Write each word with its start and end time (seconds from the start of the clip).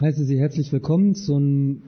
heiße 0.00 0.24
Sie 0.24 0.38
herzlich 0.38 0.72
willkommen 0.72 1.14
zum 1.14 1.82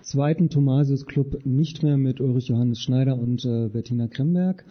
zweiten 0.00 0.48
Thomasius 0.48 1.06
Club, 1.06 1.44
nicht 1.44 1.82
mehr 1.82 1.96
mit 1.96 2.20
Ulrich 2.20 2.46
Johannes 2.46 2.80
Schneider 2.80 3.18
und 3.18 3.44
äh, 3.44 3.68
Bettina 3.68 4.06
Kremberg. 4.06 4.64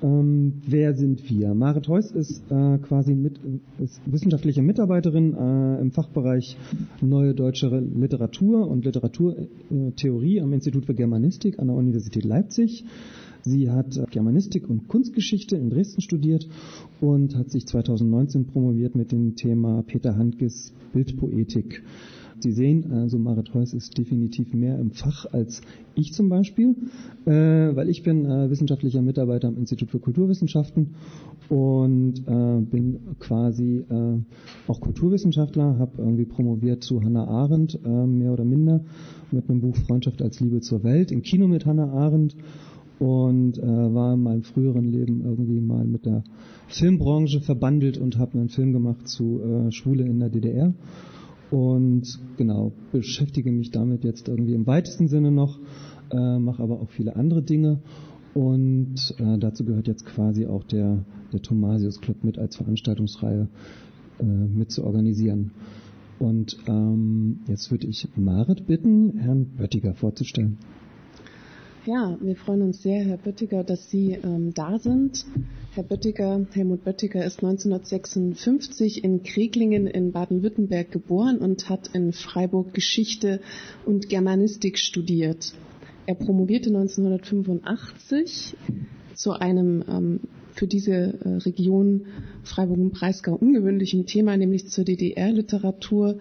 Ähm, 0.00 0.62
wer 0.64 0.94
sind 0.94 1.28
wir? 1.28 1.54
Marit 1.54 1.88
Heuss 1.88 2.12
ist 2.12 2.44
äh, 2.52 2.78
quasi 2.78 3.14
mit, 3.14 3.40
ist 3.80 4.00
wissenschaftliche 4.06 4.62
Mitarbeiterin 4.62 5.34
äh, 5.34 5.80
im 5.80 5.90
Fachbereich 5.90 6.56
Neue 7.00 7.34
Deutsche 7.34 7.68
Literatur 7.68 8.68
und 8.68 8.84
Literaturtheorie 8.84 10.40
am 10.40 10.52
Institut 10.52 10.86
für 10.86 10.94
Germanistik 10.94 11.58
an 11.58 11.66
der 11.66 11.76
Universität 11.76 12.24
Leipzig. 12.24 12.84
Sie 13.42 13.70
hat 13.70 13.96
äh, 13.96 14.06
Germanistik 14.10 14.68
und 14.68 14.88
Kunstgeschichte 14.88 15.56
in 15.56 15.70
Dresden 15.70 16.00
studiert 16.00 16.48
und 17.00 17.36
hat 17.36 17.50
sich 17.50 17.66
2019 17.66 18.46
promoviert 18.46 18.94
mit 18.94 19.12
dem 19.12 19.34
Thema 19.34 19.82
Peter 19.82 20.16
Handkes 20.16 20.72
Bildpoetik. 20.92 21.82
Sie 22.42 22.50
sehen, 22.50 22.90
also 22.90 23.18
Marit 23.18 23.54
Heuss 23.54 23.72
ist 23.72 23.96
definitiv 23.96 24.52
mehr 24.52 24.76
im 24.78 24.90
Fach 24.90 25.26
als 25.32 25.60
ich 25.94 26.12
zum 26.12 26.28
Beispiel, 26.28 26.74
äh, 27.24 27.30
weil 27.30 27.88
ich 27.88 28.02
bin 28.02 28.24
äh, 28.24 28.50
wissenschaftlicher 28.50 29.00
Mitarbeiter 29.00 29.46
am 29.46 29.56
Institut 29.56 29.90
für 29.90 30.00
Kulturwissenschaften 30.00 30.94
und 31.48 32.14
äh, 32.26 32.60
bin 32.60 32.98
quasi 33.20 33.84
äh, 33.88 34.18
auch 34.66 34.80
Kulturwissenschaftler, 34.80 35.78
habe 35.78 35.92
irgendwie 35.98 36.24
promoviert 36.24 36.82
zu 36.82 37.02
Hannah 37.02 37.28
Arendt, 37.28 37.78
äh, 37.84 38.06
mehr 38.06 38.32
oder 38.32 38.44
minder, 38.44 38.84
mit 39.30 39.48
einem 39.48 39.60
Buch 39.60 39.76
Freundschaft 39.76 40.20
als 40.20 40.40
Liebe 40.40 40.60
zur 40.60 40.82
Welt, 40.82 41.12
im 41.12 41.22
Kino 41.22 41.46
mit 41.46 41.64
Hannah 41.64 41.92
Arendt 41.92 42.34
und 42.98 43.58
äh, 43.58 43.62
war 43.62 44.14
in 44.14 44.22
meinem 44.22 44.42
früheren 44.42 44.84
Leben 44.84 45.22
irgendwie 45.24 45.60
mal 45.60 45.84
mit 45.84 46.06
der 46.06 46.24
Filmbranche 46.68 47.40
verbandelt 47.40 47.98
und 47.98 48.18
habe 48.18 48.38
einen 48.38 48.48
Film 48.48 48.72
gemacht 48.72 49.08
zu 49.08 49.40
äh, 49.40 49.72
Schwule 49.72 50.04
in 50.04 50.20
der 50.20 50.30
DDR 50.30 50.74
und 51.50 52.06
genau 52.36 52.72
beschäftige 52.92 53.52
mich 53.52 53.70
damit 53.70 54.04
jetzt 54.04 54.28
irgendwie 54.28 54.54
im 54.54 54.66
weitesten 54.66 55.08
Sinne 55.08 55.30
noch, 55.30 55.58
äh, 56.10 56.38
mache 56.38 56.62
aber 56.62 56.80
auch 56.80 56.90
viele 56.90 57.16
andere 57.16 57.42
Dinge 57.42 57.80
und 58.34 58.94
äh, 59.18 59.38
dazu 59.38 59.64
gehört 59.64 59.88
jetzt 59.88 60.06
quasi 60.06 60.46
auch 60.46 60.64
der 60.64 61.04
der 61.32 61.42
Thomasius 61.42 62.00
Club 62.00 62.22
mit 62.24 62.38
als 62.38 62.56
Veranstaltungsreihe 62.56 63.48
äh, 64.18 64.24
mit 64.24 64.70
zu 64.70 64.84
organisieren. 64.84 65.52
Und 66.18 66.56
ähm, 66.66 67.40
jetzt 67.48 67.70
würde 67.70 67.86
ich 67.86 68.08
Marit 68.16 68.66
bitten, 68.66 69.18
Herrn 69.18 69.46
Böttiger 69.56 69.94
vorzustellen. 69.94 70.58
Ja, 71.84 72.16
wir 72.20 72.36
freuen 72.36 72.62
uns 72.62 72.80
sehr, 72.80 73.02
Herr 73.02 73.16
Böttiger, 73.16 73.64
dass 73.64 73.90
Sie 73.90 74.12
ähm, 74.12 74.54
da 74.54 74.78
sind. 74.78 75.26
Herr 75.74 75.82
Böttiger, 75.82 76.46
Helmut 76.52 76.84
Böttiger 76.84 77.24
ist 77.24 77.42
1956 77.42 79.02
in 79.02 79.24
Kreglingen 79.24 79.88
in 79.88 80.12
Baden-Württemberg 80.12 80.92
geboren 80.92 81.38
und 81.38 81.68
hat 81.68 81.88
in 81.92 82.12
Freiburg 82.12 82.72
Geschichte 82.72 83.40
und 83.84 84.08
Germanistik 84.08 84.78
studiert. 84.78 85.54
Er 86.06 86.14
promovierte 86.14 86.68
1985 86.68 88.56
zu 89.14 89.32
einem 89.32 89.82
ähm, 89.88 90.20
für 90.54 90.68
diese 90.68 90.92
äh, 90.92 91.28
Region 91.38 92.06
Freiburg 92.44 92.78
und 92.78 92.92
Breisgau 92.92 93.34
ungewöhnlichen 93.34 94.06
Thema, 94.06 94.36
nämlich 94.36 94.68
zur 94.68 94.84
DDR-Literatur 94.84 96.18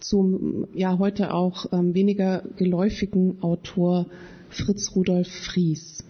zum 0.00 0.66
ja 0.74 0.98
heute 0.98 1.32
auch 1.34 1.66
ähm, 1.72 1.94
weniger 1.94 2.42
geläufigen 2.56 3.42
Autor 3.42 4.06
Fritz 4.48 4.94
Rudolf 4.96 5.28
Fries. 5.28 6.04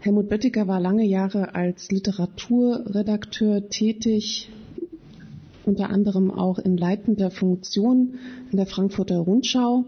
Helmut 0.00 0.28
Böttiger 0.28 0.68
war 0.68 0.80
lange 0.80 1.04
Jahre 1.04 1.54
als 1.54 1.90
Literaturredakteur 1.90 3.68
tätig, 3.70 4.50
unter 5.64 5.88
anderem 5.88 6.30
auch 6.30 6.58
in 6.58 6.76
leitender 6.76 7.30
Funktion 7.30 8.18
in 8.50 8.58
der 8.58 8.66
Frankfurter 8.66 9.18
Rundschau. 9.18 9.84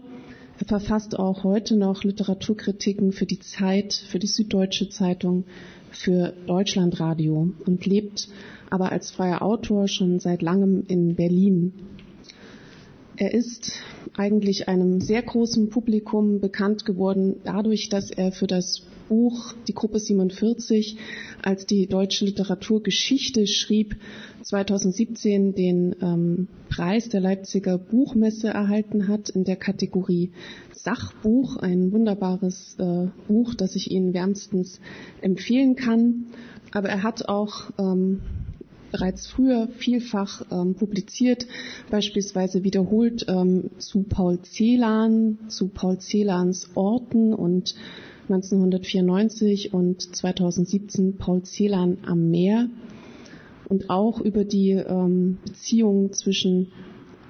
Er 0.59 0.65
verfasst 0.65 1.19
auch 1.19 1.43
heute 1.43 1.77
noch 1.77 2.03
Literaturkritiken 2.03 3.11
für 3.11 3.27
die 3.27 3.39
Zeit, 3.39 3.93
für 3.93 4.17
die 4.17 4.25
Süddeutsche 4.25 4.89
Zeitung, 4.89 5.45
für 5.91 6.33
Deutschlandradio 6.47 7.51
und 7.65 7.85
lebt 7.85 8.27
aber 8.69 8.91
als 8.91 9.11
freier 9.11 9.41
Autor 9.41 9.87
schon 9.87 10.19
seit 10.19 10.41
langem 10.41 10.83
in 10.87 11.15
Berlin. 11.15 11.73
Er 13.19 13.33
ist 13.33 13.71
eigentlich 14.15 14.67
einem 14.67 15.01
sehr 15.01 15.23
großen 15.23 15.69
Publikum 15.69 16.39
bekannt 16.39 16.85
geworden 16.85 17.37
dadurch, 17.43 17.89
dass 17.89 18.11
er 18.11 18.31
für 18.31 18.45
das 18.45 18.83
Buch 19.09 19.53
Die 19.67 19.73
Gruppe 19.73 19.99
47 19.99 20.97
als 21.41 21.65
die 21.65 21.87
deutsche 21.87 22.25
Literaturgeschichte 22.25 23.47
schrieb, 23.47 23.95
2017 24.43 25.55
den 25.55 25.95
ähm, 25.99 26.47
Preis 26.69 27.09
der 27.09 27.21
Leipziger 27.21 27.79
Buchmesse 27.79 28.49
erhalten 28.49 29.07
hat 29.07 29.29
in 29.29 29.45
der 29.45 29.55
Kategorie 29.55 30.31
Sachbuch, 30.71 31.57
ein 31.57 31.91
wunderbares 31.91 32.75
äh, 32.77 33.07
Buch, 33.27 33.55
das 33.55 33.75
ich 33.75 33.89
Ihnen 33.89 34.13
wärmstens 34.13 34.79
empfehlen 35.21 35.75
kann. 35.75 36.27
Aber 36.71 36.89
er 36.89 37.01
hat 37.01 37.29
auch 37.29 37.71
ähm, 37.79 38.21
bereits 38.91 39.27
früher 39.27 39.67
vielfach 39.77 40.43
ähm, 40.51 40.75
publiziert, 40.75 41.47
beispielsweise 41.89 42.63
wiederholt 42.63 43.25
ähm, 43.27 43.69
zu 43.77 44.03
Paul 44.03 44.39
Celan, 44.41 45.37
zu 45.47 45.67
Paul 45.67 45.97
Celans 45.99 46.69
Orten 46.75 47.33
und 47.33 47.75
1994 48.29 49.73
und 49.73 50.15
2017 50.15 51.17
Paul 51.17 51.43
Celan 51.43 51.97
am 52.05 52.29
Meer 52.29 52.69
und 53.69 53.89
auch 53.89 54.19
über 54.21 54.43
die 54.43 54.71
ähm, 54.71 55.37
Beziehung 55.45 56.13
zwischen 56.13 56.71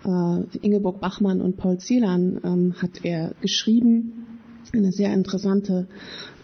äh, 0.06 0.57
Ingeborg 0.62 1.00
Bachmann 1.00 1.41
und 1.41 1.57
Paul 1.57 1.79
Celan 1.79 2.39
ähm, 2.44 2.74
hat 2.81 3.03
er 3.03 3.34
geschrieben. 3.41 4.25
Eine 4.74 4.91
sehr 4.91 5.13
interessante 5.13 5.88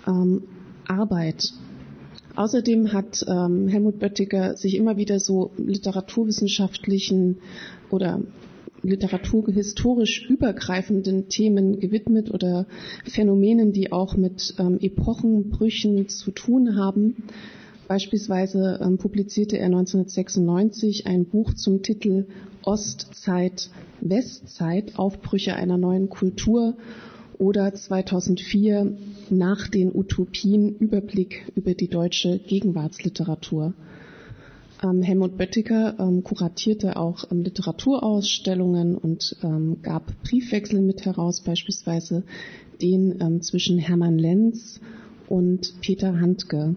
ähm, 0.07 0.43
Arbeit. 0.87 1.53
Außerdem 2.35 2.93
hat 2.93 3.23
ähm, 3.27 3.67
Helmut 3.67 3.99
Böttiger 3.99 4.57
sich 4.57 4.75
immer 4.75 4.97
wieder 4.97 5.19
so 5.19 5.51
literaturwissenschaftlichen 5.57 7.37
oder 7.91 8.21
literaturhistorisch 8.81 10.29
übergreifenden 10.29 11.29
Themen 11.29 11.79
gewidmet 11.79 12.31
oder 12.31 12.65
Phänomenen, 13.05 13.71
die 13.71 13.91
auch 13.91 14.17
mit 14.17 14.55
ähm, 14.59 14.77
Epochenbrüchen 14.81 16.09
zu 16.09 16.31
tun 16.31 16.75
haben. 16.75 17.23
Beispielsweise 17.87 18.79
ähm, 18.81 18.97
publizierte 18.97 19.57
er 19.57 19.65
1996 19.65 21.05
ein 21.07 21.25
Buch 21.25 21.53
zum 21.53 21.81
Titel 21.81 22.25
Ostzeit, 22.63 23.69
Westzeit, 24.01 24.97
Aufbrüche 24.97 25.55
einer 25.55 25.77
neuen 25.77 26.09
Kultur 26.09 26.75
oder 27.43 27.73
2004 27.73 28.95
nach 29.29 29.67
den 29.67 29.93
Utopien 29.93 30.77
Überblick 30.77 31.51
über 31.55 31.73
die 31.73 31.89
deutsche 31.89 32.39
Gegenwartsliteratur. 32.39 33.73
Ähm, 34.81 35.01
Helmut 35.01 35.37
Böttiger 35.37 35.99
ähm, 35.99 36.23
kuratierte 36.23 36.95
auch 36.95 37.29
ähm, 37.29 37.43
Literaturausstellungen 37.43 38.97
und 38.97 39.35
gab 39.81 40.13
Briefwechsel 40.23 40.79
mit 40.79 41.03
heraus, 41.03 41.41
beispielsweise 41.41 42.23
den 42.81 43.41
zwischen 43.41 43.77
Hermann 43.77 44.17
Lenz 44.17 44.79
und 45.27 45.81
Peter 45.81 46.19
Handke. 46.19 46.75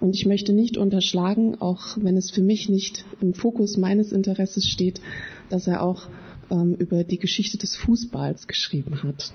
Und 0.00 0.14
ich 0.16 0.26
möchte 0.26 0.52
nicht 0.54 0.78
unterschlagen, 0.78 1.60
auch 1.60 1.98
wenn 2.00 2.16
es 2.16 2.30
für 2.30 2.42
mich 2.42 2.68
nicht 2.68 3.04
im 3.20 3.34
Fokus 3.34 3.76
meines 3.76 4.10
Interesses 4.10 4.66
steht, 4.66 5.00
dass 5.48 5.66
er 5.66 5.82
auch 5.82 6.08
über 6.50 7.04
die 7.04 7.18
Geschichte 7.18 7.56
des 7.56 7.76
Fußballs 7.76 8.46
geschrieben 8.46 9.02
hat. 9.04 9.32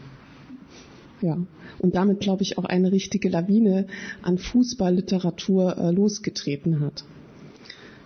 Ja, 1.22 1.38
und 1.80 1.96
damit, 1.96 2.20
glaube 2.20 2.44
ich, 2.44 2.58
auch 2.58 2.66
eine 2.66 2.92
richtige 2.92 3.30
Lawine 3.30 3.88
an 4.22 4.38
Fußballliteratur 4.38 5.78
äh, 5.78 5.92
losgetreten 5.92 6.80
hat. 6.80 7.06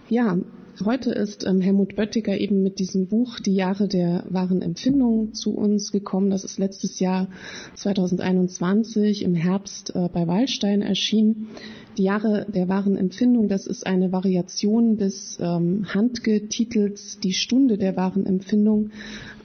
Ja, 0.07 0.37
heute 0.85 1.11
ist 1.11 1.45
ähm, 1.45 1.59
Helmut 1.61 1.95
Böttiger 1.95 2.37
eben 2.37 2.63
mit 2.63 2.79
diesem 2.79 3.07
Buch 3.07 3.39
Die 3.39 3.53
Jahre 3.53 3.87
der 3.87 4.23
wahren 4.29 4.61
Empfindung 4.61 5.33
zu 5.33 5.53
uns 5.53 5.91
gekommen. 5.91 6.29
Das 6.29 6.43
ist 6.43 6.57
letztes 6.57 6.99
Jahr 6.99 7.27
2021 7.75 9.23
im 9.23 9.35
Herbst 9.35 9.93
äh, 9.95 10.07
bei 10.11 10.27
Wallstein 10.27 10.81
erschienen. 10.81 11.49
Die 11.97 12.03
Jahre 12.03 12.45
der 12.49 12.69
wahren 12.69 12.95
Empfindung, 12.95 13.49
das 13.49 13.67
ist 13.67 13.85
eine 13.85 14.13
Variation 14.13 14.97
des 14.97 15.37
ähm, 15.41 15.85
Handgetitels 15.93 17.19
Die 17.19 17.33
Stunde 17.33 17.77
der 17.77 17.97
wahren 17.97 18.25
Empfindung, 18.25 18.91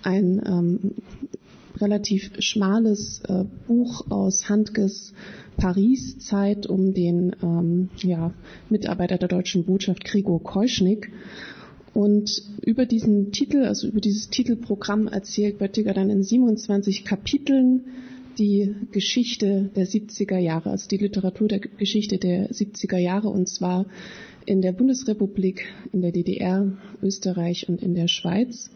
ein 0.02 0.40
ähm, 0.46 0.94
relativ 1.80 2.30
schmales 2.38 3.22
äh, 3.28 3.44
Buch 3.66 4.10
aus 4.10 4.48
Handkes 4.48 5.12
Paris-Zeit 5.56 6.66
um 6.66 6.94
den 6.94 7.34
ähm, 7.42 7.90
ja, 7.98 8.32
Mitarbeiter 8.68 9.18
der 9.18 9.28
deutschen 9.28 9.64
Botschaft 9.64 10.04
Gregor 10.04 10.42
Keuschnick. 10.42 11.10
Und 11.94 12.42
über 12.60 12.84
diesen 12.84 13.32
Titel, 13.32 13.64
also 13.64 13.88
über 13.88 14.00
dieses 14.00 14.28
Titelprogramm 14.28 15.08
erzählt 15.08 15.58
Böttiger 15.58 15.94
dann 15.94 16.10
in 16.10 16.22
27 16.22 17.06
Kapiteln 17.06 17.84
die 18.38 18.74
Geschichte 18.92 19.70
der 19.74 19.86
70er 19.86 20.36
Jahre, 20.36 20.70
also 20.70 20.88
die 20.88 20.98
Literatur 20.98 21.48
der 21.48 21.60
Geschichte 21.60 22.18
der 22.18 22.50
70er 22.50 22.98
Jahre 22.98 23.28
und 23.28 23.48
zwar 23.48 23.86
in 24.44 24.60
der 24.60 24.72
Bundesrepublik, 24.72 25.66
in 25.92 26.02
der 26.02 26.12
DDR, 26.12 26.70
Österreich 27.02 27.68
und 27.68 27.82
in 27.82 27.94
der 27.94 28.08
Schweiz. 28.08 28.70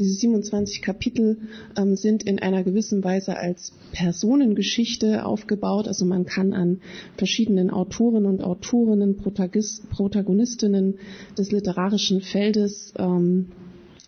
Diese 0.00 0.14
27 0.14 0.80
Kapitel 0.80 1.36
ähm, 1.76 1.94
sind 1.94 2.22
in 2.22 2.38
einer 2.38 2.64
gewissen 2.64 3.04
Weise 3.04 3.36
als 3.36 3.74
Personengeschichte 3.92 5.26
aufgebaut. 5.26 5.86
Also 5.86 6.06
man 6.06 6.24
kann 6.24 6.54
an 6.54 6.80
verschiedenen 7.18 7.68
Autoren 7.70 8.24
und 8.24 8.42
Autorinnen, 8.42 9.18
Protagonistinnen 9.18 10.94
des 11.36 11.52
literarischen 11.52 12.22
Feldes 12.22 12.94
ähm, 12.96 13.48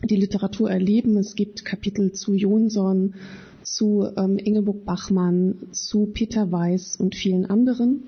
die 0.03 0.17
Literatur 0.17 0.71
erleben. 0.71 1.19
Es 1.19 1.35
gibt 1.35 1.67
Kapitel 1.67 2.12
zu 2.12 2.33
Jonsson, 2.33 3.15
zu 3.62 4.09
ähm, 4.17 4.38
Ingeborg 4.38 4.87
Bachmann, 4.87 5.56
zu 5.73 6.06
Peter 6.06 6.50
Weiß 6.50 6.97
und 6.97 7.15
vielen 7.15 7.45
anderen. 7.45 8.03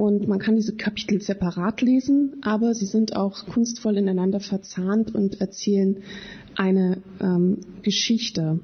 Und 0.00 0.26
man 0.26 0.38
kann 0.38 0.56
diese 0.56 0.76
Kapitel 0.76 1.20
separat 1.20 1.82
lesen, 1.82 2.36
aber 2.40 2.72
sie 2.72 2.86
sind 2.86 3.16
auch 3.16 3.44
kunstvoll 3.44 3.98
ineinander 3.98 4.40
verzahnt 4.40 5.14
und 5.14 5.42
erzählen 5.42 5.98
eine 6.56 7.02
ähm, 7.20 7.58
Geschichte. 7.82 8.60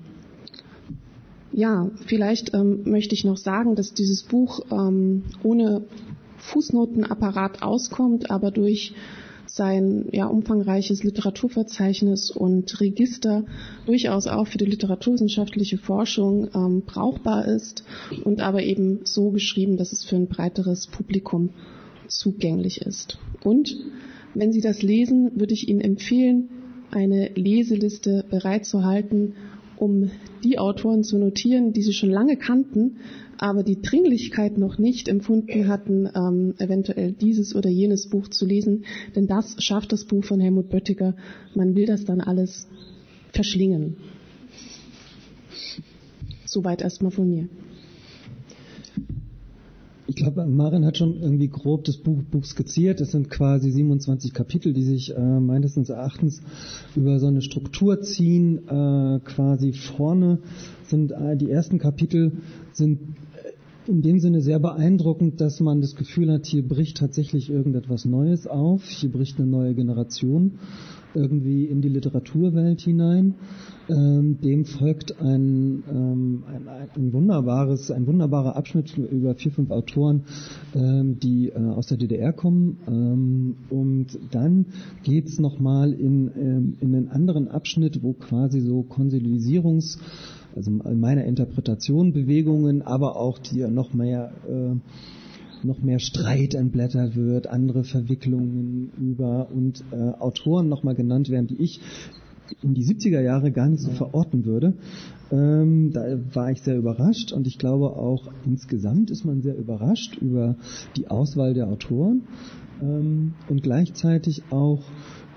Ja, 1.52 1.90
vielleicht 2.06 2.54
ähm, 2.54 2.84
möchte 2.86 3.14
ich 3.14 3.26
noch 3.26 3.36
sagen, 3.36 3.74
dass 3.74 3.92
dieses 3.92 4.22
Buch 4.22 4.60
ähm, 4.70 5.24
ohne 5.42 5.84
Fußnotenapparat 6.38 7.60
auskommt, 7.62 8.30
aber 8.30 8.50
durch 8.50 8.94
sein 9.56 10.06
ja, 10.12 10.26
umfangreiches 10.26 11.02
Literaturverzeichnis 11.02 12.30
und 12.30 12.78
Register 12.78 13.44
durchaus 13.86 14.26
auch 14.26 14.46
für 14.46 14.58
die 14.58 14.66
literaturwissenschaftliche 14.66 15.78
Forschung 15.78 16.48
ähm, 16.54 16.82
brauchbar 16.84 17.46
ist 17.46 17.82
und 18.24 18.42
aber 18.42 18.62
eben 18.62 19.00
so 19.04 19.30
geschrieben, 19.30 19.78
dass 19.78 19.92
es 19.92 20.04
für 20.04 20.16
ein 20.16 20.28
breiteres 20.28 20.88
Publikum 20.88 21.50
zugänglich 22.06 22.82
ist. 22.82 23.18
Und 23.42 23.76
wenn 24.34 24.52
Sie 24.52 24.60
das 24.60 24.82
lesen, 24.82 25.40
würde 25.40 25.54
ich 25.54 25.68
Ihnen 25.68 25.80
empfehlen, 25.80 26.50
eine 26.90 27.30
Leseliste 27.34 28.26
bereitzuhalten, 28.28 29.34
um 29.78 30.10
die 30.44 30.58
Autoren 30.58 31.02
zu 31.02 31.18
notieren, 31.18 31.72
die 31.72 31.82
Sie 31.82 31.94
schon 31.94 32.10
lange 32.10 32.36
kannten, 32.36 32.98
aber 33.38 33.62
die 33.62 33.80
Dringlichkeit 33.80 34.58
noch 34.58 34.78
nicht 34.78 35.08
empfunden 35.08 35.68
hatten, 35.68 36.08
ähm, 36.14 36.54
eventuell 36.58 37.12
dieses 37.12 37.54
oder 37.54 37.70
jenes 37.70 38.08
Buch 38.08 38.28
zu 38.28 38.46
lesen. 38.46 38.84
Denn 39.14 39.26
das 39.26 39.62
schafft 39.62 39.92
das 39.92 40.04
Buch 40.04 40.24
von 40.24 40.40
Helmut 40.40 40.68
Böttiger. 40.68 41.14
Man 41.54 41.74
will 41.74 41.86
das 41.86 42.04
dann 42.04 42.20
alles 42.20 42.68
verschlingen. 43.32 43.96
Soweit 46.44 46.82
erstmal 46.82 47.10
von 47.10 47.28
mir. 47.28 47.48
Ich 50.08 50.14
glaube, 50.14 50.46
Marin 50.46 50.86
hat 50.86 50.96
schon 50.96 51.20
irgendwie 51.20 51.48
grob 51.48 51.82
das 51.84 51.96
Buch, 51.96 52.22
Buch 52.30 52.44
skizziert. 52.44 53.00
Es 53.00 53.10
sind 53.10 53.28
quasi 53.28 53.72
27 53.72 54.32
Kapitel, 54.32 54.72
die 54.72 54.84
sich 54.84 55.14
äh, 55.16 55.20
meines 55.20 55.76
Erachtens 55.76 56.42
über 56.94 57.18
so 57.18 57.26
eine 57.26 57.42
Struktur 57.42 58.00
ziehen. 58.00 58.68
Äh, 58.68 59.20
quasi 59.24 59.72
vorne 59.72 60.38
sind 60.84 61.10
äh, 61.10 61.36
die 61.36 61.50
ersten 61.50 61.78
Kapitel 61.80 62.32
sind 62.72 63.16
in 63.88 64.02
dem 64.02 64.18
Sinne 64.18 64.40
sehr 64.40 64.58
beeindruckend, 64.58 65.40
dass 65.40 65.60
man 65.60 65.80
das 65.80 65.94
Gefühl 65.94 66.32
hat, 66.32 66.46
hier 66.46 66.66
bricht 66.66 66.98
tatsächlich 66.98 67.50
irgendetwas 67.50 68.04
Neues 68.04 68.46
auf, 68.46 68.84
hier 68.84 69.10
bricht 69.10 69.38
eine 69.38 69.48
neue 69.48 69.74
Generation 69.74 70.58
irgendwie 71.14 71.64
in 71.64 71.80
die 71.80 71.88
Literaturwelt 71.88 72.80
hinein. 72.80 73.34
Ähm, 73.88 74.40
dem 74.40 74.64
folgt 74.64 75.20
ein, 75.20 75.84
ähm, 75.88 76.44
ein, 76.46 76.68
ein, 76.94 77.12
wunderbares, 77.12 77.90
ein 77.90 78.06
wunderbarer 78.06 78.56
Abschnitt 78.56 78.96
über 78.98 79.34
vier, 79.34 79.52
fünf 79.52 79.70
Autoren, 79.70 80.24
ähm, 80.74 81.18
die 81.20 81.48
äh, 81.48 81.58
aus 81.58 81.86
der 81.86 81.96
DDR 81.96 82.32
kommen. 82.32 82.78
Ähm, 82.88 83.56
und 83.70 84.18
dann 84.32 84.66
geht's 85.04 85.38
nochmal 85.38 85.92
in, 85.92 86.30
ähm, 86.36 86.76
in 86.80 86.94
einen 86.94 87.08
anderen 87.08 87.48
Abschnitt, 87.48 88.02
wo 88.02 88.12
quasi 88.12 88.60
so 88.60 88.80
Konsolidierungs- 88.80 89.98
also 90.56 90.70
meiner 90.70 91.24
Interpretation 91.24 92.12
Bewegungen, 92.12 92.82
aber 92.82 93.16
auch 93.16 93.38
die 93.38 93.60
noch 93.68 93.92
mehr 93.92 94.32
äh, 94.48 94.76
noch 95.62 95.82
mehr 95.82 95.98
Streit 95.98 96.54
entblättert 96.54 97.16
wird, 97.16 97.46
andere 97.46 97.84
Verwicklungen 97.84 98.90
über 98.98 99.48
und 99.50 99.84
äh, 99.90 99.96
Autoren 99.96 100.68
nochmal 100.68 100.94
genannt 100.94 101.28
werden, 101.28 101.46
die 101.46 101.62
ich 101.62 101.80
in 102.62 102.74
die 102.74 102.84
70er 102.84 103.20
Jahre 103.20 103.50
gar 103.50 103.68
nicht 103.68 103.82
so 103.82 103.90
verorten 103.90 104.44
würde. 104.44 104.74
Ähm, 105.32 105.90
da 105.92 106.04
war 106.34 106.50
ich 106.50 106.62
sehr 106.62 106.76
überrascht 106.76 107.32
und 107.32 107.46
ich 107.46 107.58
glaube 107.58 107.96
auch 107.96 108.30
insgesamt 108.44 109.10
ist 109.10 109.24
man 109.24 109.42
sehr 109.42 109.56
überrascht 109.56 110.16
über 110.20 110.56
die 110.96 111.08
Auswahl 111.08 111.54
der 111.54 111.68
Autoren 111.68 112.22
ähm, 112.80 113.34
und 113.48 113.62
gleichzeitig 113.62 114.44
auch 114.50 114.84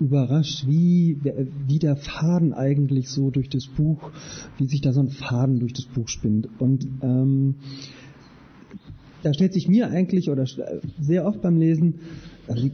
überrascht, 0.00 0.66
wie, 0.66 1.18
wie 1.66 1.78
der 1.78 1.96
Faden 1.96 2.52
eigentlich 2.52 3.08
so 3.08 3.30
durch 3.30 3.48
das 3.48 3.66
Buch, 3.66 4.10
wie 4.58 4.66
sich 4.66 4.80
da 4.80 4.92
so 4.92 5.00
ein 5.00 5.10
Faden 5.10 5.60
durch 5.60 5.72
das 5.72 5.86
Buch 5.86 6.08
spinnt. 6.08 6.48
Und 6.58 6.86
ähm, 7.02 7.56
da 9.22 9.34
stellt 9.34 9.52
sich 9.52 9.68
mir 9.68 9.88
eigentlich 9.88 10.30
oder 10.30 10.46
sehr 11.00 11.26
oft 11.26 11.42
beim 11.42 11.58
Lesen 11.58 12.00
also 12.50 12.68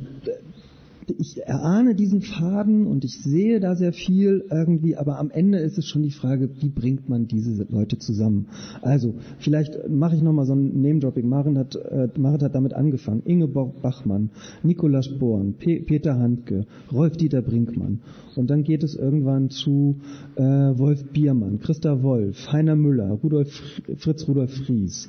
ich 1.19 1.43
erahne 1.43 1.95
diesen 1.95 2.23
Faden 2.23 2.87
und 2.87 3.05
ich 3.05 3.23
sehe 3.23 3.61
da 3.61 3.77
sehr 3.77 3.93
viel 3.93 4.45
irgendwie, 4.51 4.97
aber 4.97 5.19
am 5.19 5.31
Ende 5.31 5.59
ist 5.59 5.79
es 5.79 5.87
schon 5.87 6.03
die 6.03 6.11
Frage, 6.11 6.49
wie 6.61 6.69
bringt 6.69 7.09
man 7.09 7.27
diese 7.27 7.65
Leute 7.71 7.99
zusammen? 7.99 8.47
Also, 8.83 9.15
vielleicht 9.39 9.89
mache 9.89 10.17
ich 10.17 10.23
nochmal 10.23 10.47
so 10.47 10.55
ein 10.55 10.81
Name-Dropping. 10.81 11.29
Marit 11.29 11.57
hat, 11.57 11.77
äh, 11.77 12.09
Marit 12.19 12.43
hat 12.43 12.55
damit 12.55 12.75
angefangen. 12.75 13.23
Ingeborg 13.25 13.83
Bachmann, 13.83 14.31
Nikolaus 14.63 15.09
Born, 15.19 15.55
Pe 15.55 15.81
Peter 15.81 16.19
Handke, 16.19 16.67
Rolf-Dieter 16.93 17.43
Brinkmann. 17.43 18.01
Und 18.35 18.51
dann 18.51 18.65
geht 18.65 18.83
es 18.83 18.95
irgendwann 18.95 19.51
zu 19.51 19.97
äh, 20.37 20.43
Wolf 20.43 21.05
Biermann, 21.13 21.61
Christa 21.61 22.03
Wolf, 22.03 22.53
Heiner 22.53 22.77
Müller, 22.77 23.11
Rudolf, 23.23 23.51
Fritz 23.97 24.29
Rudolf 24.29 24.53
Fries. 24.53 25.09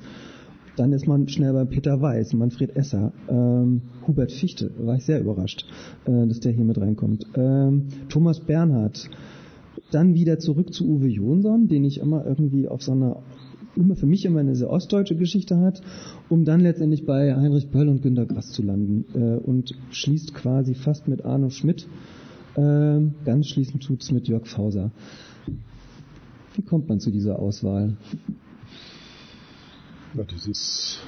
Dann 0.78 0.94
ist 0.94 1.08
man 1.08 1.28
schnell 1.28 1.54
bei 1.54 1.66
Peter 1.66 2.02
Weiß, 2.02 2.34
Manfred 2.34 2.76
Esser, 2.76 3.12
ähm, 3.28 3.82
Hubert 4.06 4.32
Fichte, 4.32 4.72
war 4.78 4.96
ich 4.96 5.06
sehr 5.06 5.20
überrascht, 5.20 5.66
äh, 6.06 6.28
dass 6.28 6.40
der 6.40 6.52
hier 6.52 6.64
mit 6.64 6.80
reinkommt. 6.80 7.26
Ähm, 7.34 7.88
Thomas 8.10 8.40
Bernhard. 8.40 9.10
Dann 9.92 10.14
wieder 10.14 10.38
zurück 10.38 10.74
zu 10.74 10.88
Uwe 10.88 11.08
Jonsson, 11.08 11.68
den 11.68 11.84
ich 11.84 12.00
immer 12.00 12.26
irgendwie 12.26 12.68
auf 12.68 12.84
so 12.84 12.92
einer 12.92 13.24
immer 13.76 13.96
für 13.96 14.06
mich 14.06 14.26
immer 14.26 14.40
eine 14.40 14.56
sehr 14.56 14.70
ostdeutsche 14.70 15.16
Geschichte 15.16 15.60
hat, 15.60 15.82
um 16.30 16.46
dann 16.46 16.62
letztendlich 16.62 17.06
bei 17.06 17.36
Heinrich 17.36 17.70
Böll 17.70 17.90
und 17.90 18.02
Günter 18.02 18.26
Grass 18.26 18.52
zu 18.52 18.64
landen 18.64 19.06
äh, 19.14 19.38
und 19.38 19.76
schließt 19.92 20.34
quasi 20.34 20.74
fast 20.74 21.08
mit 21.08 21.26
Arno 21.26 21.50
Schmidt, 21.50 21.88
äh, 22.56 23.00
ganz 23.24 23.48
schließend 23.48 23.84
tut's 23.84 24.12
mit 24.12 24.28
Jörg 24.28 24.48
Fauser. 24.48 24.92
Wie 26.56 26.64
kommt 26.64 26.90
man 26.90 27.00
zu 27.00 27.12
dieser 27.12 27.38
Auswahl? 27.40 27.98
Ja, 30.18 30.24
das 30.24 30.48
ist 30.48 31.00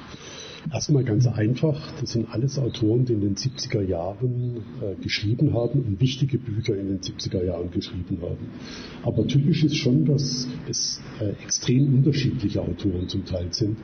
erstmal 0.72 1.04
ganz 1.04 1.26
einfach. 1.26 1.92
Das 2.00 2.12
sind 2.12 2.32
alles 2.32 2.60
Autoren, 2.60 3.06
die 3.06 3.14
in 3.14 3.22
den 3.22 3.36
70er 3.36 3.82
Jahren 3.82 4.58
äh, 4.82 5.02
geschrieben 5.02 5.54
haben 5.54 5.80
und 5.80 6.00
wichtige 6.00 6.38
Bücher 6.38 6.78
in 6.78 6.90
den 6.90 7.00
70er 7.00 7.44
Jahren 7.44 7.72
geschrieben 7.72 8.20
haben. 8.22 8.50
Aber 9.04 9.26
typisch 9.26 9.64
ist 9.64 9.78
schon, 9.78 10.06
dass 10.06 10.48
es 10.70 11.02
äh, 11.20 11.30
extrem 11.44 11.92
unterschiedliche 11.96 12.62
Autoren 12.62 13.08
zum 13.08 13.26
Teil 13.26 13.48
sind. 13.52 13.78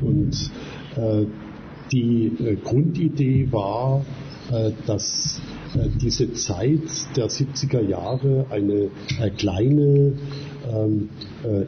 Und 0.00 0.50
äh, 0.96 1.26
die 1.92 2.26
äh, 2.26 2.56
Grundidee 2.56 3.46
war, 3.52 4.04
äh, 4.50 4.72
dass 4.86 5.40
äh, 5.74 5.88
diese 6.00 6.32
Zeit 6.32 7.16
der 7.16 7.28
70er 7.28 7.82
Jahre 7.82 8.46
eine 8.50 8.90
kleine 9.36 10.14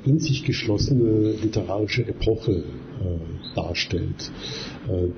in 0.04 0.18
sich 0.18 0.44
geschlossene 0.44 1.32
literarische 1.42 2.06
Epoche 2.06 2.64
äh, 3.02 3.54
darstellt. 3.54 4.30
Äh, 4.88 5.08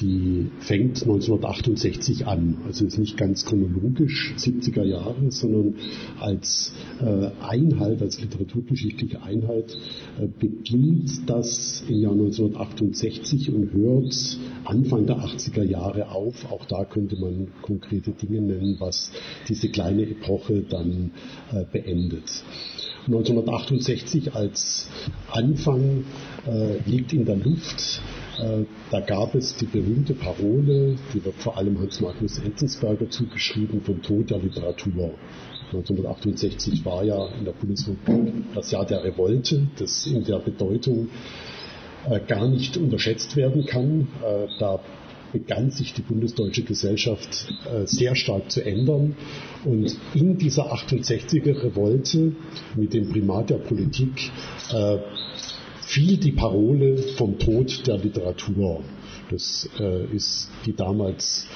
die 0.00 0.50
fängt 0.60 1.02
1968 1.02 2.26
an. 2.26 2.58
Also 2.66 2.84
ist 2.84 2.98
nicht 2.98 3.16
ganz 3.16 3.44
chronologisch 3.44 4.34
70er 4.36 4.82
Jahre, 4.82 5.30
sondern 5.30 5.74
als 6.18 6.72
äh, 7.00 7.30
Einheit, 7.40 8.02
als 8.02 8.20
literaturgeschichtliche 8.20 9.22
Einheit 9.22 9.76
äh, 10.20 10.26
beginnt 10.26 11.28
das 11.30 11.84
im 11.88 11.96
Jahr 11.96 12.12
1968 12.12 13.52
und 13.52 13.72
hört 13.72 14.38
Anfang 14.64 15.06
der 15.06 15.18
80er 15.18 15.62
Jahre 15.62 16.10
auf. 16.10 16.50
Auch 16.50 16.64
da 16.64 16.84
könnte 16.84 17.16
man 17.16 17.48
konkrete 17.62 18.10
Dinge 18.12 18.40
nennen, 18.40 18.76
was 18.80 19.12
diese 19.48 19.68
kleine 19.68 20.02
Epoche 20.02 20.64
dann 20.68 21.12
äh, 21.52 21.64
beendet. 21.70 22.42
1968 23.06 24.34
als 24.34 24.88
Anfang 25.30 26.04
äh, 26.46 26.78
liegt 26.88 27.12
in 27.12 27.24
der 27.24 27.36
Luft. 27.36 28.00
Äh, 28.38 28.64
da 28.90 29.00
gab 29.00 29.34
es 29.34 29.56
die 29.56 29.66
berühmte 29.66 30.14
Parole, 30.14 30.96
die 31.12 31.24
wird 31.24 31.34
vor 31.36 31.58
allem 31.58 31.78
Hans 31.78 32.00
Magnus 32.00 32.38
Enzensberger 32.38 33.10
zugeschrieben, 33.10 33.82
vom 33.82 34.00
Tod 34.02 34.30
der 34.30 34.38
Literatur. 34.38 35.10
1968 35.66 36.84
war 36.84 37.04
ja 37.04 37.26
in 37.38 37.44
der 37.44 37.52
Bundesrepublik 37.52 38.34
das 38.54 38.70
Jahr 38.70 38.86
der 38.86 39.04
Revolte, 39.04 39.66
das 39.78 40.06
in 40.06 40.24
der 40.24 40.38
Bedeutung 40.38 41.08
äh, 42.08 42.20
gar 42.20 42.48
nicht 42.48 42.76
unterschätzt 42.76 43.36
werden 43.36 43.66
kann. 43.66 44.08
Äh, 44.22 44.46
da 44.58 44.80
begann 45.34 45.72
sich 45.72 45.92
die 45.94 46.02
bundesdeutsche 46.02 46.62
Gesellschaft 46.62 47.52
äh, 47.66 47.86
sehr 47.86 48.14
stark 48.14 48.52
zu 48.52 48.64
ändern. 48.64 49.16
Und 49.64 49.98
in 50.14 50.38
dieser 50.38 50.72
68er 50.72 51.64
Revolte 51.64 52.32
mit 52.76 52.94
dem 52.94 53.10
Primat 53.10 53.50
der 53.50 53.58
Politik 53.58 54.30
äh, 54.72 54.98
fiel 55.82 56.16
die 56.18 56.32
Parole 56.32 56.96
vom 57.18 57.38
Tod 57.38 57.84
der 57.86 57.98
Literatur. 57.98 58.84
Das 59.30 59.68
äh, 59.80 60.06
ist 60.14 60.50
die 60.66 60.74
damals 60.74 61.46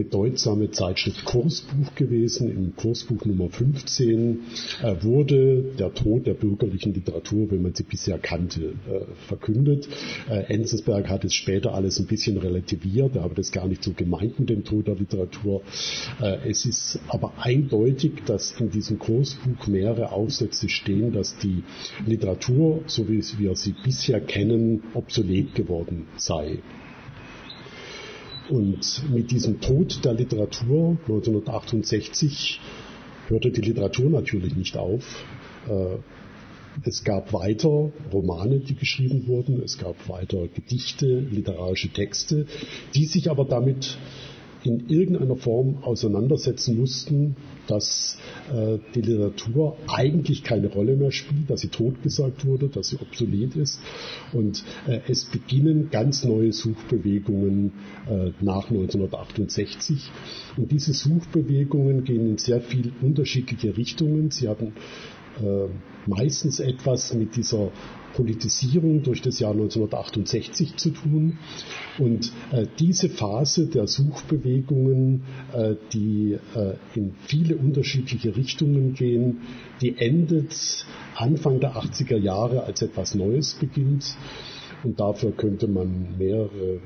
bedeutsame 0.00 0.70
Zeitschrift 0.70 1.26
Kursbuch 1.26 1.94
gewesen. 1.94 2.50
Im 2.50 2.74
Kursbuch 2.74 3.26
Nummer 3.26 3.50
15 3.50 4.40
äh, 4.82 4.94
wurde 5.02 5.62
der 5.78 5.92
Tod 5.92 6.26
der 6.26 6.32
bürgerlichen 6.32 6.94
Literatur, 6.94 7.50
wenn 7.50 7.60
man 7.60 7.74
sie 7.74 7.82
bisher 7.82 8.18
kannte, 8.18 8.62
äh, 8.62 9.04
verkündet. 9.28 9.86
Äh, 10.30 10.54
Enzensberg 10.54 11.10
hat 11.10 11.24
es 11.26 11.34
später 11.34 11.74
alles 11.74 12.00
ein 12.00 12.06
bisschen 12.06 12.38
relativiert. 12.38 13.14
Er 13.14 13.24
hat 13.24 13.36
das 13.36 13.52
gar 13.52 13.68
nicht 13.68 13.84
so 13.84 13.92
gemeint 13.92 14.40
mit 14.40 14.48
dem 14.48 14.64
Tod 14.64 14.86
der 14.86 14.94
Literatur. 14.94 15.60
Es 16.46 16.64
ist 16.64 16.98
aber 17.08 17.32
eindeutig, 17.38 18.22
dass 18.26 18.58
in 18.58 18.70
diesem 18.70 18.98
Kursbuch 18.98 19.66
mehrere 19.66 20.12
Aufsätze 20.12 20.68
stehen, 20.68 21.12
dass 21.12 21.36
die 21.38 21.62
Literatur, 22.06 22.82
so 22.86 23.08
wie 23.08 23.22
wir 23.38 23.54
sie 23.54 23.74
bisher 23.84 24.20
kennen, 24.20 24.82
obsolet 24.94 25.54
geworden 25.54 26.06
sei. 26.16 26.60
Und 28.50 29.08
mit 29.12 29.30
diesem 29.30 29.60
Tod 29.60 30.04
der 30.04 30.12
Literatur 30.12 30.98
1968 31.02 32.60
hörte 33.28 33.52
die 33.52 33.60
Literatur 33.60 34.10
natürlich 34.10 34.56
nicht 34.56 34.76
auf. 34.76 35.24
Äh, 35.68 35.98
es 36.84 37.04
gab 37.04 37.32
weiter 37.32 37.92
Romane, 38.12 38.58
die 38.58 38.74
geschrieben 38.74 39.28
wurden, 39.28 39.62
es 39.62 39.78
gab 39.78 40.08
weiter 40.08 40.48
Gedichte, 40.48 41.20
literarische 41.20 41.90
Texte, 41.90 42.46
die 42.94 43.06
sich 43.06 43.30
aber 43.30 43.44
damit 43.44 43.98
in 44.64 44.88
irgendeiner 44.88 45.36
Form 45.36 45.78
auseinandersetzen 45.82 46.78
mussten, 46.78 47.36
dass 47.66 48.18
äh, 48.52 48.78
die 48.94 49.00
Literatur 49.00 49.76
eigentlich 49.86 50.42
keine 50.42 50.68
Rolle 50.68 50.96
mehr 50.96 51.12
spielt, 51.12 51.48
dass 51.48 51.60
sie 51.60 51.68
totgesagt 51.68 52.44
wurde, 52.44 52.68
dass 52.68 52.88
sie 52.88 52.96
obsolet 53.00 53.56
ist. 53.56 53.80
Und 54.32 54.64
äh, 54.86 55.00
es 55.08 55.24
beginnen 55.26 55.88
ganz 55.90 56.24
neue 56.24 56.52
Suchbewegungen 56.52 57.72
äh, 58.08 58.30
nach 58.40 58.70
1968. 58.70 60.10
Und 60.56 60.72
diese 60.72 60.92
Suchbewegungen 60.92 62.04
gehen 62.04 62.30
in 62.30 62.38
sehr 62.38 62.60
viel 62.60 62.92
unterschiedliche 63.00 63.76
Richtungen. 63.76 64.30
Sie 64.30 64.48
haben 64.48 64.72
meistens 66.06 66.60
etwas 66.60 67.14
mit 67.14 67.36
dieser 67.36 67.70
Politisierung 68.14 69.02
durch 69.02 69.22
das 69.22 69.38
Jahr 69.38 69.52
1968 69.52 70.76
zu 70.76 70.90
tun. 70.90 71.38
Und 71.98 72.32
äh, 72.52 72.66
diese 72.78 73.08
Phase 73.08 73.66
der 73.66 73.86
Suchbewegungen, 73.86 75.22
äh, 75.52 75.74
die 75.92 76.38
äh, 76.54 76.74
in 76.94 77.14
viele 77.26 77.56
unterschiedliche 77.56 78.36
Richtungen 78.36 78.94
gehen, 78.94 79.38
die 79.80 79.96
endet 79.98 80.86
Anfang 81.16 81.60
der 81.60 81.76
80er 81.76 82.16
Jahre 82.16 82.64
als 82.64 82.82
etwas 82.82 83.14
Neues 83.14 83.54
beginnt. 83.54 84.16
Und 84.82 84.98
dafür 84.98 85.32
könnte 85.32 85.68
man 85.68 86.16
mehrere 86.18 86.76
äh, 86.76 86.80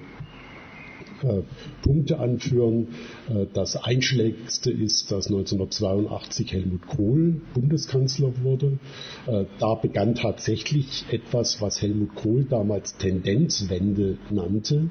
Punkte 1.83 2.19
anführen. 2.19 2.89
Äh, 3.29 3.47
das 3.53 3.77
einschlägigste 3.77 4.71
ist, 4.71 5.11
dass 5.11 5.27
1982 5.27 6.53
Helmut 6.53 6.87
Kohl 6.87 7.41
Bundeskanzler 7.55 8.33
wurde. 8.43 8.79
Äh, 9.27 9.45
da 9.59 9.75
begann 9.75 10.15
tatsächlich 10.15 11.05
etwas, 11.11 11.61
was 11.61 11.81
Helmut 11.81 12.15
Kohl 12.15 12.45
damals 12.45 12.97
Tendenzwende 12.97 14.19
nannte. 14.31 14.91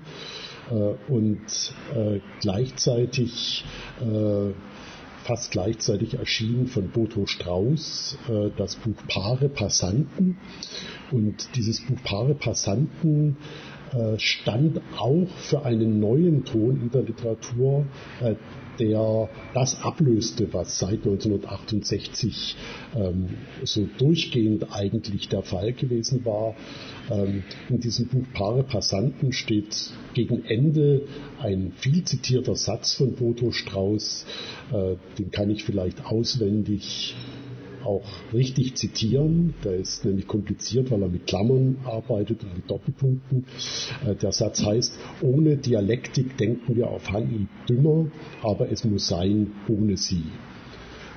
Und 1.09 1.73
gleichzeitig 2.39 3.65
fast 5.23 5.51
gleichzeitig 5.51 6.13
erschien 6.15 6.67
von 6.67 6.89
Boto 6.89 7.25
Strauß 7.25 8.17
das 8.57 8.77
Buch 8.77 8.95
Paare 9.09 9.49
Passanten. 9.49 10.37
Und 11.11 11.55
dieses 11.55 11.81
Buch 11.81 12.01
Paare 12.03 12.33
Passanten 12.33 13.35
äh, 13.35 13.72
stand 14.17 14.81
auch 14.97 15.27
für 15.38 15.63
einen 15.63 16.00
neuen 16.00 16.45
Ton 16.45 16.81
in 16.81 16.91
der 16.91 17.03
Literatur, 17.03 17.85
äh, 18.21 18.35
der 18.79 19.29
das 19.53 19.81
ablöste, 19.81 20.51
was 20.51 20.79
seit 20.79 21.05
1968 21.05 22.55
ähm, 22.95 23.29
so 23.63 23.88
durchgehend 23.97 24.73
eigentlich 24.73 25.29
der 25.29 25.43
Fall 25.43 25.73
gewesen 25.73 26.25
war. 26.25 26.55
Ähm, 27.12 27.43
in 27.69 27.79
diesem 27.79 28.07
Buch 28.07 28.25
Paare 28.33 28.63
Passanten 28.63 29.31
steht 29.33 29.91
gegen 30.13 30.45
Ende 30.45 31.03
ein 31.39 31.73
viel 31.75 32.03
zitierter 32.03 32.55
Satz 32.55 32.93
von 32.93 33.13
Boto 33.13 33.51
Strauß, 33.51 34.25
äh, 34.71 34.95
den 35.19 35.31
kann 35.31 35.50
ich 35.50 35.63
vielleicht 35.63 36.05
auswendig 36.05 37.15
auch 37.85 38.03
richtig 38.33 38.75
zitieren. 38.75 39.53
Der 39.63 39.75
ist 39.75 40.05
nämlich 40.05 40.27
kompliziert, 40.27 40.91
weil 40.91 41.01
er 41.01 41.09
mit 41.09 41.27
Klammern 41.27 41.77
arbeitet 41.85 42.43
und 42.43 42.55
mit 42.55 42.69
Doppelpunkten. 42.69 43.45
Äh, 44.05 44.15
der 44.15 44.31
Satz 44.31 44.63
heißt, 44.63 44.97
ohne 45.21 45.57
Dialektik 45.57 46.37
denken 46.37 46.75
wir 46.75 46.89
auf 46.89 47.11
Hanni 47.11 47.47
dümmer, 47.67 48.07
aber 48.41 48.71
es 48.71 48.83
muss 48.83 49.07
sein 49.07 49.51
ohne 49.67 49.97
sie. 49.97 50.23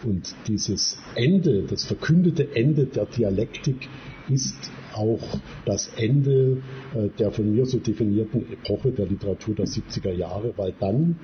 Und 0.04 0.34
dieses 0.46 0.98
Ende, 1.14 1.62
das 1.62 1.84
verkündete 1.84 2.54
Ende 2.54 2.86
der 2.86 3.06
Dialektik 3.06 3.88
ist 4.28 4.70
auch 4.94 5.20
das 5.64 5.88
Ende 5.96 6.62
äh, 6.94 7.08
der 7.18 7.30
von 7.32 7.52
mir 7.52 7.66
so 7.66 7.78
definierten 7.78 8.52
Epoche 8.52 8.92
der 8.92 9.06
Literatur 9.06 9.54
der 9.54 9.66
70er 9.66 10.12
Jahre, 10.12 10.52
weil 10.56 10.74
dann 10.78 11.16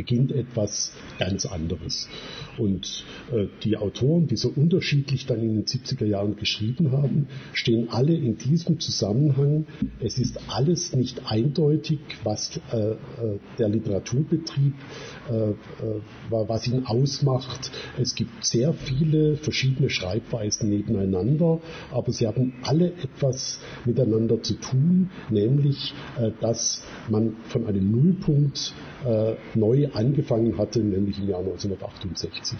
beginnt 0.00 0.32
etwas 0.32 0.92
ganz 1.18 1.44
anderes. 1.44 2.08
Und 2.56 3.04
äh, 3.32 3.48
die 3.62 3.76
Autoren, 3.76 4.28
die 4.28 4.36
so 4.36 4.48
unterschiedlich 4.48 5.26
dann 5.26 5.42
in 5.42 5.56
den 5.56 5.64
70er 5.66 6.06
Jahren 6.06 6.36
geschrieben 6.36 6.90
haben, 6.92 7.28
stehen 7.52 7.90
alle 7.90 8.14
in 8.14 8.38
diesem 8.38 8.80
Zusammenhang. 8.80 9.66
Es 10.00 10.16
ist 10.16 10.40
alles 10.48 10.94
nicht 10.96 11.30
eindeutig, 11.30 11.98
was 12.24 12.58
äh, 12.72 12.92
äh 12.92 12.96
der 13.58 13.68
Literaturbetrieb, 13.68 14.72
was 16.30 16.66
ihn 16.66 16.86
ausmacht. 16.86 17.70
Es 17.98 18.14
gibt 18.14 18.44
sehr 18.44 18.72
viele 18.72 19.36
verschiedene 19.36 19.90
Schreibweisen 19.90 20.70
nebeneinander, 20.70 21.60
aber 21.90 22.12
sie 22.12 22.26
haben 22.26 22.54
alle 22.62 22.92
etwas 22.92 23.60
miteinander 23.84 24.42
zu 24.42 24.54
tun, 24.54 25.10
nämlich, 25.30 25.92
dass 26.40 26.82
man 27.08 27.36
von 27.48 27.66
einem 27.66 27.90
Nullpunkt 27.90 28.72
neu 29.54 29.88
angefangen 29.92 30.58
hatte, 30.58 30.80
nämlich 30.80 31.18
im 31.18 31.28
Jahr 31.28 31.40
1968 31.40 32.58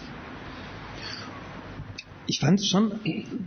ich 2.30 2.38
fand 2.38 2.60
es 2.60 2.68
schon 2.68 2.92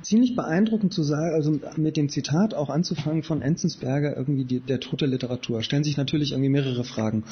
ziemlich 0.01 0.35
beeindruckend 0.35 0.93
zu 0.93 1.03
sagen, 1.03 1.33
also 1.33 1.57
mit 1.77 1.95
dem 1.95 2.09
Zitat 2.09 2.53
auch 2.53 2.69
anzufangen 2.69 3.23
von 3.23 3.41
Enzensberger, 3.41 4.17
irgendwie 4.17 4.43
die, 4.43 4.59
der 4.59 4.81
Tod 4.81 4.99
der 4.99 5.07
Literatur. 5.07 5.63
Stellen 5.63 5.85
sich 5.85 5.95
natürlich 5.95 6.33
irgendwie 6.33 6.49
mehrere 6.49 6.83
Fragen. 6.83 7.23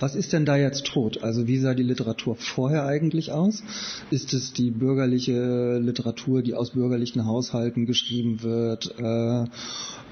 Was 0.00 0.16
ist 0.16 0.32
denn 0.32 0.44
da 0.44 0.56
jetzt 0.56 0.86
tot? 0.86 1.22
Also 1.22 1.46
wie 1.46 1.58
sah 1.58 1.74
die 1.74 1.84
Literatur 1.84 2.34
vorher 2.34 2.84
eigentlich 2.84 3.30
aus? 3.30 3.62
Ist 4.10 4.34
es 4.34 4.52
die 4.52 4.72
bürgerliche 4.72 5.78
Literatur, 5.78 6.42
die 6.42 6.54
aus 6.54 6.72
bürgerlichen 6.72 7.26
Haushalten 7.26 7.86
geschrieben 7.86 8.42
wird? 8.42 8.92
Äh, 8.98 9.44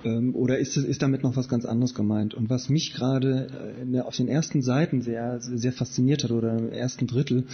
oder 0.04 0.58
ist, 0.58 0.76
ist 0.76 1.02
damit 1.02 1.22
noch 1.22 1.36
was 1.36 1.48
ganz 1.48 1.64
anderes 1.64 1.94
gemeint? 1.94 2.34
Und 2.34 2.50
was 2.50 2.68
mich 2.68 2.94
gerade 2.94 3.48
äh, 3.92 4.00
auf 4.00 4.16
den 4.16 4.28
ersten 4.28 4.62
Seiten 4.62 5.02
sehr, 5.02 5.40
sehr 5.40 5.72
fasziniert 5.72 6.24
hat 6.24 6.30
oder 6.30 6.56
im 6.56 6.70
ersten 6.70 7.06
Drittel, 7.06 7.44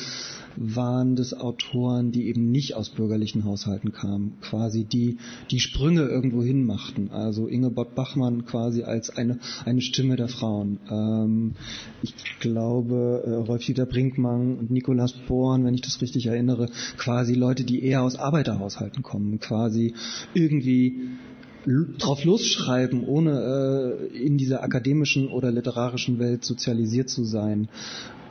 waren 0.56 1.16
das 1.16 1.32
Autoren, 1.32 2.12
die 2.12 2.26
eben 2.26 2.50
nicht 2.50 2.74
aus 2.74 2.90
bürgerlichen 2.90 3.44
Haushalten 3.44 3.92
kamen, 3.92 4.34
quasi 4.40 4.84
die 4.84 5.16
die 5.50 5.60
Sprünge 5.60 6.02
irgendwo 6.02 6.42
hin 6.42 6.64
machten. 6.64 7.10
Also 7.10 7.46
Ingeborg 7.46 7.94
Bachmann 7.94 8.44
quasi 8.44 8.82
als 8.82 9.10
eine, 9.10 9.38
eine 9.64 9.80
Stimme 9.80 10.16
der 10.16 10.28
Frauen. 10.28 10.78
Ähm, 10.90 11.52
ich 12.02 12.14
glaube, 12.40 13.22
äh, 13.24 13.34
Rolf-Dieter 13.34 13.86
Brinkmann 13.86 14.56
und 14.58 14.70
Nikolaus 14.70 15.14
Born, 15.26 15.64
wenn 15.64 15.74
ich 15.74 15.80
das 15.82 16.00
richtig 16.02 16.26
erinnere, 16.26 16.68
quasi 16.98 17.34
Leute, 17.34 17.64
die 17.64 17.82
eher 17.82 18.02
aus 18.02 18.16
Arbeiterhaushalten 18.16 19.02
kommen, 19.02 19.38
quasi 19.40 19.94
irgendwie 20.34 20.96
drauf 21.98 22.24
losschreiben, 22.24 23.04
ohne 23.04 24.08
äh, 24.10 24.16
in 24.16 24.38
dieser 24.38 24.62
akademischen 24.62 25.28
oder 25.28 25.50
literarischen 25.50 26.18
Welt 26.18 26.44
sozialisiert 26.44 27.08
zu 27.08 27.24
sein. 27.24 27.68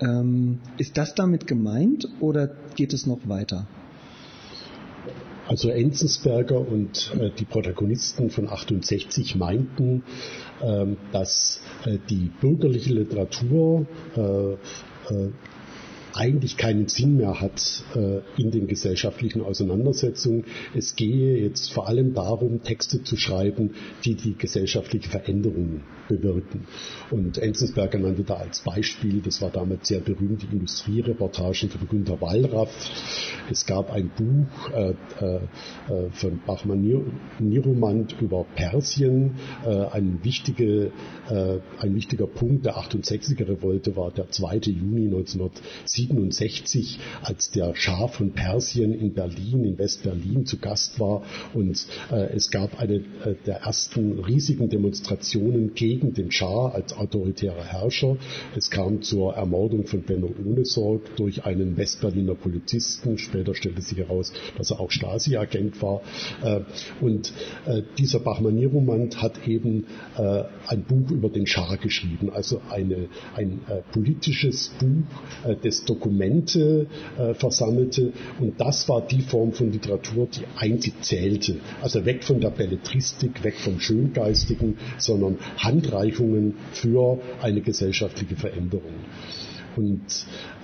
Ähm, 0.02 0.60
ist 0.78 0.98
das 0.98 1.16
damit 1.16 1.48
gemeint 1.48 2.08
oder 2.20 2.56
geht 2.76 2.94
es 2.94 3.06
noch 3.06 3.20
weiter? 3.28 3.68
Also 5.48 5.70
Enzensberger 5.70 6.60
und 6.60 7.14
äh, 7.20 7.32
die 7.38 7.46
Protagonisten 7.46 8.30
von 8.30 8.48
68 8.48 9.36
meinten, 9.36 10.04
äh, 10.62 10.86
dass 11.12 11.62
die 12.10 12.32
bürgerliche 12.40 12.94
Literatur 12.94 13.86
äh, 14.16 14.54
äh, 15.14 15.32
eigentlich 16.14 16.58
keinen 16.58 16.88
Sinn 16.88 17.18
mehr 17.18 17.40
hat 17.40 17.84
äh, 17.96 18.20
in 18.38 18.52
den 18.52 18.68
gesellschaftlichen 18.68 19.42
Auseinandersetzungen. 19.42 20.46
Es 20.76 20.96
gehe 20.96 21.38
jetzt 21.38 21.72
vor 21.72 21.88
allem 21.88 22.14
darum, 22.14 22.64
Texte 22.64 23.04
zu 23.04 23.18
schreiben, 23.18 23.72
die 24.06 24.16
die 24.16 24.36
gesellschaftliche 24.36 25.10
Veränderung 25.10 25.82
bewirken. 26.08 26.68
Und 27.10 27.38
Enzensberger 27.38 28.00
nannte 28.00 28.24
da 28.24 28.36
als 28.36 28.62
Beispiel, 28.62 29.22
das 29.22 29.42
war 29.42 29.50
damals 29.50 29.88
sehr 29.88 30.00
berühmt, 30.00 30.44
die 30.44 30.54
Industriereportagen 30.54 31.70
von 31.70 31.88
Günter 31.88 32.20
Wallraff. 32.22 32.70
Es 33.50 33.66
gab 33.66 33.92
ein 33.92 34.12
Buch 34.16 34.72
äh, 34.74 34.92
äh, 34.92 36.10
von 36.12 36.42
Bachmann-Niromand 36.46 38.16
über 38.22 38.46
Persien. 38.56 39.36
Äh, 39.66 39.86
ein, 39.88 40.20
wichtige, 40.24 40.92
äh, 41.30 41.60
ein 41.80 41.96
wichtiger 41.96 42.28
Punkt 42.28 42.66
der 42.66 42.78
68er 42.78 43.48
Revolte 43.48 43.96
war 43.96 44.12
der 44.12 44.30
2. 44.30 44.58
Juni 44.58 45.08
1967, 46.10 47.00
als 47.22 47.52
der 47.52 47.76
Schah 47.76 48.08
von 48.08 48.32
Persien 48.32 48.94
in 48.94 49.14
Berlin, 49.14 49.64
in 49.64 49.78
West-Berlin 49.78 50.46
zu 50.46 50.58
Gast 50.58 51.00
war. 51.00 51.24
Und 51.54 51.86
äh, 52.12 52.34
es 52.34 52.52
gab 52.52 52.80
eine 52.80 52.96
äh, 52.96 53.36
der 53.46 53.62
ersten 53.62 54.20
riesigen 54.20 54.70
Demonstrationen 54.70 55.74
gegen 55.74 56.14
den 56.14 56.32
Schah 56.32 56.70
als 56.70 56.94
autoritärer 56.94 57.64
Herrscher. 57.64 58.18
Es 58.56 58.70
kam 58.70 59.02
zur 59.02 59.34
Ermordung 59.36 59.86
von 59.86 60.04
Benno 60.04 60.34
Ohnesorg 60.46 61.16
durch 61.16 61.46
einen 61.46 61.78
Westberliner 61.78 62.36
Polizisten. 62.36 63.18
Später 63.18 63.56
stellte 63.56 63.82
sich 63.82 63.98
heraus, 63.98 64.34
dass 64.58 64.72
er 64.72 64.80
auch 64.80 64.92
Stasi-Agent 64.92 65.82
war. 65.82 66.02
Äh, 66.44 66.62
und 67.02 67.34
äh, 67.66 67.82
dieser 67.98 68.20
Bachmann-Nierumand 68.20 69.22
hat 69.22 69.48
eben 69.48 69.86
äh, 70.18 70.44
ein 70.68 70.84
Buch 70.84 71.12
über 71.12 71.30
den 71.30 71.48
Schah 71.48 71.76
geschrieben, 71.76 72.30
also 72.30 72.62
eine, 72.70 73.08
ein 73.36 73.62
politisches 73.92 74.70
Buch, 74.80 75.58
das 75.64 75.86
Dokumente 75.94 76.88
versammelte. 77.34 78.14
Und 78.40 78.60
das 78.60 78.88
war 78.90 79.02
die 79.02 79.22
Form 79.22 79.52
von 79.54 79.72
Literatur, 79.72 80.28
die 80.28 80.44
einzig 80.58 80.94
zählte. 81.02 81.58
Also 81.82 82.06
weg 82.06 82.24
von 82.24 82.40
der 82.40 82.50
Belletristik, 82.50 83.44
weg 83.44 83.56
vom 83.56 83.80
Schöngeistigen, 83.80 84.78
sondern 84.98 85.38
Hand 85.58 85.82
Handreichungen 85.82 86.56
für 86.74 87.20
eine 87.42 87.62
gesellschaftliche 87.62 88.36
Veränderung. 88.36 88.94
Und 89.78 90.02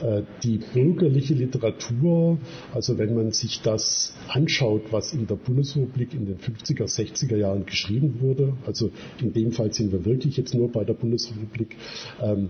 äh, 0.01 0.23
die 0.43 0.57
bürgerliche 0.57 1.33
Literatur, 1.33 2.39
also 2.73 2.97
wenn 2.97 3.15
man 3.15 3.31
sich 3.31 3.61
das 3.61 4.13
anschaut, 4.27 4.91
was 4.91 5.13
in 5.13 5.27
der 5.27 5.35
Bundesrepublik 5.35 6.13
in 6.13 6.25
den 6.25 6.39
50er, 6.39 6.83
60er 6.83 7.37
Jahren 7.37 7.65
geschrieben 7.65 8.19
wurde, 8.19 8.57
also 8.65 8.91
in 9.21 9.31
dem 9.31 9.53
Fall 9.53 9.71
sind 9.71 9.93
wir 9.93 10.03
wirklich 10.03 10.35
jetzt 10.35 10.53
nur 10.53 10.69
bei 10.69 10.83
der 10.83 10.93
Bundesrepublik, 10.93 11.77
ähm, 12.21 12.49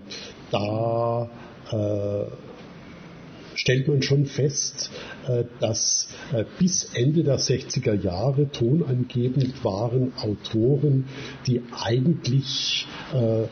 da 0.50 1.30
äh, 1.72 2.26
stellt 3.58 3.88
man 3.88 4.02
schon 4.02 4.26
fest, 4.26 4.90
äh, 5.28 5.44
dass 5.60 6.08
äh, 6.34 6.46
bis 6.60 6.92
Ende 6.94 7.24
der 7.24 7.40
60er 7.40 7.94
Jahre 7.94 8.50
tonangebend 8.52 9.64
waren 9.66 10.14
Autoren, 10.18 11.06
die 11.48 11.62
eigentlich 11.84 12.88
äh, 13.14 13.48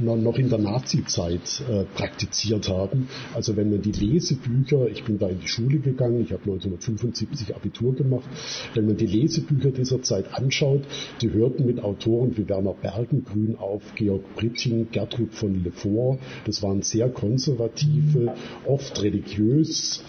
noch 0.00 0.38
in 0.38 0.48
der 0.48 0.58
Nazi-Zeit 0.58 1.62
praktiziert 1.94 2.68
haben. 2.68 3.08
Also 3.34 3.56
wenn 3.56 3.70
man 3.70 3.82
die 3.82 3.92
Lesebücher, 3.92 4.88
ich 4.88 5.04
bin 5.04 5.18
da 5.18 5.28
in 5.28 5.40
die 5.40 5.48
Schule 5.48 5.78
gegangen, 5.78 6.22
ich 6.22 6.32
habe 6.32 6.42
1975 6.42 7.54
Abitur 7.54 7.94
gemacht, 7.94 8.28
wenn 8.74 8.86
man 8.86 8.96
die 8.96 9.06
Lesebücher 9.06 9.70
dieser 9.70 10.02
Zeit 10.02 10.32
anschaut, 10.34 10.82
die 11.20 11.30
hörten 11.32 11.66
mit 11.66 11.82
Autoren 11.82 12.36
wie 12.36 12.48
Werner 12.48 12.74
Bergengrün 12.74 13.56
auf, 13.56 13.82
Georg 13.94 14.22
Britting, 14.36 14.88
Gertrud 14.90 15.34
von 15.34 15.62
Lefort, 15.62 16.18
das 16.44 16.62
waren 16.62 16.82
sehr 16.82 17.08
konservative, 17.08 18.34
oft 18.64 18.85
religiös 19.02 20.02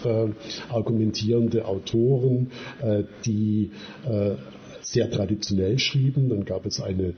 argumentierende 0.68 1.64
Autoren, 1.64 2.50
äh, 2.80 3.04
die 3.24 3.70
äh, 4.04 4.36
sehr 4.80 5.10
traditionell 5.10 5.78
schrieben. 5.78 6.28
Dann 6.28 6.44
gab 6.44 6.66
es 6.66 6.80
eine 6.80 7.08
äh, 7.08 7.14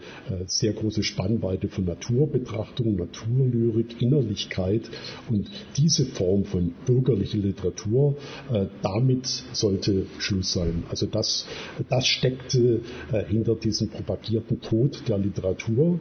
sehr 0.46 0.72
große 0.72 1.02
Spannweite 1.02 1.68
von 1.68 1.84
Naturbetrachtung, 1.84 2.96
Naturlyrik, 2.96 4.00
Innerlichkeit 4.02 4.90
und 5.28 5.48
diese 5.76 6.04
Form 6.06 6.44
von 6.44 6.74
bürgerlicher 6.86 7.38
Literatur, 7.38 8.16
äh, 8.52 8.66
damit 8.82 9.26
sollte 9.52 10.06
Schluss 10.18 10.52
sein. 10.52 10.84
Also 10.88 11.06
das, 11.06 11.46
das 11.88 12.06
steckte 12.06 12.80
äh, 13.12 13.24
hinter 13.24 13.54
diesem 13.54 13.88
propagierten 13.88 14.60
Tod 14.60 15.02
der 15.08 15.18
Literatur 15.18 16.00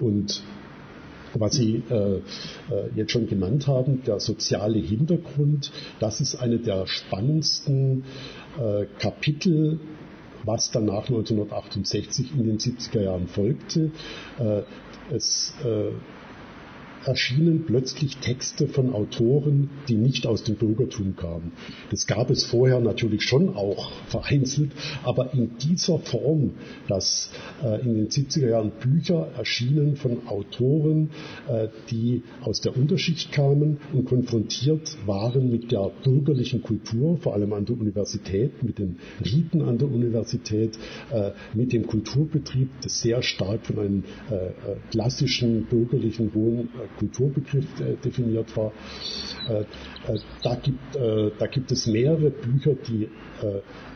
und 0.00 0.42
was 1.40 1.56
Sie 1.56 1.82
äh, 1.90 1.94
äh, 1.94 2.20
jetzt 2.94 3.12
schon 3.12 3.26
genannt 3.28 3.66
haben, 3.66 4.02
der 4.04 4.20
soziale 4.20 4.78
Hintergrund, 4.78 5.72
das 6.00 6.20
ist 6.20 6.36
eine 6.36 6.58
der 6.58 6.86
spannendsten 6.86 8.04
äh, 8.58 8.86
Kapitel 8.98 9.78
was 10.46 10.70
danach 10.70 11.08
1968 11.08 12.32
in 12.32 12.44
den 12.44 12.58
70er 12.58 13.02
Jahren 13.02 13.26
folgte. 13.26 13.90
Äh, 14.38 14.62
es 15.12 15.54
äh, 15.64 15.90
erschienen 17.06 17.64
plötzlich 17.66 18.16
Texte 18.18 18.68
von 18.68 18.92
Autoren, 18.92 19.70
die 19.88 19.94
nicht 19.94 20.26
aus 20.26 20.42
dem 20.42 20.56
Bürgertum 20.56 21.16
kamen. 21.16 21.52
Das 21.90 22.06
gab 22.06 22.30
es 22.30 22.44
vorher 22.44 22.80
natürlich 22.80 23.22
schon 23.22 23.56
auch 23.56 23.92
vereinzelt, 24.08 24.72
aber 25.04 25.32
in 25.32 25.56
dieser 25.58 25.98
Form, 25.98 26.52
dass 26.88 27.30
äh, 27.62 27.80
in 27.82 27.94
den 27.94 28.08
70er 28.08 28.48
Jahren 28.48 28.72
Bücher 28.80 29.28
erschienen 29.36 29.96
von 29.96 30.26
Autoren, 30.26 31.10
äh, 31.48 31.68
die 31.90 32.22
aus 32.42 32.60
der 32.60 32.76
Unterschicht 32.76 33.32
kamen 33.32 33.78
und 33.92 34.06
konfrontiert 34.06 34.96
waren 35.06 35.50
mit 35.50 35.72
der 35.72 35.90
bürgerlichen 36.02 36.62
Kultur, 36.62 37.18
vor 37.18 37.34
allem 37.34 37.52
an 37.52 37.64
der 37.64 37.78
Universität, 37.78 38.62
mit 38.62 38.78
den 38.78 38.98
Riten 39.24 39.62
an 39.62 39.78
der 39.78 39.90
Universität, 39.90 40.78
äh, 41.12 41.30
mit 41.54 41.72
dem 41.72 41.86
Kulturbetrieb, 41.86 42.68
das 42.82 43.00
sehr 43.00 43.22
stark 43.22 43.66
von 43.66 43.78
einem 43.78 44.04
klassischen 44.90 45.66
bürgerlichen 45.66 46.32
hohen 46.34 46.68
Kulturbegriff 46.98 47.80
äh, 47.80 47.96
definiert 48.04 48.56
war. 48.56 48.72
Äh, 49.48 49.60
äh, 49.60 50.18
da, 50.42 50.54
gibt, 50.56 50.96
da 50.96 51.46
gibt 51.46 51.70
es 51.70 51.86
mehrere 51.86 52.30
Bücher, 52.30 52.74
die 52.74 53.08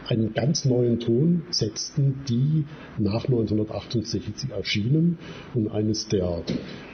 einen 0.09 0.35
ganz 0.35 0.65
neuen 0.65 1.01
Ton 1.01 1.43
setzten, 1.51 2.25
die 2.29 2.65
nach 2.99 3.25
1968 3.25 4.51
erschienen. 4.51 5.19
Und 5.55 5.69
eines 5.69 6.09
der 6.09 6.43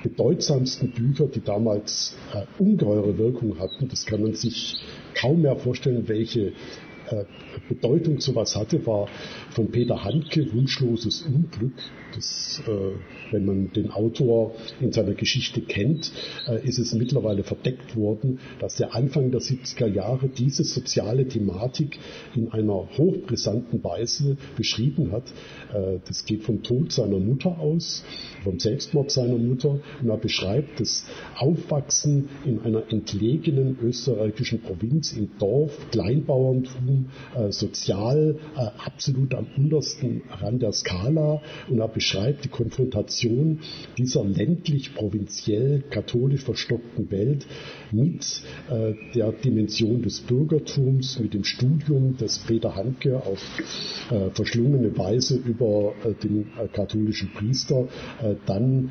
bedeutsamsten 0.02 0.90
Bücher, 0.90 1.26
die 1.26 1.40
damals 1.40 2.16
ungeheure 2.58 3.16
Wirkung 3.18 3.58
hatten, 3.58 3.88
das 3.88 4.06
kann 4.06 4.22
man 4.22 4.34
sich 4.34 4.76
kaum 5.14 5.42
mehr 5.42 5.56
vorstellen, 5.56 6.08
welche 6.08 6.52
Bedeutung 7.68 8.20
sowas 8.20 8.56
hatte, 8.56 8.84
war 8.86 9.08
von 9.50 9.70
Peter 9.70 10.04
Handke 10.04 10.52
Wunschloses 10.52 11.22
Unglück. 11.22 11.74
Das, 12.16 12.62
äh, 12.66 12.70
wenn 13.30 13.44
man 13.44 13.72
den 13.72 13.90
Autor 13.90 14.54
in 14.80 14.90
seiner 14.90 15.12
Geschichte 15.12 15.60
kennt, 15.60 16.10
äh, 16.48 16.66
ist 16.66 16.78
es 16.78 16.94
mittlerweile 16.94 17.44
verdeckt 17.44 17.94
worden, 17.94 18.38
dass 18.58 18.80
er 18.80 18.94
Anfang 18.94 19.30
der 19.30 19.40
70er 19.40 19.86
Jahre 19.86 20.28
diese 20.28 20.64
soziale 20.64 21.28
Thematik 21.28 21.98
in 22.34 22.50
einer 22.52 22.88
hochbrisanten 22.96 23.84
Weise 23.84 24.38
beschrieben 24.56 25.12
hat. 25.12 25.24
Äh, 25.74 25.98
das 26.08 26.24
geht 26.24 26.44
vom 26.44 26.62
Tod 26.62 26.90
seiner 26.90 27.18
Mutter 27.18 27.58
aus, 27.58 28.02
vom 28.44 28.58
Selbstmord 28.58 29.10
seiner 29.10 29.36
Mutter 29.36 29.78
und 30.00 30.08
er 30.08 30.16
beschreibt 30.16 30.80
das 30.80 31.04
Aufwachsen 31.36 32.30
in 32.46 32.60
einer 32.60 32.90
entlegenen 32.90 33.76
österreichischen 33.82 34.62
Provinz, 34.62 35.12
im 35.12 35.28
Dorf, 35.38 35.76
Kleinbauerntum, 35.90 37.10
äh, 37.36 37.52
sozial 37.52 38.38
äh, 38.56 38.60
absolut 38.82 39.34
am 39.34 39.46
untersten 39.54 40.22
Rand 40.30 40.62
der 40.62 40.72
Skala 40.72 41.42
und 41.68 41.78
er 41.78 41.88
beschreibt 41.88 42.05
die 42.14 42.48
Konfrontation 42.48 43.60
dieser 43.98 44.24
ländlich-provinziell 44.24 45.82
katholisch 45.90 46.42
verstockten 46.42 47.10
Welt 47.10 47.46
mit 47.90 48.42
äh, 48.70 48.94
der 49.14 49.32
Dimension 49.32 50.02
des 50.02 50.20
Bürgertums, 50.20 51.18
mit 51.18 51.34
dem 51.34 51.44
Studium, 51.44 52.16
das 52.18 52.38
Peter 52.38 52.76
Handke 52.76 53.16
auf 53.16 53.40
äh, 54.10 54.30
verschlungene 54.30 54.96
Weise 54.96 55.36
über 55.36 55.94
äh, 56.04 56.12
den 56.14 56.46
äh, 56.58 56.68
katholischen 56.68 57.30
Priester 57.32 57.88
dann 58.46 58.90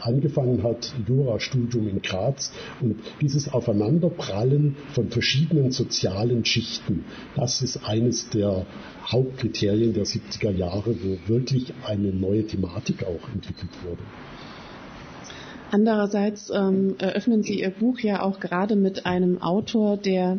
angefangen 0.00 0.62
hat, 0.62 0.92
Jurastudium 1.06 1.88
in 1.88 2.02
Graz 2.02 2.52
und 2.80 3.00
dieses 3.20 3.52
Aufeinanderprallen 3.52 4.76
von 4.92 5.08
verschiedenen 5.10 5.72
sozialen 5.72 6.44
Schichten, 6.44 7.04
das 7.36 7.62
ist 7.62 7.84
eines 7.84 8.30
der 8.30 8.66
Hauptkriterien 9.06 9.94
der 9.94 10.04
70er 10.04 10.50
Jahre, 10.50 10.94
wo 11.02 11.28
wirklich 11.28 11.72
eine 11.86 12.12
neue 12.12 12.46
Thematik 12.46 13.04
auch 13.04 13.28
entwickelt 13.32 13.70
wurde. 13.84 14.02
Andererseits 15.70 16.50
ähm, 16.50 16.96
eröffnen 16.98 17.42
Sie 17.42 17.60
Ihr 17.60 17.70
Buch 17.70 17.98
ja 18.00 18.22
auch 18.22 18.40
gerade 18.40 18.74
mit 18.74 19.04
einem 19.04 19.42
Autor, 19.42 19.96
der 19.98 20.38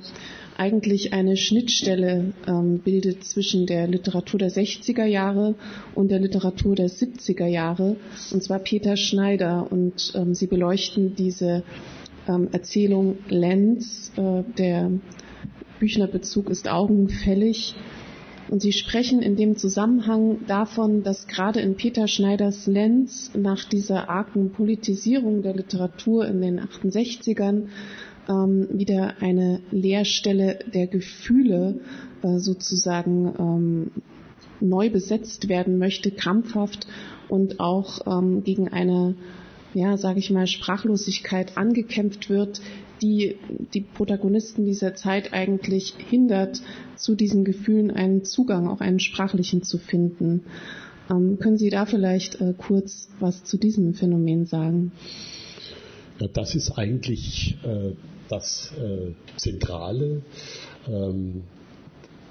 eigentlich 0.58 1.14
eine 1.14 1.38
Schnittstelle 1.38 2.34
ähm, 2.48 2.80
bildet 2.80 3.24
zwischen 3.24 3.66
der 3.66 3.88
Literatur 3.88 4.40
der 4.40 4.52
60er 4.52 5.06
Jahre 5.06 5.56
und 5.96 6.10
der 6.10 6.20
Literatur 6.20 6.76
der 6.76 6.90
70er 6.90 7.46
Jahre, 7.46 7.96
und 8.32 8.44
zwar 8.44 8.60
Peter 8.60 8.98
Schneider. 8.98 9.72
Und 9.72 10.12
ähm, 10.16 10.34
sie 10.34 10.48
beleuchten 10.48 11.16
diese 11.16 11.64
ähm, 12.28 12.50
Erzählung 12.52 13.20
Lenz, 13.30 14.12
äh, 14.18 14.44
der 14.58 14.92
Büchnerbezug 15.80 16.50
ist 16.50 16.68
augenfällig. 16.68 17.76
Und 18.50 18.62
sie 18.62 18.72
sprechen 18.72 19.22
in 19.22 19.36
dem 19.36 19.58
Zusammenhang 19.58 20.40
davon, 20.48 21.04
dass 21.04 21.28
gerade 21.28 21.60
in 21.62 21.76
Peter 21.76 22.08
Schneiders 22.08 22.66
Lenz 22.66 23.32
nach 23.36 23.64
dieser 23.64 24.10
argen 24.10 24.52
Politisierung 24.52 25.44
der 25.44 25.54
Literatur 25.54 26.26
in 26.28 26.42
den 26.42 26.60
68ern 26.60 27.68
ähm, 28.28 28.68
wieder 28.72 29.22
eine 29.22 29.62
Leerstelle 29.70 30.60
der 30.74 30.88
Gefühle 30.88 31.82
äh, 32.24 32.40
sozusagen 32.40 33.34
ähm, 33.38 33.92
neu 34.62 34.90
besetzt 34.90 35.48
werden 35.48 35.78
möchte, 35.78 36.10
krampfhaft 36.10 36.88
und 37.28 37.60
auch 37.60 38.08
ähm, 38.08 38.44
gegen 38.44 38.68
eine, 38.68 39.16
ja, 39.76 39.96
sage 39.98 40.18
ich 40.18 40.32
mal, 40.32 40.48
Sprachlosigkeit 40.48 41.56
angekämpft 41.56 42.30
wird, 42.30 42.62
die 43.02 43.36
die 43.74 43.82
Protagonisten 43.82 44.66
dieser 44.66 44.96
Zeit 44.96 45.34
eigentlich 45.34 45.94
hindert, 46.10 46.62
zu 46.96 47.16
diesen 47.16 47.44
Gefühlen 47.46 47.92
einen 47.92 48.24
Zugang, 48.24 48.68
auch 48.68 48.82
einen 48.82 49.00
sprachlichen 49.00 49.64
zu 49.64 49.78
finden. 49.78 50.44
Ähm, 51.10 51.40
können 51.40 51.58
Sie 51.58 51.70
da 51.70 51.86
vielleicht 51.86 52.40
äh, 52.42 52.54
kurz 52.58 53.10
was 53.20 53.44
zu 53.44 53.58
diesem 53.58 53.94
Phänomen 53.94 54.46
sagen? 54.46 54.92
Ja, 56.20 56.28
das 56.28 56.56
ist 56.56 56.72
eigentlich 56.72 57.58
äh, 57.64 57.94
das 58.28 58.74
äh, 58.78 59.14
Zentrale. 59.38 60.22
Ähm, 60.88 61.44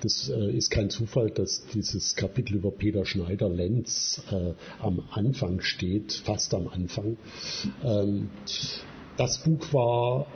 das 0.01 0.29
äh, 0.29 0.57
ist 0.57 0.71
kein 0.71 0.91
Zufall, 0.91 1.31
dass 1.31 1.67
dieses 1.75 2.15
Kapitel 2.15 2.57
über 2.57 2.71
Peter 2.71 3.05
Schneider-Lenz 3.05 4.23
äh, 4.31 4.53
am 4.81 5.03
Anfang 5.11 5.61
steht, 5.61 6.13
fast 6.13 6.55
am 6.55 6.69
Anfang. 6.69 7.17
Ähm, 7.83 8.31
das 9.17 9.39
Buch 9.39 9.73
war 9.73 10.27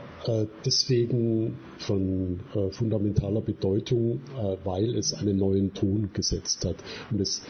deswegen 0.65 1.57
von 1.79 2.39
äh, 2.55 2.69
fundamentaler 2.71 3.41
Bedeutung, 3.41 4.21
äh, 4.37 4.57
weil 4.63 4.95
es 4.95 5.13
einen 5.13 5.37
neuen 5.37 5.73
Ton 5.73 6.09
gesetzt 6.13 6.65
hat. 6.65 6.75
Und 7.11 7.21
es 7.21 7.43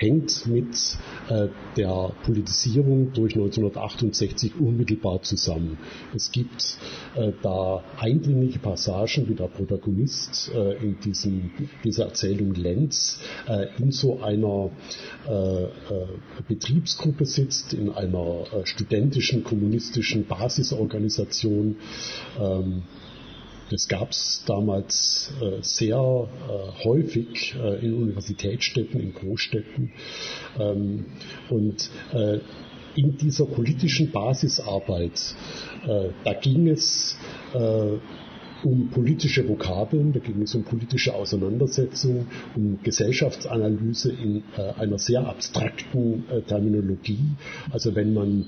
hängt 0.00 0.46
mit 0.46 0.98
äh, 1.28 1.48
der 1.76 2.12
Politisierung 2.24 3.12
durch 3.12 3.34
1968 3.34 4.58
unmittelbar 4.58 5.22
zusammen. 5.22 5.76
Es 6.14 6.32
gibt 6.32 6.78
äh, 7.16 7.32
da 7.42 7.84
eindringliche 7.98 8.60
Passagen, 8.60 9.28
wie 9.28 9.34
der 9.34 9.48
Protagonist 9.48 10.50
äh, 10.54 10.82
in 10.82 10.98
diesem, 11.00 11.50
dieser 11.84 12.06
Erzählung 12.06 12.54
Lenz 12.54 13.20
in 13.78 13.92
so 13.92 14.20
einer 14.20 14.70
Betriebsgruppe 16.48 17.26
sitzt, 17.26 17.74
in 17.74 17.90
einer 17.90 18.44
studentischen, 18.64 19.44
kommunistischen 19.44 20.26
Basisorganisation. 20.26 21.76
Das 23.70 23.86
gab 23.86 24.10
es 24.10 24.42
damals 24.46 25.32
äh, 25.40 25.62
sehr 25.62 25.96
äh, 25.96 26.84
häufig 26.84 27.54
äh, 27.54 27.86
in 27.86 27.94
Universitätsstädten, 27.94 29.00
in 29.00 29.14
Großstädten. 29.14 29.92
Ähm, 30.58 31.06
und 31.48 31.88
äh, 32.12 32.40
in 32.96 33.16
dieser 33.16 33.46
politischen 33.46 34.10
Basisarbeit, 34.10 35.36
äh, 35.86 36.08
da 36.24 36.32
ging 36.34 36.66
es 36.66 37.16
äh, 37.54 37.98
um 38.64 38.90
politische 38.90 39.48
Vokabeln, 39.48 40.12
da 40.12 40.18
ging 40.18 40.42
es 40.42 40.54
um 40.56 40.64
politische 40.64 41.14
Auseinandersetzung, 41.14 42.26
um 42.56 42.80
Gesellschaftsanalyse 42.82 44.12
in 44.12 44.42
einer 44.76 44.98
sehr 44.98 45.26
abstrakten 45.26 46.24
Terminologie. 46.46 47.24
Also 47.70 47.94
wenn 47.94 48.12
man 48.12 48.44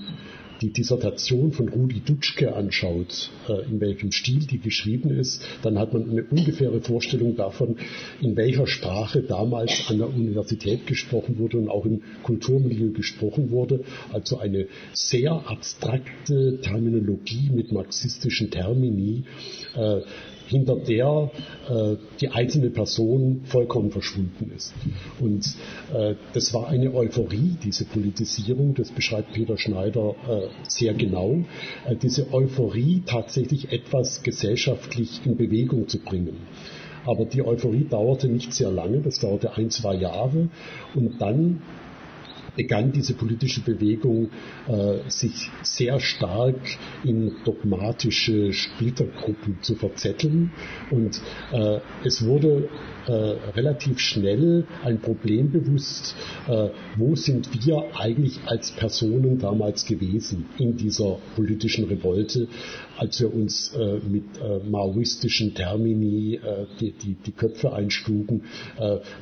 die 0.63 0.73
Dissertation 0.73 1.53
von 1.53 1.69
Rudi 1.69 2.01
Dutschke 2.01 2.55
anschaut, 2.55 3.31
äh, 3.49 3.65
in 3.69 3.81
welchem 3.81 4.13
Stil 4.13 4.47
die 4.47 4.59
geschrieben 4.59 5.11
ist, 5.11 5.43
dann 5.63 5.79
hat 5.79 5.93
man 5.93 6.09
eine 6.09 6.23
ungefähre 6.23 6.81
Vorstellung 6.81 7.37
davon, 7.37 7.77
in 8.21 8.37
welcher 8.37 8.67
Sprache 8.67 9.23
damals 9.23 9.73
an 9.89 9.99
der 9.99 10.09
Universität 10.09 10.87
gesprochen 10.87 11.39
wurde 11.39 11.59
und 11.59 11.69
auch 11.69 11.85
im 11.85 12.03
Kulturmilieu 12.23 12.93
gesprochen 12.93 13.51
wurde. 13.51 13.85
Also 14.13 14.39
eine 14.39 14.69
sehr 14.93 15.33
abstrakte 15.33 16.61
Terminologie 16.61 17.51
mit 17.53 17.73
marxistischen 17.73 18.51
Termini, 18.51 19.25
äh, 19.75 20.01
hinter 20.53 20.77
der 20.77 21.31
äh, 21.69 21.97
die 22.21 22.29
einzelne 22.29 22.71
Person 22.71 23.43
vollkommen 23.45 23.91
verschwunden 23.91 24.53
ist. 24.55 24.73
Und 25.19 25.45
äh, 25.93 26.15
das 26.35 26.55
war 26.55 26.69
eine 26.69 26.95
Euphorie, 26.95 27.57
diese 27.65 27.85
Politisierung, 27.85 28.75
das 28.75 28.91
beschreibt 28.91 29.33
Peter 29.33 29.59
Schneider 29.59 30.15
äh, 30.29 30.49
sehr 30.69 30.95
genau, 30.95 31.45
äh, 31.87 31.97
diese 31.97 32.33
Euphorie 32.33 33.03
tatsächlich 33.07 33.73
etwas 33.73 34.23
gesellschaftlich 34.23 35.23
in 35.25 35.37
Bewegung 35.37 35.89
zu 35.89 35.99
bringen. 35.99 36.37
Aber 37.05 37.25
die 37.25 37.43
Euphorie 37.45 37.87
dauerte 37.89 38.29
nicht 38.29 38.53
sehr 38.53 38.71
lange, 38.71 39.01
das 39.01 39.19
dauerte 39.19 39.57
ein, 39.57 39.71
zwei 39.71 39.95
Jahre 39.97 40.49
und 40.95 41.21
dann 41.21 41.63
begann 42.57 42.93
diese 42.93 43.15
politische 43.15 43.61
Bewegung 43.61 44.31
äh, 44.69 45.09
sich 45.09 45.51
sehr 45.63 46.01
stark 46.01 46.61
in 47.05 47.33
dogmatische 47.45 48.53
Splittergruppen 48.53 49.59
zu 49.63 49.75
verzetteln. 49.75 50.53
Und 50.91 51.21
äh, 51.53 51.81
es 52.05 52.25
wurde 52.25 52.69
äh, 53.07 53.13
relativ 53.13 53.99
schnell 53.99 54.65
ein 54.85 55.01
Problem 55.01 55.51
bewusst, 55.51 56.15
äh, 56.49 56.69
wo 56.97 57.17
sind 57.17 57.49
wir 57.67 57.85
eigentlich 57.99 58.39
als 58.47 58.71
Personen 58.73 59.39
damals 59.39 59.87
gewesen 59.87 60.47
in 60.59 60.77
dieser 60.77 61.19
politischen 61.37 61.85
Revolte, 61.85 62.49
als 62.97 63.21
wir 63.21 63.35
uns 63.35 63.75
äh, 63.75 63.99
mit 64.09 64.25
äh, 64.41 64.59
maoistischen 64.69 65.55
Termini 65.55 66.41
die, 66.81 66.93
die, 66.93 67.15
die 67.15 67.33
Köpfe 67.33 67.73
einschlugen. 67.73 68.43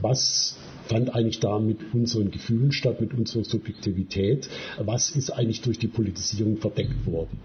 was 0.00 0.56
fand 0.86 1.14
eigentlich 1.14 1.40
da 1.40 1.58
mit 1.58 1.78
unseren 1.94 2.30
Gefühlen 2.30 2.72
statt, 2.72 3.00
mit 3.00 3.14
unserer 3.14 3.44
Subjektivität. 3.44 4.48
Was 4.78 5.10
ist 5.10 5.30
eigentlich 5.30 5.60
durch 5.62 5.78
die 5.78 5.88
Politisierung 5.88 6.56
verdeckt 6.56 7.06
worden? 7.06 7.38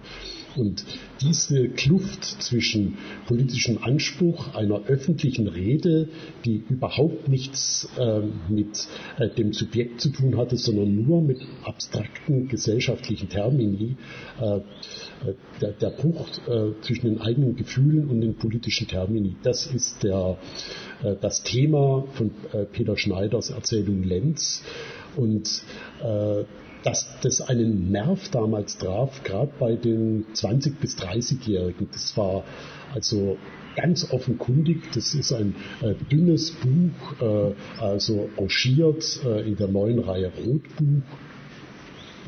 Und 0.56 0.86
diese 1.22 1.70
Kluft 1.70 2.24
zwischen 2.24 2.98
politischem 3.28 3.80
Anspruch 3.82 4.56
einer 4.56 4.86
öffentlichen 4.86 5.48
Rede, 5.48 6.10
die 6.46 6.64
überhaupt 6.70 7.28
nichts 7.28 7.90
äh, 7.98 8.22
mit 8.50 8.88
äh, 9.18 9.30
dem 9.30 9.54
Subjekt 9.54 10.02
zu 10.02 10.10
tun 10.10 10.38
hatte, 10.38 10.58
sondern 10.58 10.96
nur 10.96 11.22
mit 11.22 11.40
abstrakten 11.64 12.48
gesellschaftlichen 12.48 13.30
Termini, 13.30 13.98
äh, 14.40 14.60
der, 15.62 15.72
der, 15.72 15.90
Bruch 15.90 16.28
äh, 16.48 16.72
zwischen 16.82 17.08
den 17.08 17.22
eigenen 17.22 17.56
Gefühlen 17.56 18.10
und 18.10 18.22
den 18.22 18.36
politischen 18.36 18.88
Termini, 18.88 19.36
das 19.44 19.66
ist 19.68 20.04
der, 20.04 20.38
äh, 21.04 21.16
das 21.20 21.44
Thema 21.44 22.06
von 22.14 22.32
äh, 22.54 22.66
Peter 22.66 22.98
Schneiders 22.98 23.50
Erzählung 23.50 24.04
Lenz. 24.04 24.64
Und 25.16 25.64
dass 26.86 27.08
das 27.22 27.42
einen 27.42 27.92
Nerv 27.92 28.30
damals 28.30 28.78
traf, 28.78 29.24
gerade 29.24 29.52
bei 29.60 29.76
den 29.76 30.26
20- 30.34 30.76
bis 30.80 30.98
30-Jährigen. 30.98 31.90
Das 31.92 32.16
war 32.16 32.44
also 32.94 33.38
ganz 33.76 34.12
offenkundig. 34.12 34.84
Das 34.94 35.16
ist 35.16 35.34
ein 35.34 35.56
äh, 35.82 35.96
dünnes 36.12 36.52
Buch, 36.52 37.22
äh, 37.22 37.54
also 37.82 38.30
rangiert 38.38 39.20
äh, 39.26 39.48
in 39.48 39.56
der 39.56 39.68
neuen 39.68 40.00
Reihe 40.00 40.32
Rotbuch. 40.38 41.04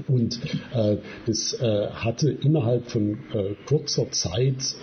Und 0.07 0.39
äh, 0.73 0.97
das 1.25 1.53
äh, 1.53 1.87
hatte 1.89 2.29
innerhalb 2.29 2.89
von 2.89 3.17
äh, 3.33 3.55
kurzer 3.67 4.11
Zeit 4.11 4.75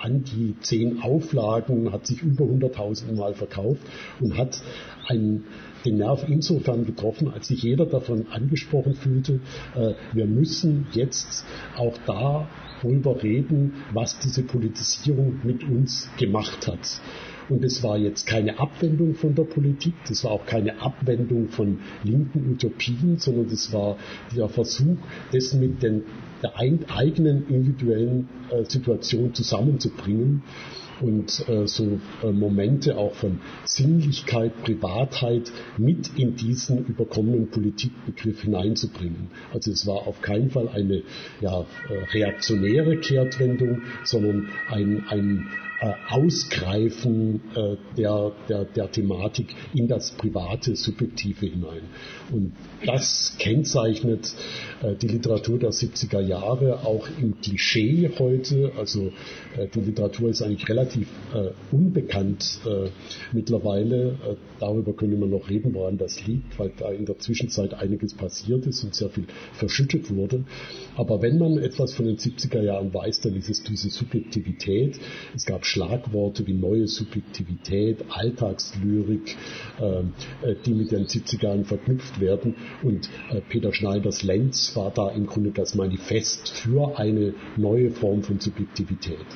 an 0.00 0.24
die 0.24 0.56
zehn 0.60 1.00
Auflagen, 1.02 1.92
hat 1.92 2.06
sich 2.06 2.22
über 2.22 2.44
100.000 2.44 3.14
Mal 3.14 3.34
verkauft 3.34 3.82
und 4.20 4.36
hat 4.36 4.60
einen 5.06 5.44
den 5.84 5.98
Nerv 5.98 6.24
insofern 6.28 6.86
getroffen, 6.86 7.28
als 7.32 7.48
sich 7.48 7.62
jeder 7.62 7.86
davon 7.86 8.26
angesprochen 8.30 8.94
fühlte, 8.94 9.40
äh, 9.74 9.94
wir 10.12 10.26
müssen 10.26 10.86
jetzt 10.92 11.44
auch 11.76 11.96
darüber 12.06 13.22
reden, 13.22 13.74
was 13.92 14.18
diese 14.18 14.42
Politisierung 14.42 15.40
mit 15.42 15.64
uns 15.64 16.08
gemacht 16.18 16.66
hat. 16.66 17.00
Und 17.48 17.64
es 17.64 17.82
war 17.82 17.98
jetzt 17.98 18.26
keine 18.26 18.58
Abwendung 18.58 19.14
von 19.14 19.34
der 19.34 19.42
Politik, 19.44 19.94
das 20.08 20.24
war 20.24 20.30
auch 20.30 20.46
keine 20.46 20.80
Abwendung 20.80 21.48
von 21.48 21.80
linken 22.04 22.50
Utopien, 22.52 23.18
sondern 23.18 23.48
das 23.48 23.72
war 23.72 23.96
der 24.34 24.48
Versuch, 24.48 24.96
das 25.32 25.52
mit 25.52 25.82
den, 25.82 26.04
der 26.42 26.58
eigenen 26.58 27.48
individuellen 27.48 28.28
äh, 28.50 28.64
Situation 28.64 29.34
zusammenzubringen 29.34 30.42
und 31.02 31.48
äh, 31.48 31.66
so 31.66 32.00
äh, 32.22 32.30
Momente 32.30 32.96
auch 32.96 33.14
von 33.14 33.40
Sinnlichkeit, 33.64 34.62
Privatheit 34.62 35.52
mit 35.76 36.16
in 36.16 36.36
diesen 36.36 36.86
überkommenen 36.86 37.50
Politikbegriff 37.50 38.42
hineinzubringen. 38.42 39.28
Also 39.52 39.70
es 39.70 39.86
war 39.86 40.06
auf 40.06 40.22
keinen 40.22 40.50
Fall 40.50 40.68
eine 40.68 41.02
ja, 41.40 41.60
äh, 41.60 41.64
reaktionäre 42.12 42.98
Kehrtwendung, 42.98 43.82
sondern 44.04 44.48
ein, 44.70 45.04
ein 45.08 45.48
äh, 45.80 45.94
Ausgreifen 46.10 47.40
äh, 47.56 47.76
der, 47.96 48.32
der, 48.48 48.64
der 48.64 48.90
Thematik 48.90 49.54
in 49.74 49.88
das 49.88 50.12
private, 50.12 50.76
subjektive 50.76 51.46
hinein. 51.46 51.82
Und 52.30 52.52
das 52.86 53.36
kennzeichnet 53.38 54.34
äh, 54.82 54.94
die 54.96 55.08
Literatur 55.08 55.58
der 55.58 55.70
70er 55.70 56.20
Jahre 56.20 56.84
auch 56.84 57.08
im 57.20 57.40
Klischee 57.40 58.10
heute. 58.18 58.72
Also 58.76 59.12
die 59.74 59.80
Literatur 59.80 60.30
ist 60.30 60.42
eigentlich 60.42 60.68
relativ 60.68 61.08
unbekannt 61.70 62.60
mittlerweile. 63.32 64.16
darüber 64.58 64.94
können 64.94 65.20
wir 65.20 65.26
noch 65.26 65.50
reden, 65.50 65.74
woran 65.74 65.98
das 65.98 66.26
liegt, 66.26 66.58
weil 66.58 66.72
da 66.78 66.90
in 66.90 67.04
der 67.04 67.18
Zwischenzeit 67.18 67.74
einiges 67.74 68.14
passiert 68.14 68.66
ist 68.66 68.82
und 68.82 68.94
sehr 68.94 69.10
viel 69.10 69.26
verschüttet 69.52 70.14
wurde. 70.14 70.44
Aber 70.96 71.22
wenn 71.22 71.38
man 71.38 71.58
etwas 71.58 71.94
von 71.94 72.06
den 72.06 72.16
70er 72.16 72.62
Jahren 72.62 72.92
weiß, 72.92 73.20
dann 73.20 73.34
ist 73.34 73.48
es 73.48 73.62
diese 73.62 73.90
Subjektivität. 73.90 74.98
Es 75.34 75.46
gab 75.46 75.64
Schlagworte 75.64 76.46
wie 76.46 76.54
neue 76.54 76.86
Subjektivität, 76.86 78.04
Alltagslyrik, 78.08 79.36
ähm, 79.80 80.12
äh, 80.42 80.54
die 80.64 80.74
mit 80.74 80.92
den 80.92 81.06
70er 81.06 81.44
Jahren 81.44 81.64
verknüpft 81.64 82.20
werden. 82.20 82.54
Und 82.82 83.08
äh, 83.30 83.40
Peter 83.40 83.72
Schneiders 83.72 84.22
Lenz 84.22 84.74
war 84.74 84.90
da 84.90 85.10
im 85.10 85.26
Grunde 85.26 85.50
das 85.50 85.74
Manifest 85.74 86.50
für 86.50 86.98
eine 86.98 87.34
neue 87.56 87.90
Form 87.90 88.22
von 88.22 88.40
Subjektivität. 88.40 89.26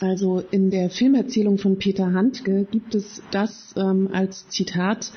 Also 0.00 0.42
in 0.50 0.70
der 0.70 0.90
Filmerzählung 0.90 1.58
von 1.58 1.78
Peter 1.78 2.12
Handke 2.12 2.66
gibt 2.70 2.94
es 2.94 3.20
das 3.32 3.74
ähm, 3.76 4.08
als 4.12 4.48
Zitat 4.48 5.12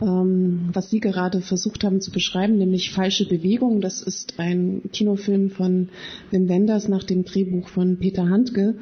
ähm, 0.00 0.70
was 0.72 0.90
Sie 0.90 1.00
gerade 1.00 1.40
versucht 1.40 1.84
haben 1.84 2.00
zu 2.00 2.10
beschreiben, 2.10 2.58
nämlich 2.58 2.92
Falsche 2.92 3.26
Bewegung. 3.26 3.80
Das 3.80 4.02
ist 4.02 4.38
ein 4.38 4.82
Kinofilm 4.92 5.50
von 5.50 5.88
Wim 6.30 6.48
Wenders 6.48 6.88
nach 6.88 7.04
dem 7.04 7.24
Drehbuch 7.24 7.68
von 7.68 7.98
Peter 7.98 8.28
Handke. 8.28 8.76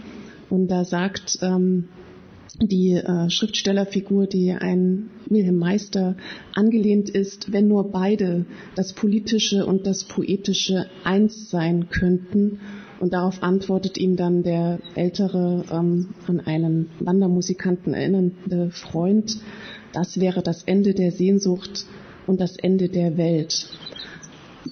Und 0.48 0.68
da 0.68 0.84
sagt 0.84 1.38
ähm, 1.42 1.88
die 2.60 2.92
äh, 2.92 3.30
Schriftstellerfigur, 3.30 4.26
die 4.26 4.52
ein 4.52 5.10
Wilhelm 5.28 5.56
Meister 5.56 6.16
angelehnt 6.54 7.08
ist, 7.10 7.52
wenn 7.52 7.68
nur 7.68 7.90
beide, 7.90 8.44
das 8.74 8.92
Politische 8.92 9.64
und 9.66 9.86
das 9.86 10.04
Poetische, 10.04 10.86
eins 11.04 11.50
sein 11.50 11.88
könnten. 11.88 12.60
Und 13.00 13.14
darauf 13.14 13.42
antwortet 13.42 13.98
ihm 13.98 14.16
dann 14.16 14.42
der 14.42 14.78
ältere, 14.94 15.64
ähm, 15.72 16.10
an 16.26 16.40
einen 16.40 16.90
Wandermusikanten 17.00 17.94
erinnernde 17.94 18.70
Freund, 18.70 19.38
das 19.92 20.20
wäre 20.20 20.42
das 20.42 20.62
Ende 20.62 20.94
der 20.94 21.12
Sehnsucht 21.12 21.84
und 22.26 22.40
das 22.40 22.56
Ende 22.56 22.88
der 22.88 23.16
Welt. 23.16 23.68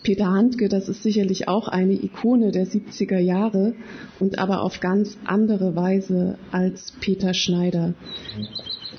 Peter 0.03 0.27
Handke, 0.27 0.69
das 0.69 0.89
ist 0.89 1.03
sicherlich 1.03 1.49
auch 1.49 1.69
eine 1.69 1.95
Ikone 1.95 2.53
der 2.53 2.67
70er 2.67 3.19
Jahre 3.19 3.75
und 4.19 4.39
aber 4.39 4.63
auf 4.63 4.81
ganz 4.81 5.17
andere 5.25 5.75
Weise 5.75 6.39
als 6.53 6.93
Peter 7.01 7.35
Schneider. 7.35 7.95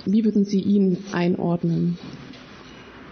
Wie 0.06 0.26
würden 0.26 0.46
Sie 0.46 0.62
ihn 0.62 0.98
einordnen? 1.12 1.98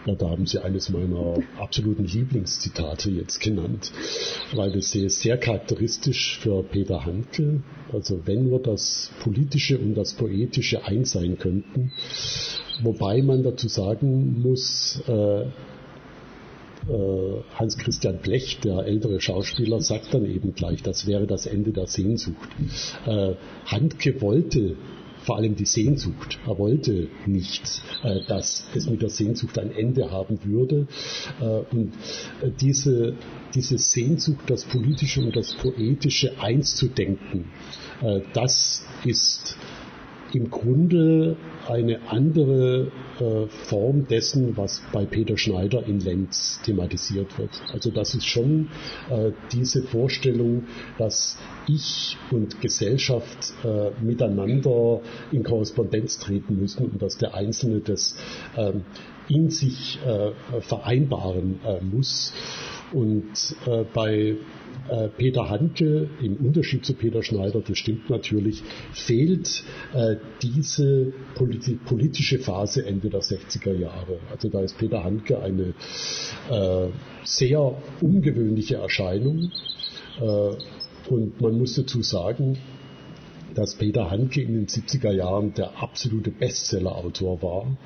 Ja, 0.05 0.15
da 0.15 0.29
haben 0.29 0.45
Sie 0.45 0.59
eines 0.63 0.89
meiner 0.89 1.39
absoluten 1.59 2.05
Lieblingszitate 2.05 3.11
jetzt 3.11 3.41
genannt, 3.41 3.91
weil 4.55 4.71
das 4.71 4.91
sehr, 4.91 5.09
sehr 5.09 5.37
charakteristisch 5.37 6.39
für 6.39 6.63
Peter 6.63 7.05
Handke, 7.05 7.61
also 7.91 8.21
wenn 8.25 8.47
nur 8.47 8.61
das 8.61 9.11
Politische 9.21 9.77
und 9.77 9.95
das 9.95 10.13
Poetische 10.13 10.85
eins 10.85 11.11
sein 11.11 11.37
könnten, 11.37 11.91
wobei 12.81 13.21
man 13.21 13.43
dazu 13.43 13.67
sagen 13.67 14.41
muss, 14.41 15.01
äh, 15.07 15.45
Hans-Christian 17.53 18.19
Blech, 18.19 18.59
der 18.63 18.85
ältere 18.85 19.21
Schauspieler, 19.21 19.81
sagt 19.81 20.13
dann 20.13 20.25
eben 20.25 20.53
gleich, 20.53 20.81
das 20.81 21.07
wäre 21.07 21.27
das 21.27 21.45
Ende 21.45 21.71
der 21.71 21.87
Sehnsucht. 21.87 22.49
Äh, 23.05 23.35
Handke 23.65 24.21
wollte 24.21 24.75
vor 25.23 25.35
allem 25.35 25.55
die 25.55 25.65
Sehnsucht. 25.65 26.39
Er 26.47 26.57
wollte 26.57 27.09
nicht, 27.25 27.83
äh, 28.03 28.21
dass 28.27 28.65
es 28.73 28.89
mit 28.89 29.01
der 29.01 29.09
Sehnsucht 29.09 29.59
ein 29.59 29.71
Ende 29.71 30.11
haben 30.11 30.39
würde. 30.43 30.87
und 31.71 31.91
diese, 32.59 33.13
diese 33.53 33.77
Sehnsucht, 33.77 34.39
das 34.47 34.65
Politische 34.65 35.21
und 35.21 35.35
das 35.35 35.53
Poetische 35.55 36.39
eins 36.39 36.75
zu 36.75 36.87
denken, 36.87 37.45
das 38.33 38.85
ist 39.05 39.57
im 40.33 40.49
Grunde 40.49 41.37
eine 41.67 41.99
andere 42.07 42.91
äh, 43.19 43.47
Form 43.47 44.07
dessen, 44.07 44.57
was 44.57 44.81
bei 44.91 45.05
Peter 45.05 45.37
Schneider 45.37 45.85
in 45.85 45.99
Lenz 45.99 46.59
thematisiert 46.63 47.37
wird. 47.37 47.49
Also 47.73 47.91
das 47.91 48.15
ist 48.15 48.25
schon 48.25 48.69
äh, 49.09 49.31
diese 49.51 49.83
Vorstellung, 49.83 50.63
dass 50.97 51.37
ich 51.67 52.17
und 52.31 52.61
Gesellschaft 52.61 53.53
äh, 53.63 53.91
miteinander 54.03 55.01
in 55.31 55.43
Korrespondenz 55.43 56.19
treten 56.19 56.59
müssen 56.59 56.87
und 56.87 57.01
dass 57.01 57.17
der 57.17 57.33
Einzelne 57.33 57.79
das 57.79 58.15
ähm, 58.57 58.83
in 59.27 59.51
sich 59.51 59.99
vereinbaren 60.61 61.59
muss. 61.91 62.33
Und 62.91 63.55
bei 63.93 64.37
Peter 65.17 65.49
Handke, 65.49 66.09
im 66.21 66.35
Unterschied 66.37 66.85
zu 66.85 66.93
Peter 66.93 67.23
Schneider, 67.23 67.61
das 67.61 67.77
stimmt 67.77 68.09
natürlich, 68.09 68.63
fehlt 68.93 69.63
äh, 69.93 70.15
diese 70.41 71.13
politi 71.35 71.75
politische 71.75 72.39
Phase 72.39 72.85
Ende 72.85 73.09
der 73.09 73.21
60er 73.21 73.73
Jahre. 73.73 74.19
Also 74.31 74.49
da 74.49 74.61
ist 74.61 74.77
Peter 74.77 75.03
Handke 75.03 75.41
eine 75.41 75.73
äh, 76.49 76.87
sehr 77.23 77.75
ungewöhnliche 78.01 78.75
Erscheinung. 78.75 79.51
Äh, 80.19 80.51
und 81.09 81.41
man 81.41 81.57
muss 81.57 81.75
dazu 81.75 82.01
sagen, 82.01 82.57
dass 83.55 83.75
Peter 83.75 84.11
Handke 84.11 84.41
in 84.41 84.53
den 84.53 84.67
70er 84.67 85.11
Jahren 85.11 85.53
der 85.53 85.81
absolute 85.81 86.31
Bestsellerautor 86.31 87.41
war. 87.41 87.77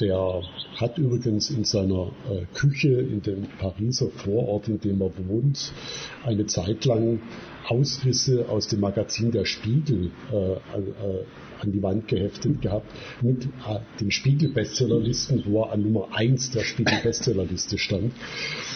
Der 0.00 0.42
hat 0.76 0.98
übrigens 0.98 1.50
in 1.50 1.64
seiner 1.64 2.10
äh, 2.30 2.44
Küche 2.54 2.92
in 2.92 3.22
dem 3.22 3.42
Pariser 3.58 4.08
Vorort, 4.08 4.68
in 4.68 4.80
dem 4.80 5.00
er 5.00 5.12
wohnt, 5.28 5.72
eine 6.24 6.46
Zeit 6.46 6.84
lang 6.84 7.20
Ausrisse 7.68 8.48
aus 8.48 8.68
dem 8.68 8.80
Magazin 8.80 9.30
Der 9.30 9.44
Spiegel 9.44 10.10
äh, 10.32 10.36
äh, 10.36 10.58
an 11.60 11.72
die 11.72 11.82
Wand 11.82 12.08
geheftet 12.08 12.60
gehabt 12.60 12.86
mit 13.22 13.46
den 14.00 14.10
Spiegel-Bestsellerlisten, 14.10 15.44
wo 15.46 15.62
er 15.62 15.72
an 15.72 15.82
Nummer 15.82 16.08
1 16.10 16.50
der 16.50 16.64
Spiegel-Bestsellerliste 16.64 17.78
stand. 17.78 18.12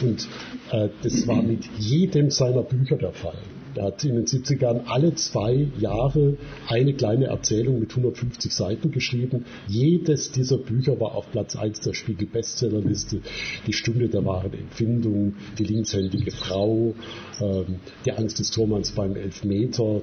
Und 0.02 0.28
das 0.70 1.26
war 1.26 1.42
mit 1.42 1.64
jedem 1.78 2.30
seiner 2.30 2.62
Bücher 2.62 2.94
der 2.94 3.10
Fall. 3.10 3.38
Er 3.76 3.84
hat 3.84 4.04
in 4.04 4.16
den 4.16 4.24
70ern 4.24 4.82
alle 4.86 5.14
zwei 5.14 5.68
Jahre 5.78 6.38
eine 6.66 6.94
kleine 6.94 7.26
Erzählung 7.26 7.78
mit 7.78 7.90
150 7.90 8.52
Seiten 8.52 8.90
geschrieben. 8.90 9.44
Jedes 9.68 10.32
dieser 10.32 10.56
Bücher 10.56 10.98
war 10.98 11.14
auf 11.14 11.30
Platz 11.30 11.56
1 11.56 11.80
der 11.80 11.92
Spiegel 11.92 12.26
Bestsellerliste. 12.26 13.20
Die 13.66 13.72
Stunde 13.74 14.08
der 14.08 14.24
wahren 14.24 14.54
Empfindung, 14.54 15.34
die 15.58 15.64
linkshändige 15.64 16.30
Frau, 16.30 16.94
ähm, 17.40 17.80
die 18.06 18.12
Angst 18.12 18.38
des 18.38 18.50
Tormanns 18.50 18.92
beim 18.92 19.14
Elfmeter, 19.14 20.00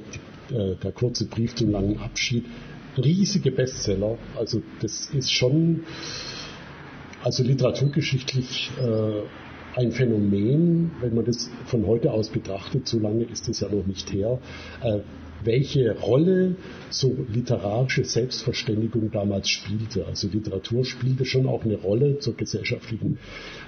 äh, 0.51 0.75
der 0.75 0.91
kurze 0.91 1.25
Brief 1.25 1.55
zum 1.55 1.71
langen 1.71 1.97
Abschied. 1.97 2.45
Riesige 2.95 3.51
Bestseller. 3.51 4.19
Also 4.37 4.61
das 4.81 5.09
ist 5.13 5.31
schon 5.31 5.81
also 7.23 7.41
literaturgeschichtlich 7.41 8.69
äh, 8.79 9.21
ein 9.75 9.91
Phänomen, 9.91 10.91
wenn 11.01 11.15
man 11.15 11.25
das 11.25 11.49
von 11.65 11.85
heute 11.87 12.11
aus 12.11 12.29
betrachtet, 12.29 12.87
so 12.87 12.99
lange 12.99 13.23
ist 13.23 13.47
es 13.49 13.59
ja 13.59 13.69
noch 13.69 13.85
nicht 13.85 14.11
her, 14.13 14.39
äh, 14.83 14.99
welche 15.43 15.99
Rolle 15.99 16.55
so 16.89 17.17
literarische 17.33 18.05
Selbstverständigung 18.05 19.11
damals 19.11 19.49
spielte. 19.49 20.05
Also 20.05 20.29
Literatur 20.29 20.85
spielte 20.85 21.25
schon 21.25 21.47
auch 21.47 21.65
eine 21.65 21.75
Rolle 21.75 22.19
zur 22.19 22.37
gesellschaftlichen 22.37 23.17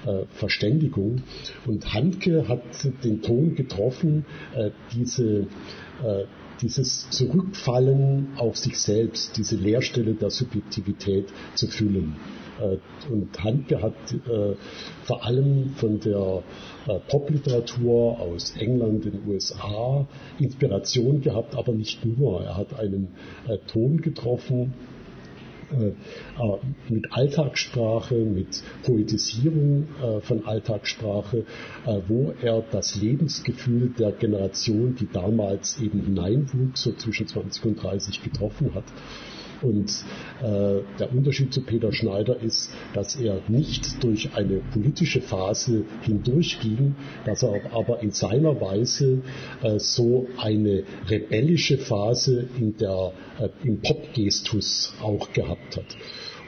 äh, 0.06 0.24
Verständigung. 0.36 1.24
Und 1.65 1.94
Handke 1.94 2.48
hat 2.48 2.62
den 3.04 3.22
Ton 3.22 3.56
getroffen, 3.56 4.26
äh, 4.56 4.72
diese 4.96 5.48
dieses 6.62 7.10
Zurückfallen 7.10 8.30
auf 8.38 8.58
sich 8.58 8.78
selbst, 8.78 9.38
diese 9.38 9.56
Leerstelle 9.56 10.13
der 10.13 10.30
Subjektivität 10.30 11.28
zu 11.56 11.68
füllen. 11.68 12.15
Äh, 12.60 12.78
und 13.12 13.44
Handke 13.44 13.82
hat 13.82 13.94
äh, 14.12 14.56
vor 15.04 15.26
allem 15.26 15.72
von 15.76 16.00
der 16.00 16.44
äh, 16.88 17.00
Popliteratur 17.10 18.20
aus 18.20 18.56
England, 18.58 19.06
den 19.06 19.28
USA 19.28 20.08
Inspiration 20.39 21.22
gehabt, 21.22 21.56
aber 21.56 21.74
nicht 21.74 22.06
nur. 22.06 22.41
Er 22.44 22.58
hat 22.58 22.78
einen 22.80 23.10
Ton 23.68 24.02
getroffen, 24.02 24.74
mit 26.89 27.12
Alltagssprache, 27.12 28.15
mit 28.15 28.62
Poetisierung 28.84 29.88
von 30.22 30.46
Alltagssprache, 30.46 31.46
wo 32.08 32.34
er 32.41 32.63
das 32.72 33.02
Lebensgefühl 33.02 33.89
der 33.98 34.12
Generation, 34.12 34.96
die 34.96 35.08
damals 35.12 35.82
eben 35.82 36.02
hineinwuchs, 36.02 36.84
so 36.84 36.94
zwischen 36.94 37.28
20 37.28 37.65
und 37.65 37.82
30 37.82 38.24
getroffen 38.24 38.76
hat. 38.76 38.86
Und 39.65 39.89
äh, 40.43 40.82
der 40.99 41.12
Unterschied 41.12 41.51
zu 41.51 41.62
Peter 41.62 41.91
Schneider 41.91 42.39
ist, 42.39 42.69
dass 42.93 43.15
er 43.15 43.41
nicht 43.47 44.04
durch 44.04 44.30
eine 44.36 44.62
politische 44.71 45.21
Phase 45.21 45.86
hindurchging, 46.04 46.93
dass 47.25 47.41
er 47.41 47.73
aber 47.73 48.04
in 48.04 48.12
seiner 48.12 48.62
Weise 48.62 49.23
äh, 49.63 49.80
so 49.80 50.28
eine 50.38 50.84
rebellische 51.10 51.80
Phase 51.80 52.47
in 52.60 52.78
der, 52.78 53.12
äh, 53.39 53.49
im 53.63 53.82
Popgestus 53.82 54.93
auch 55.01 55.34
gehabt 55.34 55.78
hat. 55.78 55.97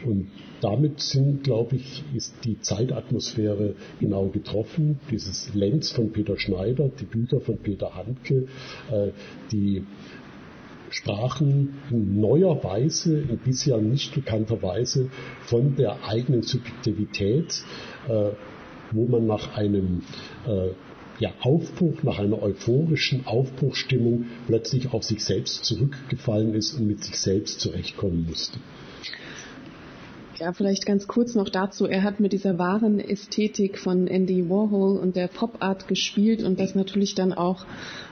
Und 0.06 0.28
damit 0.62 1.02
sind, 1.02 1.44
glaube 1.44 1.78
ich, 1.78 2.04
ist 2.16 2.36
die 2.44 2.60
Zeitatmosphäre 2.62 3.74
genau 4.00 4.28
getroffen. 4.28 5.00
Dieses 5.10 5.54
Lenz 5.56 5.92
von 5.92 6.12
Peter 6.12 6.38
Schneider, 6.38 6.90
die 6.90 7.06
Bücher 7.06 7.42
von 7.42 7.58
Peter 7.58 7.96
Handke, 7.96 8.48
äh, 8.92 9.10
die 9.52 9.84
sprachen 10.90 11.76
in 11.90 12.20
neuer 12.20 12.64
Weise, 12.64 13.20
in 13.20 13.38
bisher 13.38 13.78
nicht 13.78 14.14
gekannter 14.14 14.62
Weise 14.62 15.10
von 15.46 15.76
der 15.76 16.04
eigenen 16.08 16.44
Subjektivität, 16.44 17.64
äh, 18.08 18.32
wo 18.92 19.06
man 19.06 19.28
nach 19.28 19.56
einem 19.56 20.04
äh, 20.48 20.70
ja, 21.20 21.32
Aufbruch, 21.42 22.04
nach 22.04 22.20
einer 22.20 22.42
euphorischen 22.42 23.26
Aufbruchstimmung 23.26 24.26
plötzlich 24.46 24.94
auf 24.94 25.04
sich 25.04 25.24
selbst 25.24 25.66
zurückgefallen 25.66 26.54
ist 26.54 26.76
und 26.76 26.88
mit 26.88 27.04
sich 27.04 27.18
selbst 27.20 27.60
zurechtkommen 27.60 28.26
musste. 28.28 28.60
Ja, 30.40 30.54
vielleicht 30.54 30.86
ganz 30.86 31.08
kurz 31.08 31.34
noch 31.34 31.50
dazu. 31.50 31.88
Er 31.88 32.04
hat 32.04 32.20
mit 32.20 32.32
dieser 32.32 32.60
wahren 32.60 33.00
Ästhetik 33.00 33.80
von 33.80 34.06
Andy 34.06 34.48
Warhol 34.50 35.00
und 35.00 35.16
der 35.16 35.28
Pop 35.28 35.58
Art 35.62 35.88
gespielt 35.88 36.44
und 36.44 36.60
das 36.60 36.76
natürlich 36.76 37.16
dann 37.16 37.34
auch 37.34 37.66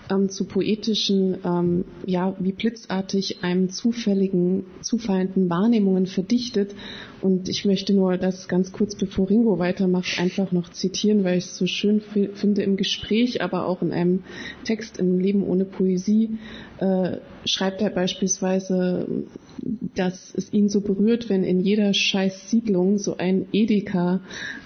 ähm, 0.10 0.30
zu 0.30 0.46
poetischen, 0.46 1.38
ähm, 1.46 1.86
ja, 2.06 2.36
wie 2.40 2.52
blitzartig 2.52 3.44
einem 3.44 3.70
zufälligen, 3.70 4.66
zufallenden 4.82 5.52
Wahrnehmungen 5.52 6.08
verdichtet. 6.08 6.74
Und 7.22 7.48
ich 7.48 7.64
möchte 7.64 7.94
nur 7.94 8.18
das 8.18 8.48
ganz 8.48 8.72
kurz, 8.72 8.96
bevor 8.96 9.30
Ringo 9.30 9.60
weitermacht, 9.60 10.20
einfach 10.20 10.52
noch 10.52 10.70
zitieren, 10.70 11.24
weil 11.24 11.38
ich 11.38 11.46
es 11.46 11.58
so 11.58 11.68
schön 11.68 12.02
finde 12.02 12.64
im 12.64 12.76
Gespräch, 12.76 13.44
aber 13.44 13.68
auch 13.68 13.84
in 13.84 13.92
einem 13.92 14.24
Text 14.64 14.98
im 14.98 15.20
Leben 15.20 15.44
ohne 15.44 15.66
Poesie, 15.66 16.40
äh, 16.80 17.18
schreibt 17.46 17.82
er 17.82 17.92
beispielsweise, 17.92 19.08
dass 19.96 20.34
es 20.36 20.52
ihn 20.54 20.70
so 20.70 20.82
berührt, 20.82 21.30
wenn 21.30 21.44
in 21.44 21.60
jeder 21.60 21.94
scheiß 21.94 22.50
Siedlung 22.50 22.98
so 22.98 23.18
ein 23.18 23.48
Edeka 23.52 24.22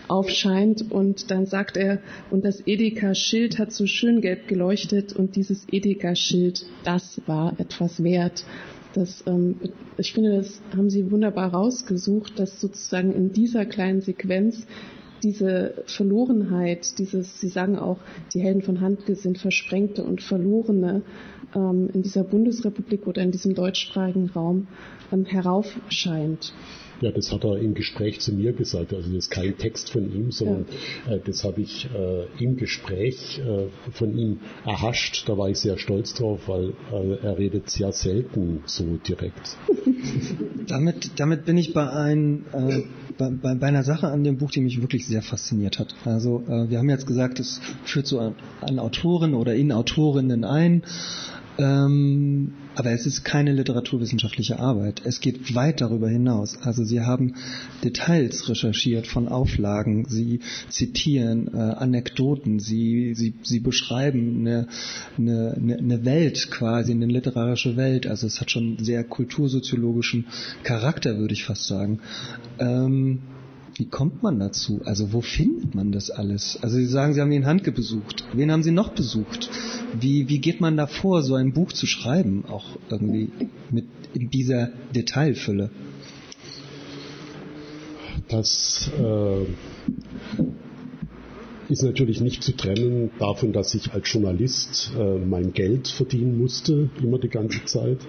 aufscheint 0.08 0.91
und 0.91 1.32
dann 1.32 1.45
sagt 1.45 1.78
er, 1.78 1.99
und 2.32 2.43
das 2.43 2.65
Edeka-Schild 2.65 3.60
hat 3.60 3.71
so 3.71 3.86
schön 3.86 4.21
gelb 4.21 4.47
geleuchtet 4.47 5.13
und 5.13 5.36
dieses 5.36 5.67
Edeka-Schild, 5.71 6.65
das 6.84 7.21
war 7.28 7.60
etwas 7.60 8.04
wert. 8.04 8.45
Das, 8.93 9.23
ähm, 9.28 9.56
ich 9.97 10.13
finde, 10.13 10.38
das 10.38 10.62
haben 10.75 10.89
Sie 10.89 11.12
wunderbar 11.12 11.54
rausgesucht, 11.54 12.39
dass 12.39 12.60
sozusagen 12.60 13.13
in 13.13 13.32
dieser 13.32 13.65
kleinen 13.65 14.02
Sequenz 14.02 14.65
diese 15.23 15.84
Verlorenheit, 15.86 16.97
dieses, 16.99 17.39
Sie 17.39 17.49
sagen 17.49 17.77
auch, 17.77 17.97
die 18.34 18.41
Helden 18.41 18.62
von 18.62 18.82
Handke 18.82 19.15
sind 19.15 19.38
Versprengte 19.38 20.03
und 20.03 20.21
Verlorene 20.21 21.01
ähm, 21.55 21.89
in 21.93 22.01
dieser 22.03 22.23
Bundesrepublik 22.23 23.08
oder 23.08 23.21
in 23.21 23.32
diesem 23.32 23.55
deutschsprachigen 23.55 24.29
Raum 24.29 24.67
ähm, 25.12 25.25
heraufscheint. 25.25 26.53
Ja, 27.02 27.12
das 27.12 27.32
hat 27.32 27.46
er 27.46 27.58
im 27.58 27.74
Gespräch 27.74 28.20
zu 28.20 28.34
mir 28.34 28.54
gesagt. 28.54 28.94
Also 28.94 29.08
das 29.08 29.26
ist 29.26 29.32
kein 29.32 29.58
Text 29.58 29.92
von 29.92 30.14
ihm, 30.14 30.32
sondern 30.32 30.66
ja. 31.08 31.16
äh, 31.16 31.20
das 31.24 31.44
habe 31.44 31.62
ich 31.62 31.90
äh, 31.94 32.44
im 32.44 32.58
Gespräch 32.58 33.40
äh, 33.40 33.68
von 33.92 34.18
ihm 34.18 34.40
erhascht. 34.66 35.24
Da 35.28 35.38
war 35.38 35.50
ich 35.50 35.60
sehr 35.60 35.78
stolz 35.78 36.14
drauf, 36.14 36.42
weil 36.48 36.74
äh, 36.92 37.26
er 37.26 37.38
redet 37.38 37.70
sehr 37.70 37.92
selten 37.92 38.64
so 38.66 39.00
direkt. 39.08 39.58
damit, 40.68 41.12
damit 41.18 41.46
bin 41.46 41.58
ich 41.58 41.74
bei, 41.74 41.90
ein, 41.90 42.46
äh, 42.54 42.82
bei, 43.18 43.56
bei, 43.56 43.68
einer 43.68 43.84
Sache 43.84 44.08
an 44.08 44.24
dem 44.24 44.38
Buch, 44.38 44.52
die 44.52 44.62
mich 44.62 44.82
wirklich 44.82 45.08
sehr 45.08 45.22
fasziniert 45.22 45.80
hat. 45.80 45.96
Also 46.06 46.44
äh, 46.48 46.70
wir 46.70 46.80
haben 46.80 46.90
jetzt 46.90 47.08
gesagt, 47.08 47.40
es 47.40 47.62
führt 47.84 48.08
so 48.08 48.20
an, 48.20 48.36
an 48.62 48.80
Autoren 48.80 49.34
oder 49.34 49.56
in 49.56 49.72
Autorinnen 49.72 50.44
ein. 50.44 50.84
Ähm, 51.58 52.54
aber 52.75 52.91
es 52.91 53.05
ist 53.05 53.23
keine 53.23 53.51
literaturwissenschaftliche 53.51 54.60
Arbeit. 54.60 55.01
Es 55.03 55.19
geht 55.19 55.53
weit 55.55 55.82
darüber 55.82 56.10
hinaus. 56.10 56.58
Also 56.62 56.84
Sie 56.84 57.01
haben 57.01 57.36
Details 57.84 58.47
recherchiert 58.47 59.08
von 59.08 59.27
Auflagen, 59.27 60.05
Sie 60.08 60.39
zitieren 60.69 61.49
äh, 61.53 61.58
Anekdoten, 61.58 62.60
Sie, 62.60 63.13
Sie, 63.15 63.34
Sie 63.43 63.60
beschreiben 63.60 64.39
eine, 64.39 64.67
eine, 65.17 65.77
eine 65.77 66.05
Welt 66.05 66.51
quasi, 66.51 66.91
eine 66.91 67.08
literarische 67.08 67.75
Welt. 67.75 68.08
Also 68.08 68.27
es 68.27 68.39
hat 68.39 68.51
schon 68.51 68.77
sehr 68.79 69.03
kultursoziologischen 69.03 70.25
Charakter, 70.63 71.17
würde 71.17 71.34
ich 71.34 71.43
fast 71.43 71.67
sagen. 71.67 71.99
Ähm, 72.60 73.19
wie 73.80 73.86
kommt 73.86 74.22
man 74.22 74.39
dazu? 74.39 74.82
Also 74.84 75.13
wo 75.13 75.22
findet 75.22 75.74
man 75.74 75.94
das 75.94 76.12
alles? 76.12 76.60
Also 76.62 76.76
Sie 76.76 76.86
sagen, 76.86 77.13
Sie 77.13 77.22
haben 77.22 77.32
ihn 77.32 77.46
Handke 77.46 77.72
besucht. 77.72 78.26
Wen 78.34 78.52
haben 78.52 78.62
Sie 78.62 78.72
noch 78.72 78.89
besucht? 78.89 79.50
Wie, 79.98 80.28
wie 80.28 80.39
geht 80.39 80.60
man 80.60 80.76
da 80.76 80.86
vor, 80.86 81.24
so 81.24 81.36
ein 81.36 81.54
Buch 81.54 81.72
zu 81.72 81.88
schreiben, 81.88 82.44
auch 82.50 82.65
irgendwie 82.89 83.30
mit 83.72 83.86
dieser 84.13 84.72
Detailfülle? 84.94 85.70
Das 88.28 88.92
äh, 89.00 89.46
ist 91.70 91.84
natürlich 91.84 92.20
nicht 92.20 92.44
zu 92.44 92.58
trennen 92.58 93.12
davon, 93.18 93.54
dass 93.54 93.74
ich 93.76 93.94
als 93.94 94.12
Journalist 94.12 94.92
äh, 95.00 95.20
mein 95.20 95.54
Geld 95.54 95.88
verdienen 95.88 96.38
musste, 96.38 96.89
immer 97.02 97.18
die 97.18 97.30
ganze 97.30 97.63
Zeit. 97.63 98.00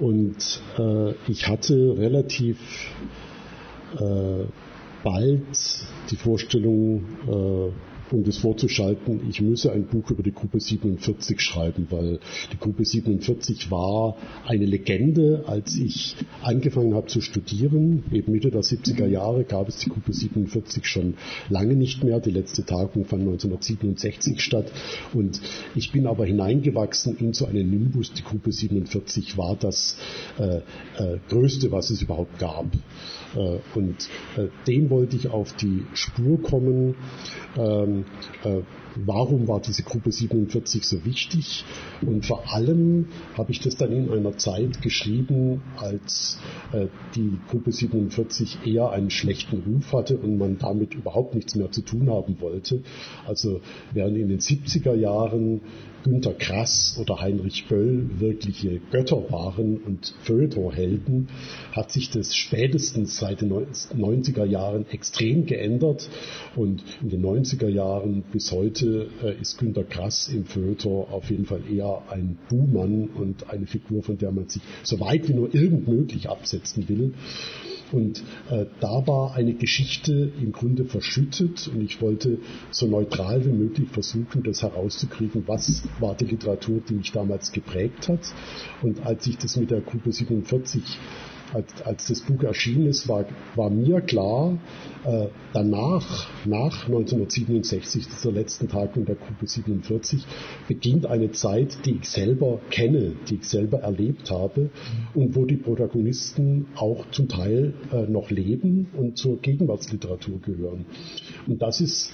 Und 0.00 0.62
äh, 0.78 1.12
ich 1.28 1.48
hatte 1.48 1.98
relativ 1.98 2.56
äh, 4.00 4.46
bald 5.02 5.40
die 6.10 6.16
Vorstellung, 6.16 7.04
äh, 7.28 7.72
um 8.10 8.24
das 8.24 8.38
vorzuschalten, 8.38 9.20
ich 9.28 9.40
müsse 9.40 9.72
ein 9.72 9.86
Buch 9.86 10.10
über 10.10 10.22
die 10.22 10.32
Gruppe 10.32 10.60
47 10.60 11.40
schreiben, 11.40 11.86
weil 11.90 12.20
die 12.52 12.58
Gruppe 12.58 12.84
47 12.84 13.70
war 13.70 14.16
eine 14.46 14.64
Legende, 14.64 15.44
als 15.46 15.76
ich 15.76 16.16
angefangen 16.42 16.94
habe 16.94 17.06
zu 17.06 17.20
studieren. 17.20 18.04
Eben 18.12 18.32
Mitte 18.32 18.50
der 18.50 18.62
70er 18.62 19.06
Jahre 19.06 19.44
gab 19.44 19.68
es 19.68 19.78
die 19.78 19.90
Gruppe 19.90 20.12
47 20.12 20.86
schon 20.86 21.14
lange 21.48 21.74
nicht 21.74 22.04
mehr. 22.04 22.20
Die 22.20 22.30
letzte 22.30 22.64
Tagung 22.64 23.04
fand 23.04 23.22
1967 23.22 24.40
statt. 24.40 24.70
Und 25.12 25.40
ich 25.74 25.92
bin 25.92 26.06
aber 26.06 26.26
hineingewachsen 26.26 27.16
in 27.18 27.32
so 27.32 27.46
einen 27.46 27.70
Nimbus. 27.70 28.12
Die 28.12 28.22
Gruppe 28.22 28.52
47 28.52 29.36
war 29.36 29.56
das 29.56 29.98
äh, 30.38 30.58
äh, 30.98 31.18
Größte, 31.28 31.72
was 31.72 31.90
es 31.90 32.02
überhaupt 32.02 32.38
gab. 32.38 32.66
Äh, 33.34 33.58
und 33.74 34.08
äh, 34.36 34.48
dem 34.66 34.90
wollte 34.90 35.16
ich 35.16 35.28
auf 35.28 35.54
die 35.54 35.84
Spur 35.94 36.40
kommen. 36.42 36.94
Ähm, 37.56 37.95
äh, 38.44 38.62
warum 39.04 39.48
war 39.48 39.60
diese 39.60 39.82
Gruppe 39.82 40.12
47 40.12 40.84
so 40.84 41.04
wichtig? 41.04 41.64
Und 42.02 42.24
vor 42.24 42.52
allem 42.52 43.06
habe 43.36 43.52
ich 43.52 43.60
das 43.60 43.76
dann 43.76 43.92
in 43.92 44.10
einer 44.10 44.36
Zeit 44.38 44.82
geschrieben, 44.82 45.62
als 45.76 46.38
die 47.14 47.38
Gruppe 47.50 47.72
47 47.72 48.58
eher 48.64 48.90
einen 48.90 49.10
schlechten 49.10 49.62
Ruf 49.66 49.92
hatte 49.92 50.16
und 50.16 50.38
man 50.38 50.58
damit 50.58 50.94
überhaupt 50.94 51.34
nichts 51.34 51.54
mehr 51.54 51.70
zu 51.70 51.82
tun 51.82 52.10
haben 52.10 52.40
wollte. 52.40 52.82
Also 53.26 53.60
während 53.92 54.16
in 54.16 54.28
den 54.28 54.40
70er 54.40 54.94
Jahren 54.94 55.60
Günter 56.04 56.34
Grass 56.34 56.96
oder 57.00 57.20
Heinrich 57.20 57.66
Böll 57.66 58.08
wirkliche 58.20 58.80
Götter 58.92 59.32
waren 59.32 59.78
und 59.78 60.14
Feuilletonhelden, 60.22 61.28
hat 61.72 61.90
sich 61.90 62.10
das 62.10 62.36
spätestens 62.36 63.18
seit 63.18 63.40
den 63.40 63.50
90er 63.50 64.44
Jahren 64.44 64.86
extrem 64.90 65.46
geändert. 65.46 66.08
Und 66.54 66.84
in 67.02 67.08
den 67.08 67.24
90er 67.24 67.68
Jahren 67.68 67.96
Jahren 68.06 68.24
bis 68.32 68.52
heute 68.52 68.85
äh, 68.86 69.40
ist 69.40 69.58
Günter 69.58 69.84
Grass 69.84 70.28
im 70.28 70.44
Feuilleton 70.44 71.06
auf 71.10 71.30
jeden 71.30 71.46
Fall 71.46 71.62
eher 71.70 72.02
ein 72.10 72.38
Buhmann 72.48 73.08
und 73.08 73.50
eine 73.50 73.66
Figur, 73.66 74.02
von 74.02 74.18
der 74.18 74.32
man 74.32 74.48
sich 74.48 74.62
so 74.82 75.00
weit 75.00 75.28
wie 75.28 75.34
nur 75.34 75.54
irgend 75.54 75.88
möglich 75.88 76.28
absetzen 76.28 76.88
will. 76.88 77.14
Und 77.92 78.22
äh, 78.50 78.66
da 78.80 79.06
war 79.06 79.34
eine 79.34 79.54
Geschichte 79.54 80.32
im 80.40 80.52
Grunde 80.52 80.86
verschüttet 80.86 81.68
und 81.68 81.80
ich 81.82 82.00
wollte 82.00 82.38
so 82.70 82.86
neutral 82.86 83.44
wie 83.44 83.50
möglich 83.50 83.88
versuchen, 83.90 84.42
das 84.42 84.62
herauszukriegen, 84.62 85.44
was 85.46 85.84
war 86.00 86.16
die 86.16 86.24
Literatur, 86.24 86.80
die 86.88 86.94
mich 86.94 87.12
damals 87.12 87.52
geprägt 87.52 88.08
hat. 88.08 88.20
Und 88.82 89.06
als 89.06 89.26
ich 89.26 89.38
das 89.38 89.56
mit 89.56 89.70
der 89.70 89.82
Gruppe 89.82 90.10
47 90.12 90.82
als, 91.52 91.82
als 91.84 92.06
das 92.08 92.20
Buch 92.22 92.42
erschienen 92.42 92.86
ist, 92.86 93.08
war, 93.08 93.24
war 93.54 93.70
mir 93.70 94.00
klar, 94.00 94.58
äh, 95.04 95.26
danach, 95.52 96.28
nach 96.44 96.86
1967, 96.86 98.06
dieser 98.06 98.32
letzten 98.32 98.68
Tag 98.68 98.96
in 98.96 99.04
der 99.04 99.16
Gruppe 99.16 99.46
47, 99.46 100.24
beginnt 100.68 101.06
eine 101.06 101.30
Zeit, 101.32 101.78
die 101.84 101.98
ich 102.00 102.08
selber 102.08 102.60
kenne, 102.70 103.12
die 103.28 103.36
ich 103.36 103.44
selber 103.44 103.80
erlebt 103.80 104.30
habe 104.30 104.70
und 105.14 105.36
wo 105.36 105.44
die 105.44 105.56
Protagonisten 105.56 106.66
auch 106.76 107.10
zum 107.10 107.28
Teil 107.28 107.74
äh, 107.92 108.02
noch 108.06 108.30
leben 108.30 108.88
und 108.96 109.16
zur 109.16 109.40
Gegenwartsliteratur 109.40 110.40
gehören. 110.40 110.86
Und 111.46 111.62
das 111.62 111.80
ist 111.80 112.12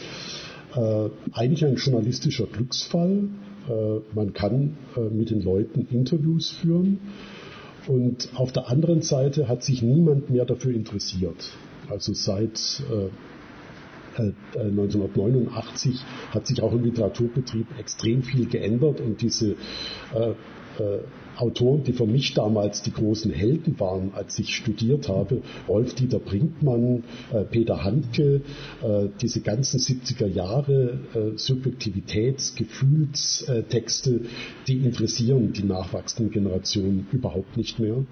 äh, 0.76 1.08
eigentlich 1.32 1.64
ein 1.64 1.76
journalistischer 1.76 2.46
Glücksfall. 2.46 3.28
Äh, 3.68 4.14
man 4.14 4.32
kann 4.32 4.76
äh, 4.96 5.00
mit 5.00 5.30
den 5.30 5.42
Leuten 5.42 5.86
Interviews 5.90 6.50
führen 6.50 7.00
und 7.88 8.30
auf 8.34 8.52
der 8.52 8.68
anderen 8.68 9.02
Seite 9.02 9.48
hat 9.48 9.62
sich 9.62 9.82
niemand 9.82 10.30
mehr 10.30 10.44
dafür 10.44 10.74
interessiert. 10.74 11.50
Also 11.88 12.12
seit 12.14 12.82
äh, 12.90 13.10
1989 14.18 15.94
äh, 15.94 16.34
hat 16.34 16.46
sich 16.46 16.62
auch 16.62 16.72
im 16.72 16.84
Literaturbetrieb 16.84 17.66
extrem 17.78 18.22
viel 18.22 18.46
geändert 18.46 19.00
und 19.00 19.20
diese 19.22 19.56
äh, 20.14 20.30
äh, 20.78 21.00
Autoren, 21.42 21.82
die 21.82 21.92
für 21.92 22.06
mich 22.06 22.34
damals 22.34 22.82
die 22.82 22.92
großen 22.92 23.32
Helden 23.32 23.78
waren, 23.80 24.12
als 24.14 24.38
ich 24.38 24.54
studiert 24.54 25.08
habe, 25.08 25.42
Rolf-Dieter 25.68 26.20
Brinkmann, 26.20 27.02
äh, 27.32 27.42
Peter 27.42 27.82
Handke, 27.82 28.42
äh, 28.80 29.08
diese 29.20 29.40
ganzen 29.40 29.80
70er 29.80 30.28
Jahre 30.28 31.00
äh, 31.14 31.36
Subjektivitäts-, 31.36 32.54
Gefühlstexte, 32.54 34.20
die 34.68 34.76
interessieren 34.78 35.52
die 35.52 35.64
nachwachsenden 35.64 36.32
Generationen 36.32 37.08
überhaupt 37.10 37.56
nicht 37.56 37.80
mehr. 37.80 38.04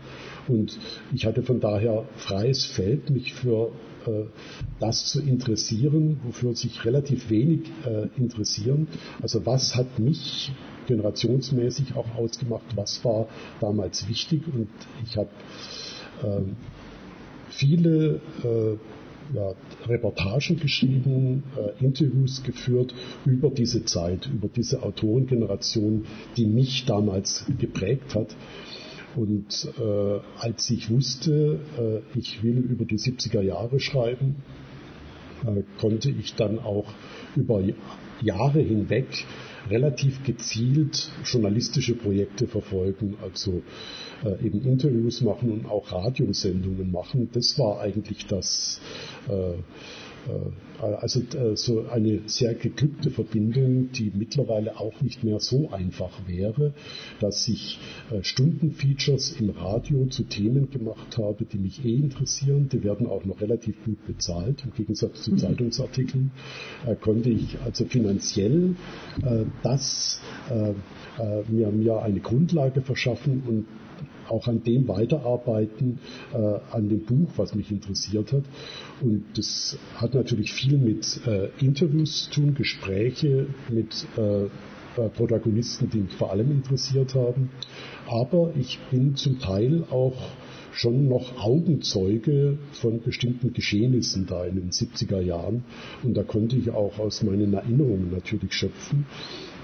Und 0.48 0.76
ich 1.14 1.24
hatte 1.24 1.44
von 1.44 1.60
daher 1.60 2.06
freies 2.16 2.64
Feld, 2.64 3.10
mich 3.10 3.34
für 3.34 3.70
das 4.80 5.10
zu 5.10 5.20
interessieren, 5.20 6.20
wofür 6.24 6.56
sich 6.56 6.86
relativ 6.86 7.28
wenig 7.28 7.70
interessieren. 8.16 8.88
Also 9.20 9.44
was 9.44 9.76
hat 9.76 9.98
mich 9.98 10.50
generationsmäßig 10.90 11.94
auch 11.94 12.16
ausgemacht, 12.16 12.76
was 12.76 13.04
war 13.04 13.28
damals 13.60 14.08
wichtig 14.08 14.42
und 14.52 14.68
ich 15.04 15.16
habe 15.16 15.30
ähm, 16.24 16.56
viele 17.48 18.20
äh, 18.42 18.76
ja, 19.34 19.54
Reportagen 19.86 20.58
geschrieben, 20.58 21.44
äh, 21.56 21.84
Interviews 21.84 22.42
geführt 22.42 22.92
über 23.24 23.50
diese 23.50 23.84
Zeit, 23.84 24.26
über 24.26 24.48
diese 24.48 24.82
Autorengeneration, 24.82 26.06
die 26.36 26.46
mich 26.46 26.84
damals 26.86 27.44
geprägt 27.58 28.14
hat. 28.14 28.34
Und 29.16 29.68
äh, 29.78 30.20
als 30.38 30.70
ich 30.70 30.90
wusste, 30.90 31.60
äh, 31.78 32.18
ich 32.18 32.42
will 32.42 32.58
über 32.58 32.84
die 32.84 32.98
70er 32.98 33.40
Jahre 33.40 33.78
schreiben, 33.80 34.36
äh, 35.44 35.62
konnte 35.80 36.10
ich 36.10 36.34
dann 36.34 36.58
auch 36.58 36.86
über 37.36 37.62
Jahre 38.20 38.60
hinweg 38.60 39.06
relativ 39.68 40.22
gezielt 40.24 41.10
journalistische 41.24 41.94
Projekte 41.94 42.46
verfolgen, 42.46 43.16
also 43.22 43.62
äh, 44.24 44.46
eben 44.46 44.62
Interviews 44.62 45.20
machen 45.20 45.50
und 45.52 45.66
auch 45.66 45.92
Radiosendungen 45.92 46.90
machen. 46.90 47.28
Das 47.32 47.58
war 47.58 47.80
eigentlich 47.80 48.26
das, 48.26 48.80
äh, 49.28 49.54
also 50.80 51.20
äh, 51.20 51.56
so 51.56 51.86
eine 51.88 52.20
sehr 52.26 52.54
geglückte 52.54 53.10
Verbindung, 53.10 53.90
die 53.92 54.12
mittlerweile 54.14 54.78
auch 54.78 55.00
nicht 55.00 55.24
mehr 55.24 55.40
so 55.40 55.70
einfach 55.70 56.26
wäre, 56.26 56.74
dass 57.20 57.46
ich 57.48 57.78
äh, 58.10 58.22
Stundenfeatures 58.22 59.40
im 59.40 59.50
Radio 59.50 60.06
zu 60.06 60.24
Themen 60.24 60.70
gemacht 60.70 61.18
habe, 61.18 61.44
die 61.44 61.58
mich 61.58 61.84
eh 61.84 61.96
interessieren. 61.96 62.68
Die 62.72 62.82
werden 62.82 63.06
auch 63.06 63.24
noch 63.24 63.40
relativ 63.40 63.82
gut 63.84 64.06
bezahlt. 64.06 64.64
Im 64.64 64.72
Gegensatz 64.74 65.22
zu 65.22 65.32
mhm. 65.32 65.38
Zeitungsartikeln 65.38 66.30
konnte 67.00 67.30
ich 67.30 67.58
also 67.64 67.84
finanziell 67.84 68.74
das 69.62 70.20
mir, 71.48 71.70
mir 71.70 72.02
eine 72.02 72.20
Grundlage 72.20 72.82
verschaffen 72.82 73.42
und 73.46 73.66
auch 74.30 74.46
an 74.46 74.62
dem 74.62 74.88
weiterarbeiten, 74.88 75.98
äh, 76.32 76.36
an 76.70 76.88
dem 76.88 77.04
Buch, 77.04 77.30
was 77.36 77.54
mich 77.54 77.70
interessiert 77.70 78.32
hat. 78.32 78.44
Und 79.00 79.24
das 79.34 79.78
hat 79.96 80.14
natürlich 80.14 80.52
viel 80.52 80.78
mit 80.78 81.20
äh, 81.26 81.48
Interviews 81.60 82.24
zu 82.24 82.40
tun, 82.40 82.54
Gespräche 82.54 83.46
mit 83.68 84.06
äh, 84.16 84.46
äh, 84.96 85.08
Protagonisten, 85.08 85.88
die 85.90 85.98
mich 85.98 86.14
vor 86.14 86.30
allem 86.30 86.50
interessiert 86.50 87.14
haben. 87.14 87.50
Aber 88.08 88.52
ich 88.58 88.78
bin 88.90 89.14
zum 89.16 89.38
Teil 89.38 89.84
auch 89.90 90.16
schon 90.72 91.08
noch 91.08 91.38
Augenzeuge 91.38 92.58
von 92.72 93.00
bestimmten 93.00 93.52
Geschehnissen 93.52 94.26
da 94.26 94.44
in 94.44 94.56
den 94.56 94.70
70er 94.70 95.20
Jahren. 95.20 95.64
Und 96.02 96.14
da 96.14 96.22
konnte 96.22 96.56
ich 96.56 96.70
auch 96.70 96.98
aus 96.98 97.22
meinen 97.22 97.54
Erinnerungen 97.54 98.10
natürlich 98.10 98.52
schöpfen 98.52 99.06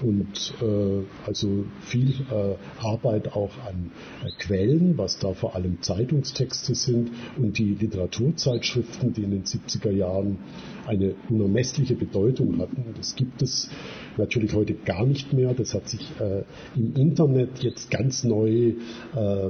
und 0.01 0.53
äh, 0.61 1.03
also 1.25 1.65
viel 1.81 2.11
äh, 2.31 2.55
Arbeit 2.85 3.33
auch 3.33 3.51
an 3.65 3.91
äh, 4.23 4.29
Quellen, 4.39 4.97
was 4.97 5.19
da 5.19 5.33
vor 5.33 5.55
allem 5.55 5.81
Zeitungstexte 5.81 6.75
sind 6.75 7.11
und 7.37 7.57
die 7.57 7.75
Literaturzeitschriften, 7.75 9.13
die 9.13 9.23
in 9.23 9.31
den 9.31 9.43
70er 9.43 9.91
Jahren 9.91 10.37
eine 10.85 11.15
unermessliche 11.29 11.95
Bedeutung 11.95 12.59
hatten. 12.59 12.85
Das 12.95 13.15
gibt 13.15 13.41
es 13.41 13.69
natürlich 14.17 14.53
heute 14.53 14.73
gar 14.73 15.05
nicht 15.05 15.33
mehr. 15.33 15.53
Das 15.53 15.73
hat 15.73 15.89
sich 15.89 16.07
äh, 16.19 16.43
im 16.75 16.95
Internet 16.95 17.59
jetzt 17.59 17.91
ganz 17.91 18.23
neu 18.23 18.73
äh, 19.15 19.49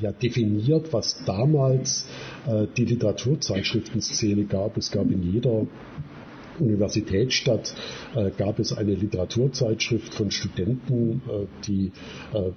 ja, 0.00 0.12
definiert, 0.12 0.92
was 0.92 1.24
damals 1.24 2.06
äh, 2.46 2.66
die 2.76 2.84
Literaturzeitschriftenszene 2.84 4.44
gab. 4.44 4.76
Es 4.76 4.90
gab 4.90 5.10
in 5.10 5.22
jeder 5.22 5.66
Universitätsstadt 6.58 7.74
äh, 8.14 8.30
gab 8.30 8.58
es 8.58 8.72
eine 8.72 8.94
Literaturzeitschrift 8.94 10.14
von 10.14 10.30
Studenten, 10.30 11.22
äh, 11.28 11.46
die, 11.66 11.92
äh, 12.32 12.38
äh, 12.38 12.52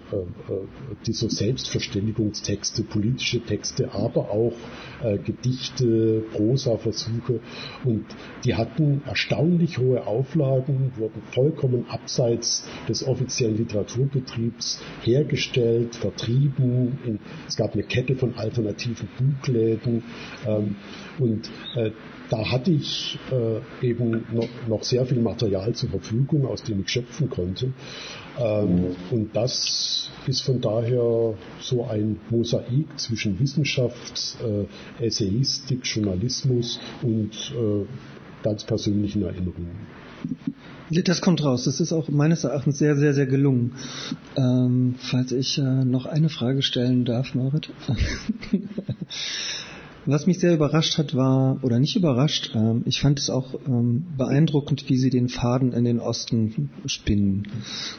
die 1.05 1.13
so 1.13 1.29
Selbstverständigungstexte, 1.29 2.83
politische 2.83 3.41
Texte, 3.41 3.93
aber 3.93 4.31
auch 4.31 4.53
äh, 5.03 5.17
Gedichte, 5.17 6.23
Prosa-Versuche 6.33 7.39
und 7.83 8.05
die 8.43 8.55
hatten 8.55 9.01
erstaunlich 9.05 9.77
hohe 9.77 10.05
Auflagen, 10.05 10.91
wurden 10.97 11.21
vollkommen 11.31 11.85
abseits 11.89 12.67
des 12.87 13.05
offiziellen 13.05 13.57
Literaturbetriebs 13.57 14.81
hergestellt, 15.01 15.95
vertrieben. 15.95 16.99
In, 17.05 17.19
es 17.47 17.55
gab 17.55 17.73
eine 17.73 17.83
Kette 17.83 18.15
von 18.15 18.35
alternativen 18.35 19.07
Buchläden 19.17 20.03
ähm, 20.47 20.75
und 21.19 21.49
äh, 21.75 21.91
da 22.29 22.51
hatte 22.51 22.71
ich 22.71 23.19
äh, 23.31 23.87
eben 23.87 24.25
noch, 24.31 24.47
noch, 24.67 24.83
sehr 24.83 25.05
viel 25.05 25.19
Material 25.19 25.73
zur 25.73 25.89
Verfügung, 25.89 26.45
aus 26.45 26.63
dem 26.63 26.81
ich 26.81 26.89
schöpfen 26.89 27.29
konnte. 27.29 27.73
Ähm, 28.39 28.75
mhm. 28.75 28.95
Und 29.11 29.35
das 29.35 30.09
ist 30.27 30.41
von 30.41 30.59
daher 30.61 31.35
so 31.61 31.85
ein 31.85 32.19
Mosaik 32.29 32.87
zwischen 32.97 33.39
Wissenschaft, 33.39 34.37
äh, 34.43 35.05
Essayistik, 35.05 35.81
Journalismus 35.85 36.79
und 37.01 37.31
äh, 37.55 37.85
ganz 38.43 38.63
persönlichen 38.63 39.23
Erinnerungen. 39.23 39.75
Das 40.89 41.21
kommt 41.21 41.43
raus. 41.43 41.65
Das 41.65 41.79
ist 41.79 41.93
auch 41.93 42.09
meines 42.09 42.43
Erachtens 42.43 42.77
sehr, 42.77 42.95
sehr, 42.95 43.13
sehr 43.13 43.25
gelungen. 43.25 43.73
Ähm, 44.35 44.95
falls 44.99 45.31
ich 45.31 45.57
äh, 45.57 45.61
noch 45.61 46.05
eine 46.05 46.29
Frage 46.29 46.61
stellen 46.61 47.05
darf, 47.05 47.33
Marit. 47.33 47.71
Was 50.07 50.27
mich 50.27 50.39
sehr 50.39 50.53
überrascht 50.53 50.99
hat, 50.99 51.15
war, 51.15 51.57
oder 51.63 51.79
nicht 51.79 51.95
überrascht, 51.95 52.51
ähm, 52.53 52.83
ich 52.85 53.01
fand 53.01 53.17
es 53.17 53.31
auch 53.31 53.55
ähm, 53.67 54.05
beeindruckend, 54.17 54.87
wie 54.87 54.97
sie 54.97 55.09
den 55.09 55.29
Faden 55.29 55.73
in 55.73 55.83
den 55.83 55.99
Osten 55.99 56.69
spinnen. 56.85 57.47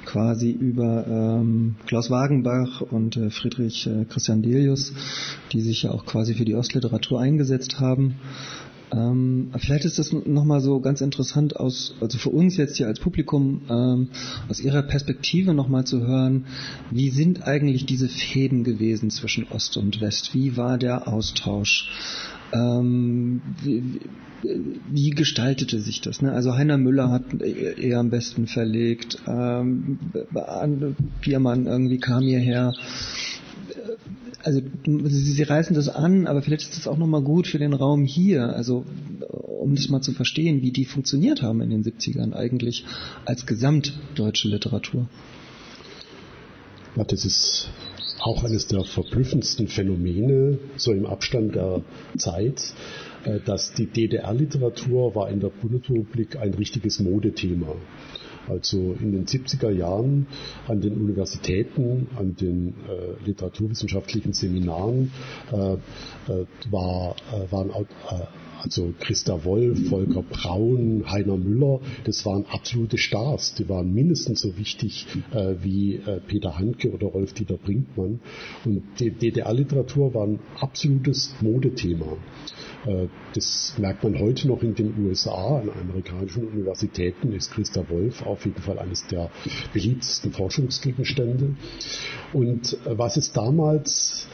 Quasi 0.04 0.50
über 0.52 1.04
ähm, 1.08 1.74
Klaus 1.86 2.08
Wagenbach 2.08 2.80
und 2.80 3.16
äh, 3.16 3.30
Friedrich 3.30 3.88
äh, 3.88 4.04
Christian 4.04 4.42
Delius, 4.42 4.92
die 5.52 5.60
sich 5.60 5.82
ja 5.82 5.90
auch 5.90 6.06
quasi 6.06 6.34
für 6.34 6.44
die 6.44 6.54
Ostliteratur 6.54 7.20
eingesetzt 7.20 7.80
haben. 7.80 8.14
Ähm, 8.92 9.50
vielleicht 9.58 9.84
ist 9.84 9.98
das 9.98 10.12
nochmal 10.12 10.60
so 10.60 10.80
ganz 10.80 11.00
interessant 11.00 11.56
aus, 11.56 11.94
also 12.00 12.18
für 12.18 12.30
uns 12.30 12.56
jetzt 12.56 12.76
hier 12.76 12.86
als 12.86 13.00
Publikum, 13.00 13.62
ähm, 13.68 14.08
aus 14.48 14.60
Ihrer 14.60 14.82
Perspektive 14.82 15.54
nochmal 15.54 15.84
zu 15.84 16.06
hören, 16.06 16.46
wie 16.90 17.10
sind 17.10 17.42
eigentlich 17.46 17.86
diese 17.86 18.08
Fäden 18.08 18.62
gewesen 18.62 19.10
zwischen 19.10 19.46
Ost 19.48 19.76
und 19.76 20.00
West? 20.00 20.34
Wie 20.34 20.56
war 20.56 20.78
der 20.78 21.08
Austausch? 21.08 21.90
Ähm, 22.52 23.42
wie, 23.62 23.82
wie, 24.92 25.10
gestaltete 25.10 25.80
sich 25.80 26.00
das? 26.00 26.22
Ne? 26.22 26.30
Also 26.30 26.54
Heiner 26.54 26.78
Müller 26.78 27.10
hat 27.10 27.42
eher 27.42 27.98
am 27.98 28.10
besten 28.10 28.46
verlegt, 28.46 29.18
ähm, 29.26 29.98
Biermann 31.20 31.66
irgendwie 31.66 31.98
kam 31.98 32.22
hierher 32.22 32.72
also 34.46 34.60
sie, 34.84 35.32
sie 35.32 35.42
reißen 35.42 35.74
das 35.74 35.88
an, 35.88 36.28
aber 36.28 36.40
vielleicht 36.40 36.62
ist 36.62 36.76
das 36.76 36.86
auch 36.86 36.96
nochmal 36.96 37.22
gut 37.22 37.48
für 37.48 37.58
den 37.58 37.72
Raum 37.72 38.04
hier, 38.04 38.54
also 38.54 38.84
um 39.28 39.74
das 39.74 39.88
mal 39.88 40.00
zu 40.00 40.12
verstehen, 40.12 40.62
wie 40.62 40.70
die 40.70 40.84
funktioniert 40.84 41.42
haben 41.42 41.60
in 41.60 41.70
den 41.70 41.82
70ern 41.82 42.32
eigentlich 42.32 42.84
als 43.24 43.44
gesamtdeutsche 43.44 44.48
Literatur. 44.48 45.08
Ja, 46.94 47.02
das 47.02 47.24
ist 47.24 47.68
auch 48.20 48.44
eines 48.44 48.68
der 48.68 48.84
verblüffendsten 48.84 49.66
Phänomene, 49.66 50.58
so 50.76 50.92
im 50.92 51.06
Abstand 51.06 51.56
der 51.56 51.82
Zeit, 52.16 52.72
äh, 53.24 53.40
dass 53.44 53.74
die 53.74 53.86
DDR-Literatur 53.86 55.14
war 55.16 55.28
in 55.28 55.40
der 55.40 55.48
Bundesrepublik 55.48 56.36
ein 56.36 56.54
richtiges 56.54 57.00
Modethema. 57.00 57.74
Also 58.48 58.96
in 59.00 59.12
den 59.12 59.26
70er 59.26 59.70
Jahren 59.70 60.26
an 60.68 60.80
den 60.80 60.94
Universitäten, 60.94 62.08
an 62.16 62.36
den 62.36 62.74
äh, 62.88 63.24
literaturwissenschaftlichen 63.24 64.32
Seminaren 64.32 65.10
äh, 65.52 65.74
äh, 65.74 65.78
war, 66.70 67.16
äh, 67.32 67.50
waren 67.52 67.70
äh, 67.70 67.84
also 68.66 68.92
Christa 68.98 69.44
Wolf, 69.44 69.88
Volker 69.88 70.22
Braun, 70.22 71.04
Heiner 71.08 71.36
Müller, 71.36 71.80
das 72.04 72.26
waren 72.26 72.44
absolute 72.46 72.98
Stars. 72.98 73.54
Die 73.54 73.68
waren 73.68 73.94
mindestens 73.94 74.40
so 74.40 74.58
wichtig 74.58 75.06
äh, 75.32 75.54
wie 75.62 75.96
äh, 75.96 76.20
Peter 76.26 76.58
Handke 76.58 76.90
oder 76.90 77.06
Rolf-Dieter 77.06 77.58
Brinkmann. 77.58 78.20
Und 78.64 78.82
die 78.98 79.10
DDR-Literatur 79.10 80.14
war 80.14 80.26
ein 80.26 80.40
absolutes 80.58 81.36
Modethema. 81.40 82.16
Äh, 82.86 83.06
das 83.34 83.74
merkt 83.78 84.02
man 84.02 84.18
heute 84.18 84.48
noch 84.48 84.62
in 84.62 84.74
den 84.74 84.94
USA, 85.06 85.60
an 85.60 85.70
amerikanischen 85.70 86.48
Universitäten 86.48 87.32
ist 87.32 87.52
Christa 87.52 87.88
Wolf 87.88 88.26
auf 88.26 88.44
jeden 88.44 88.60
Fall 88.60 88.80
eines 88.80 89.06
der 89.06 89.30
beliebtesten 89.72 90.32
Forschungsgegenstände. 90.32 91.54
Und 92.32 92.72
äh, 92.84 92.98
was 92.98 93.16
es 93.16 93.32
damals 93.32 94.26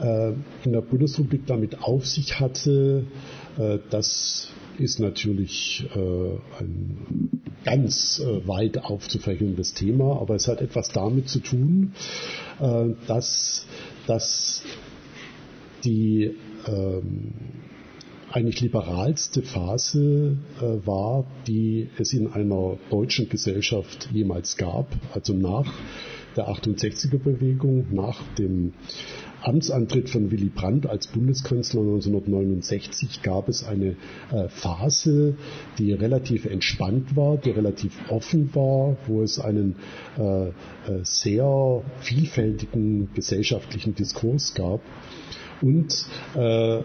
in 0.00 0.72
der 0.72 0.80
Bundesrepublik 0.80 1.46
damit 1.46 1.82
auf 1.82 2.06
sich 2.06 2.40
hatte, 2.40 3.04
das 3.90 4.48
ist 4.78 5.00
natürlich 5.00 5.86
ein 5.94 7.42
ganz 7.64 8.22
weit 8.46 8.82
aufzufächelndes 8.84 9.74
Thema, 9.74 10.20
aber 10.20 10.34
es 10.34 10.48
hat 10.48 10.60
etwas 10.60 10.88
damit 10.88 11.28
zu 11.28 11.40
tun, 11.40 11.92
dass, 13.06 13.66
dass 14.06 14.62
die 15.84 16.34
ähm, 16.66 17.32
eigentlich 18.30 18.60
liberalste 18.60 19.42
Phase 19.42 20.38
äh, 20.60 20.86
war, 20.86 21.26
die 21.46 21.88
es 21.98 22.12
in 22.12 22.32
einer 22.32 22.78
deutschen 22.90 23.28
Gesellschaft 23.28 24.08
jemals 24.12 24.56
gab, 24.56 24.86
also 25.12 25.34
nach 25.34 25.70
der 26.36 26.48
68er 26.48 27.18
Bewegung, 27.18 27.86
nach 27.92 28.22
dem 28.38 28.72
Amtsantritt 29.42 30.10
von 30.10 30.30
Willy 30.30 30.48
Brandt 30.48 30.86
als 30.86 31.06
Bundeskanzler 31.08 31.80
1969 31.80 33.22
gab 33.22 33.48
es 33.48 33.64
eine 33.64 33.96
äh, 34.30 34.48
Phase, 34.48 35.36
die 35.78 35.92
relativ 35.92 36.46
entspannt 36.46 37.16
war, 37.16 37.36
die 37.36 37.50
relativ 37.50 37.92
offen 38.08 38.54
war, 38.54 38.96
wo 39.06 39.22
es 39.22 39.38
einen 39.38 39.76
äh, 40.18 40.48
äh 40.48 40.52
sehr 41.02 41.82
vielfältigen 42.00 43.10
gesellschaftlichen 43.14 43.94
Diskurs 43.94 44.54
gab 44.54 44.80
und 45.60 46.06
äh, 46.34 46.82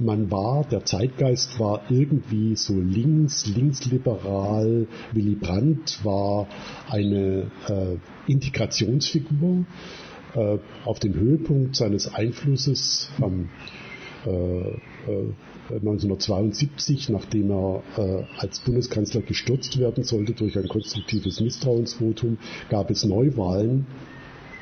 man 0.00 0.30
war, 0.30 0.64
der 0.64 0.84
Zeitgeist 0.84 1.58
war 1.58 1.82
irgendwie 1.88 2.54
so 2.54 2.74
links, 2.74 3.46
linksliberal. 3.46 4.86
Willy 5.12 5.36
Brandt 5.36 6.04
war 6.04 6.48
eine 6.90 7.50
äh, 7.68 7.96
Integrationsfigur 8.30 9.64
äh, 10.36 10.58
auf 10.84 10.98
dem 10.98 11.14
Höhepunkt 11.14 11.76
seines 11.76 12.12
Einflusses 12.14 13.10
am 13.20 13.48
äh, 14.24 14.76
1972, 15.74 17.08
äh, 17.08 17.12
nachdem 17.12 17.50
er 17.50 17.82
äh, 17.96 18.24
als 18.38 18.60
Bundeskanzler 18.60 19.22
gestürzt 19.22 19.78
werden 19.78 20.04
sollte 20.04 20.32
durch 20.32 20.56
ein 20.58 20.68
konstruktives 20.68 21.40
Misstrauensvotum, 21.40 22.38
gab 22.68 22.90
es 22.90 23.04
Neuwahlen 23.04 23.86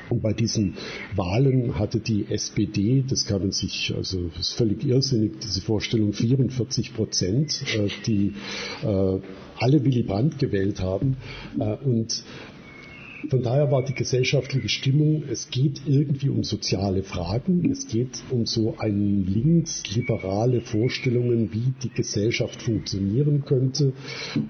und 0.09 0.21
bei 0.21 0.33
diesen 0.33 0.75
Wahlen 1.15 1.79
hatte 1.79 1.99
die 1.99 2.27
SPD, 2.29 3.03
das 3.07 3.25
kann 3.25 3.41
man 3.41 3.51
sich, 3.51 3.93
also 3.95 4.29
ist 4.39 4.53
völlig 4.53 4.85
irrsinnig, 4.85 5.39
diese 5.39 5.61
Vorstellung, 5.61 6.13
44 6.13 6.93
Prozent, 6.93 7.63
äh, 7.75 7.89
die 8.05 8.33
äh, 8.83 9.19
alle 9.57 9.83
Willy 9.83 10.03
Brandt 10.03 10.37
gewählt 10.37 10.79
haben. 10.81 11.17
Äh, 11.59 11.75
und 11.77 12.23
von 13.29 13.41
daher 13.41 13.71
war 13.71 13.83
die 13.83 13.93
gesellschaftliche 13.93 14.69
Stimmung, 14.69 15.23
es 15.29 15.49
geht 15.49 15.81
irgendwie 15.85 16.29
um 16.29 16.43
soziale 16.43 17.03
Fragen, 17.03 17.69
es 17.71 17.87
geht 17.87 18.23
um 18.29 18.45
so 18.45 18.75
ein 18.77 19.25
linksliberale 19.25 20.61
Vorstellungen, 20.61 21.51
wie 21.53 21.73
die 21.83 21.89
Gesellschaft 21.89 22.61
funktionieren 22.61 23.43
könnte. 23.45 23.93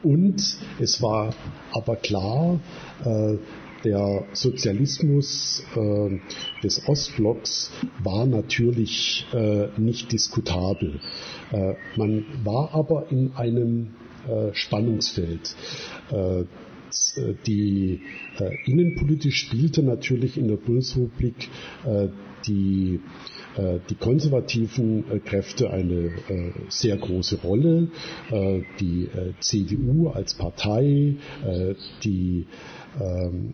Und 0.03 0.41
es 0.79 1.01
war 1.01 1.33
aber 1.71 1.95
klar, 1.95 2.59
äh, 3.03 3.37
der 3.83 4.25
Sozialismus 4.33 5.63
äh, 5.75 6.19
des 6.63 6.87
Ostblocks 6.87 7.71
war 8.03 8.25
natürlich 8.25 9.27
äh, 9.33 9.67
nicht 9.77 10.11
diskutabel. 10.11 10.99
Man 11.95 12.25
war 12.43 12.73
aber 12.73 13.11
in 13.11 13.33
einem 13.35 13.93
Spannungsfeld. 14.53 15.55
Äh, 17.17 17.33
die 17.45 18.01
äh, 18.39 18.55
innenpolitisch 18.65 19.37
spielte 19.37 19.83
natürlich 19.83 20.37
in 20.37 20.47
der 20.47 20.57
Bundesrepublik 20.57 21.49
die 22.47 22.99
die 23.89 23.95
konservativen 23.95 25.05
Kräfte 25.23 25.69
eine 25.69 26.11
sehr 26.67 26.97
große 26.97 27.37
Rolle. 27.37 27.87
Die 28.81 29.07
CDU 29.39 30.09
als 30.09 30.33
Partei, 30.33 31.15
die 32.03 32.47
ähm, 32.99 33.53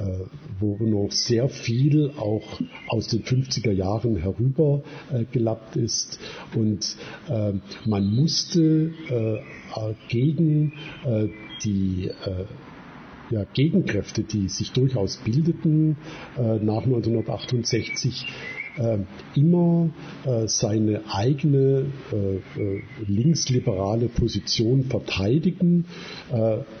äh, 0.00 0.24
wo 0.58 0.76
noch 0.78 1.10
sehr 1.10 1.48
viel 1.48 2.10
auch 2.16 2.60
aus 2.88 3.08
den 3.08 3.22
50er 3.22 3.72
Jahren 3.72 4.16
herüber 4.16 4.82
äh, 5.12 5.24
ist. 5.76 6.18
Und 6.54 6.96
äh, 7.28 7.52
man 7.86 8.14
musste 8.14 8.92
gegen 10.08 10.72
die 11.64 12.10
ja, 13.30 13.44
Gegenkräfte, 13.54 14.22
die 14.24 14.48
sich 14.48 14.72
durchaus 14.72 15.18
bildeten 15.18 15.96
nach 16.36 16.84
1968, 16.84 18.26
äh, 18.26 18.59
immer 19.34 19.90
äh, 20.24 20.46
seine 20.48 21.02
eigene 21.12 21.86
äh, 22.12 22.80
linksliberale 23.06 24.08
Position 24.08 24.84
verteidigen 24.84 25.84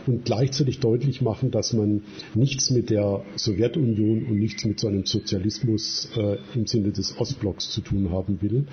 und 0.06 0.24
gleichzeitig 0.24 0.78
deutlich 0.80 1.22
machen, 1.22 1.50
dass 1.50 1.72
man 1.72 2.02
nichts 2.34 2.70
mit 2.70 2.90
der 2.90 3.22
Sowjetunion 3.36 4.24
und 4.26 4.38
nichts 4.38 4.64
mit 4.64 4.78
so 4.78 4.88
einem 4.88 5.04
Sozialismus 5.04 6.08
im 6.54 6.66
Sinne 6.66 6.92
des 6.92 7.18
Ostblocks 7.18 7.70
zu 7.70 7.80
tun 7.80 8.10
haben 8.10 8.40
will. 8.42 8.66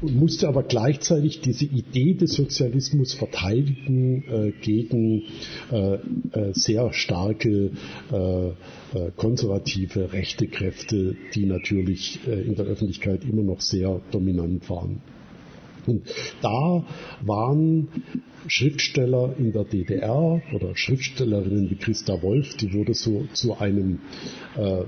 Und 0.00 0.16
musste 0.16 0.48
aber 0.48 0.62
gleichzeitig 0.62 1.40
diese 1.40 1.64
Idee 1.64 2.14
des 2.14 2.32
Sozialismus 2.34 3.14
verteidigen 3.14 4.52
gegen 4.60 5.22
sehr 6.52 6.92
starke 6.92 7.70
konservative 9.16 10.12
rechte 10.12 10.46
Kräfte, 10.46 11.16
die 11.34 11.46
natürlich 11.46 12.20
in 12.26 12.54
der 12.54 12.67
Öffentlichkeit 12.68 13.24
immer 13.24 13.42
noch 13.42 13.60
sehr 13.60 14.00
dominant 14.10 14.68
waren. 14.70 15.00
Und 15.86 16.02
da 16.42 16.84
waren 17.22 17.88
Schriftsteller 18.46 19.34
in 19.38 19.52
der 19.52 19.64
DDR 19.64 20.42
oder 20.54 20.76
Schriftstellerinnen 20.76 21.70
wie 21.70 21.76
Christa 21.76 22.22
Wolf, 22.22 22.56
die 22.56 22.72
wurde 22.74 22.94
so 22.94 23.26
zu 23.32 23.58
einem 23.58 24.00
äh, 24.56 24.84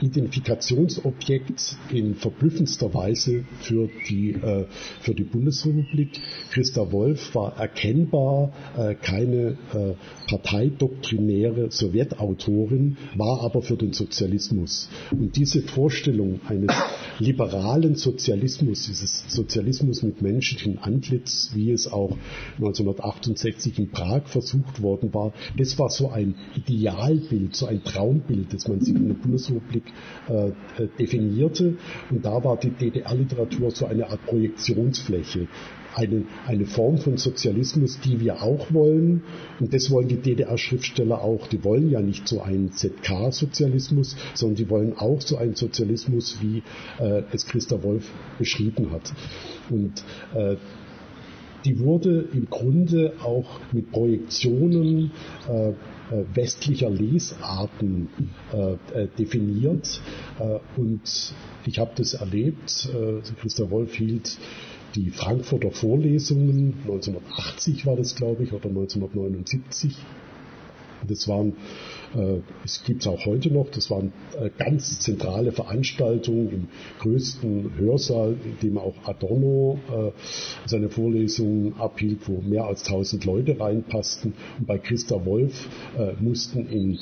Identifikationsobjekt 0.00 1.76
in 1.92 2.14
verblüffendster 2.14 2.92
Weise 2.94 3.44
für 3.60 3.88
die, 4.08 4.32
äh, 4.32 4.66
für 5.00 5.14
die 5.14 5.24
Bundesrepublik. 5.24 6.20
Christa 6.50 6.90
Wolf 6.92 7.34
war 7.34 7.56
erkennbar 7.56 8.52
äh, 8.76 8.94
keine 8.94 9.56
äh, 9.72 9.94
parteidoktrinäre 10.28 11.70
Sowjetautorin, 11.70 12.96
war 13.16 13.42
aber 13.42 13.62
für 13.62 13.76
den 13.76 13.92
Sozialismus. 13.92 14.88
Und 15.10 15.36
diese 15.36 15.62
Vorstellung 15.62 16.40
eines 16.48 16.74
liberalen 17.18 17.94
Sozialismus, 17.94 18.86
dieses 18.86 19.24
Sozialismus 19.28 20.02
mit 20.02 20.22
menschlichem 20.22 20.78
Antlitz, 20.80 21.52
wie 21.54 21.70
es 21.70 21.86
auch 21.86 22.16
1968 22.56 23.78
in 23.78 23.90
Prag 23.90 24.26
versucht 24.26 24.82
worden 24.82 25.14
war, 25.14 25.32
das 25.56 25.78
war 25.78 25.88
so 25.88 26.10
ein 26.10 26.34
Idealbild, 26.56 27.54
so 27.54 27.66
ein 27.66 27.84
Traumbild, 27.84 28.52
das 28.52 28.66
man 28.68 28.80
sich 28.80 28.94
in 28.94 29.08
der 29.08 29.14
Bundesrepublik 29.14 29.83
äh, 30.28 30.52
definierte. 30.98 31.76
Und 32.10 32.24
da 32.24 32.42
war 32.42 32.56
die 32.56 32.70
DDR-Literatur 32.70 33.70
so 33.70 33.86
eine 33.86 34.08
Art 34.08 34.24
Projektionsfläche 34.26 35.48
eine, 35.94 36.24
eine 36.46 36.66
Form 36.66 36.98
von 36.98 37.16
Sozialismus, 37.16 38.00
die 38.00 38.20
wir 38.20 38.42
auch 38.42 38.72
wollen. 38.72 39.22
Und 39.60 39.72
das 39.72 39.90
wollen 39.90 40.08
die 40.08 40.16
DDR-Schriftsteller 40.16 41.22
auch. 41.22 41.46
Die 41.48 41.62
wollen 41.64 41.90
ja 41.90 42.00
nicht 42.00 42.28
so 42.28 42.40
einen 42.42 42.72
ZK-Sozialismus, 42.72 44.16
sondern 44.34 44.56
die 44.56 44.70
wollen 44.70 44.96
auch 44.96 45.20
so 45.20 45.36
einen 45.36 45.54
Sozialismus, 45.54 46.38
wie 46.40 46.62
äh, 47.00 47.22
es 47.32 47.46
Christa 47.46 47.82
Wolf 47.82 48.10
beschrieben 48.38 48.90
hat. 48.90 49.12
Und 49.70 50.04
äh, 50.34 50.56
die 51.64 51.78
wurde 51.78 52.28
im 52.32 52.50
Grunde 52.50 53.14
auch 53.22 53.60
mit 53.72 53.90
Projektionen 53.90 55.12
äh 55.48 55.72
westlicher 56.10 56.90
Lesarten 56.90 58.08
äh, 58.52 58.72
äh, 58.72 59.08
definiert. 59.18 60.00
Äh, 60.38 60.58
und 60.78 61.34
ich 61.66 61.78
habe 61.78 61.92
das 61.96 62.14
erlebt. 62.14 62.88
Christa 63.40 63.70
Wolf 63.70 63.94
hielt 63.94 64.38
die 64.94 65.10
Frankfurter 65.10 65.70
Vorlesungen, 65.70 66.74
1980 66.82 67.86
war 67.86 67.96
das, 67.96 68.14
glaube 68.14 68.44
ich, 68.44 68.52
oder 68.52 68.68
1979. 68.68 69.96
Das 71.08 71.26
waren 71.26 71.50
äh, 71.50 71.54
es 72.64 72.84
gibt 72.84 73.02
es 73.02 73.08
auch 73.08 73.26
heute 73.26 73.52
noch. 73.52 73.68
Das 73.70 73.90
waren 73.90 74.12
äh, 74.40 74.50
ganz 74.56 75.00
zentrale 75.00 75.52
Veranstaltungen 75.52 76.48
im 76.50 76.68
größten 77.00 77.76
Hörsaal, 77.76 78.36
in 78.44 78.68
dem 78.68 78.78
auch 78.78 78.94
Adorno 79.04 79.78
äh, 79.90 80.10
seine 80.66 80.88
Vorlesungen 80.88 81.74
abhielt, 81.78 82.28
wo 82.28 82.40
mehr 82.40 82.64
als 82.64 82.84
1000 82.86 83.24
Leute 83.24 83.58
reinpassten. 83.58 84.34
Und 84.58 84.66
bei 84.66 84.78
Christa 84.78 85.24
Wolf 85.24 85.68
mussten 86.20 86.66
in 86.66 86.98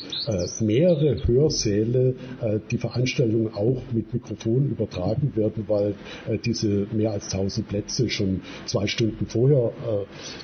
mehrere 0.61 1.27
Hörsäle 1.27 2.15
die 2.71 2.79
Veranstaltungen 2.79 3.53
auch 3.55 3.83
mit 3.93 4.13
Mikrofon 4.13 4.71
übertragen 4.71 5.33
werden, 5.35 5.65
weil 5.67 5.95
diese 6.45 6.87
mehr 6.93 7.13
als 7.13 7.33
1000 7.33 7.69
Plätze 7.69 8.09
schon 8.09 8.43
zwei 8.67 8.87
Stunden 8.87 9.27
vorher 9.27 9.73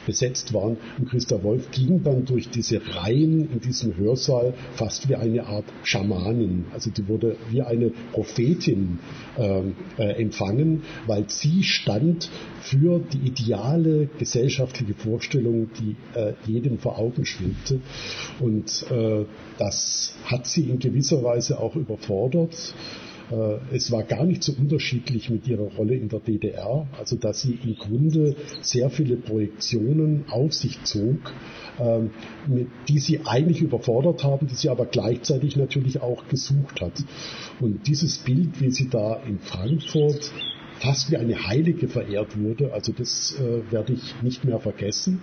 besetzt 0.07 0.53
waren. 0.55 0.77
Und 0.99 1.09
Christa 1.09 1.43
Wolf 1.43 1.71
ging 1.71 2.03
dann 2.03 2.25
durch 2.25 2.49
diese 2.51 2.81
Reihen 2.97 3.51
in 3.53 3.61
diesem 3.61 3.97
Hörsaal 3.97 4.55
fast 4.75 5.09
wie 5.09 5.17
eine 5.17 5.47
Art 5.47 5.65
Schamanin. 5.83 6.67
Also 6.73 6.91
die 6.91 7.07
wurde 7.09 7.37
wie 7.51 7.63
eine 7.63 7.91
Prophetin 8.13 8.99
ähm, 9.37 9.75
äh, 9.99 10.21
empfangen, 10.21 10.83
weil 11.07 11.25
sie 11.29 11.63
stand 11.63 12.31
für 12.61 12.99
die 12.99 13.29
ideale 13.29 14.09
gesellschaftliche 14.19 14.95
Vorstellung, 14.95 15.71
die 15.79 15.97
äh, 16.19 16.35
jedem 16.47 16.79
vor 16.79 16.99
Augen 16.99 17.25
schwebte. 17.25 17.81
Und 18.41 18.85
äh, 18.91 19.25
das 19.59 20.15
hat 20.25 20.47
sie 20.47 20.69
in 20.69 20.79
gewisser 20.79 21.23
Weise 21.23 21.59
auch 21.59 21.77
überfordert. 21.77 22.75
Äh, 23.31 23.75
es 23.75 23.91
war 23.91 24.03
gar 24.03 24.25
nicht 24.25 24.43
so 24.43 24.53
unterschiedlich 24.53 25.31
mit 25.31 25.47
ihrer 25.47 25.71
Rolle 25.77 25.95
in 25.95 26.09
der 26.09 26.21
DDR, 26.21 26.87
also 26.99 27.17
dass 27.17 27.43
sie 27.43 27.59
im 27.63 27.77
Grunde 27.77 28.37
sehr 28.61 28.91
viele 28.91 29.17
Projektionen 29.17 30.25
auf 30.31 30.55
sich 30.55 30.83
zog, 30.85 31.33
ähm, 31.79 32.11
die 32.89 32.99
sie 32.99 33.21
eigentlich 33.27 33.61
überfordert 33.61 34.25
haben, 34.25 34.47
die 34.47 34.55
sie 34.55 34.69
aber 34.69 34.87
gleichzeitig 34.87 35.57
natürlich 35.57 36.01
auch 36.01 36.27
gesucht 36.29 36.81
hat. 36.81 37.05
Und 37.61 37.87
dieses 37.87 38.19
Bild, 38.19 38.61
wie 38.61 38.71
sie 38.71 38.89
da 38.89 39.21
in 39.27 39.39
Frankfurt 39.39 40.33
fast 40.81 41.11
wie 41.11 41.17
eine 41.17 41.49
Heilige 41.49 41.89
verehrt 41.89 42.39
wurde, 42.39 42.73
also 42.73 42.93
das 42.93 43.37
äh, 43.39 43.73
werde 43.73 43.93
ich 43.95 44.15
nicht 44.23 44.45
mehr 44.45 44.61
vergessen. 44.61 45.21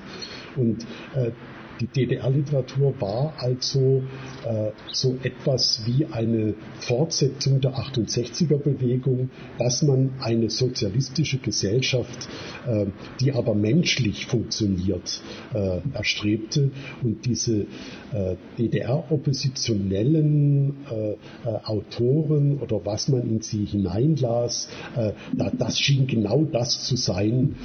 Und 0.55 0.83
äh, 1.15 1.31
die 1.79 1.87
DDR-Literatur 1.87 2.93
war 2.99 3.33
also 3.37 4.03
äh, 4.45 4.71
so 4.91 5.17
etwas 5.23 5.83
wie 5.85 6.05
eine 6.05 6.55
Fortsetzung 6.79 7.61
der 7.61 7.75
68er-Bewegung, 7.75 9.29
dass 9.59 9.81
man 9.81 10.11
eine 10.19 10.49
sozialistische 10.49 11.37
Gesellschaft, 11.39 12.27
äh, 12.67 12.85
die 13.19 13.31
aber 13.33 13.55
menschlich 13.55 14.27
funktioniert, 14.27 15.21
äh, 15.53 15.79
erstrebte. 15.93 16.71
Und 17.03 17.25
diese 17.25 17.65
äh, 18.13 18.37
DDR-oppositionellen 18.57 20.75
äh, 20.89 21.11
äh, 21.11 21.17
Autoren 21.65 22.59
oder 22.59 22.85
was 22.85 23.09
man 23.09 23.29
in 23.29 23.41
sie 23.41 23.65
hineinlas, 23.65 24.69
da, 24.95 25.13
das 25.57 25.79
schien 25.79 26.05
genau 26.07 26.43
das 26.43 26.85
zu 26.85 26.95
sein, 26.95 27.55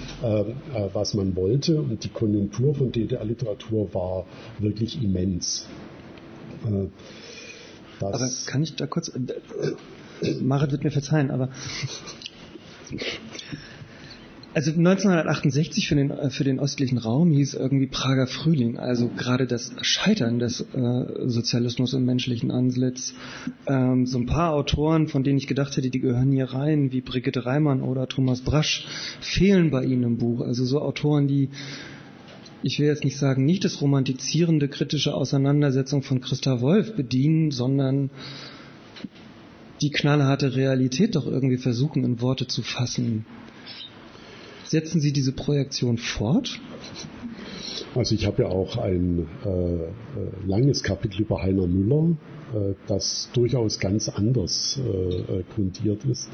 was 0.92 1.14
man 1.14 1.36
wollte. 1.36 1.80
Und 1.80 2.02
die 2.04 2.08
Konjunktur 2.08 2.74
von 2.74 2.90
DDR-Literatur 2.92 3.94
war 3.94 3.99
war 4.00 4.24
wirklich 4.58 5.02
immens. 5.02 5.66
Äh, 6.64 6.88
das 8.00 8.14
aber 8.46 8.50
kann 8.50 8.62
ich 8.62 8.74
da 8.76 8.86
kurz, 8.86 9.08
äh, 9.08 10.26
äh, 10.26 10.40
Marit 10.40 10.72
wird 10.72 10.84
mir 10.84 10.90
verzeihen, 10.90 11.30
aber 11.30 11.50
also 14.52 14.72
1968 14.72 15.86
für 15.86 15.94
den, 15.94 16.30
für 16.30 16.42
den 16.42 16.58
östlichen 16.58 16.98
Raum 16.98 17.30
hieß 17.30 17.54
irgendwie 17.54 17.86
Prager 17.86 18.26
Frühling, 18.26 18.78
also 18.78 19.08
gerade 19.08 19.46
das 19.46 19.72
Scheitern 19.82 20.40
des 20.40 20.60
äh, 20.60 21.28
Sozialismus 21.28 21.92
im 21.92 22.04
menschlichen 22.04 22.50
Antlitz. 22.50 23.14
Ähm, 23.66 24.06
so 24.06 24.18
ein 24.18 24.26
paar 24.26 24.52
Autoren, 24.54 25.06
von 25.06 25.22
denen 25.22 25.38
ich 25.38 25.46
gedacht 25.46 25.76
hätte, 25.76 25.90
die 25.90 26.00
gehören 26.00 26.32
hier 26.32 26.46
rein, 26.46 26.90
wie 26.90 27.00
Brigitte 27.00 27.46
Reimann 27.46 27.82
oder 27.82 28.08
Thomas 28.08 28.40
Brasch, 28.40 28.88
fehlen 29.20 29.70
bei 29.70 29.84
Ihnen 29.84 30.02
im 30.02 30.18
Buch. 30.18 30.40
Also 30.40 30.64
so 30.64 30.80
Autoren, 30.80 31.28
die 31.28 31.50
ich 32.62 32.78
will 32.78 32.86
jetzt 32.86 33.04
nicht 33.04 33.16
sagen, 33.16 33.44
nicht 33.44 33.64
das 33.64 33.80
romantizierende 33.80 34.68
kritische 34.68 35.14
Auseinandersetzung 35.14 36.02
von 36.02 36.20
Christa 36.20 36.60
Wolf 36.60 36.94
bedienen, 36.94 37.50
sondern 37.50 38.10
die 39.80 39.90
knallharte 39.90 40.54
Realität 40.56 41.16
doch 41.16 41.26
irgendwie 41.26 41.56
versuchen 41.56 42.04
in 42.04 42.20
Worte 42.20 42.46
zu 42.46 42.62
fassen. 42.62 43.24
Setzen 44.64 45.00
Sie 45.00 45.12
diese 45.12 45.32
Projektion 45.32 45.98
fort? 45.98 46.60
Also 47.94 48.14
ich 48.14 48.26
habe 48.26 48.42
ja 48.42 48.48
auch 48.48 48.76
ein 48.76 49.26
äh, 49.44 49.48
äh 49.48 49.88
langes 50.46 50.82
Kapitel 50.82 51.22
über 51.22 51.42
Heiner 51.42 51.66
Müller 51.66 52.16
das 52.86 53.28
durchaus 53.32 53.78
ganz 53.78 54.08
anders 54.08 54.78
äh, 54.78 55.42
grundiert 55.54 56.04
ist. 56.04 56.28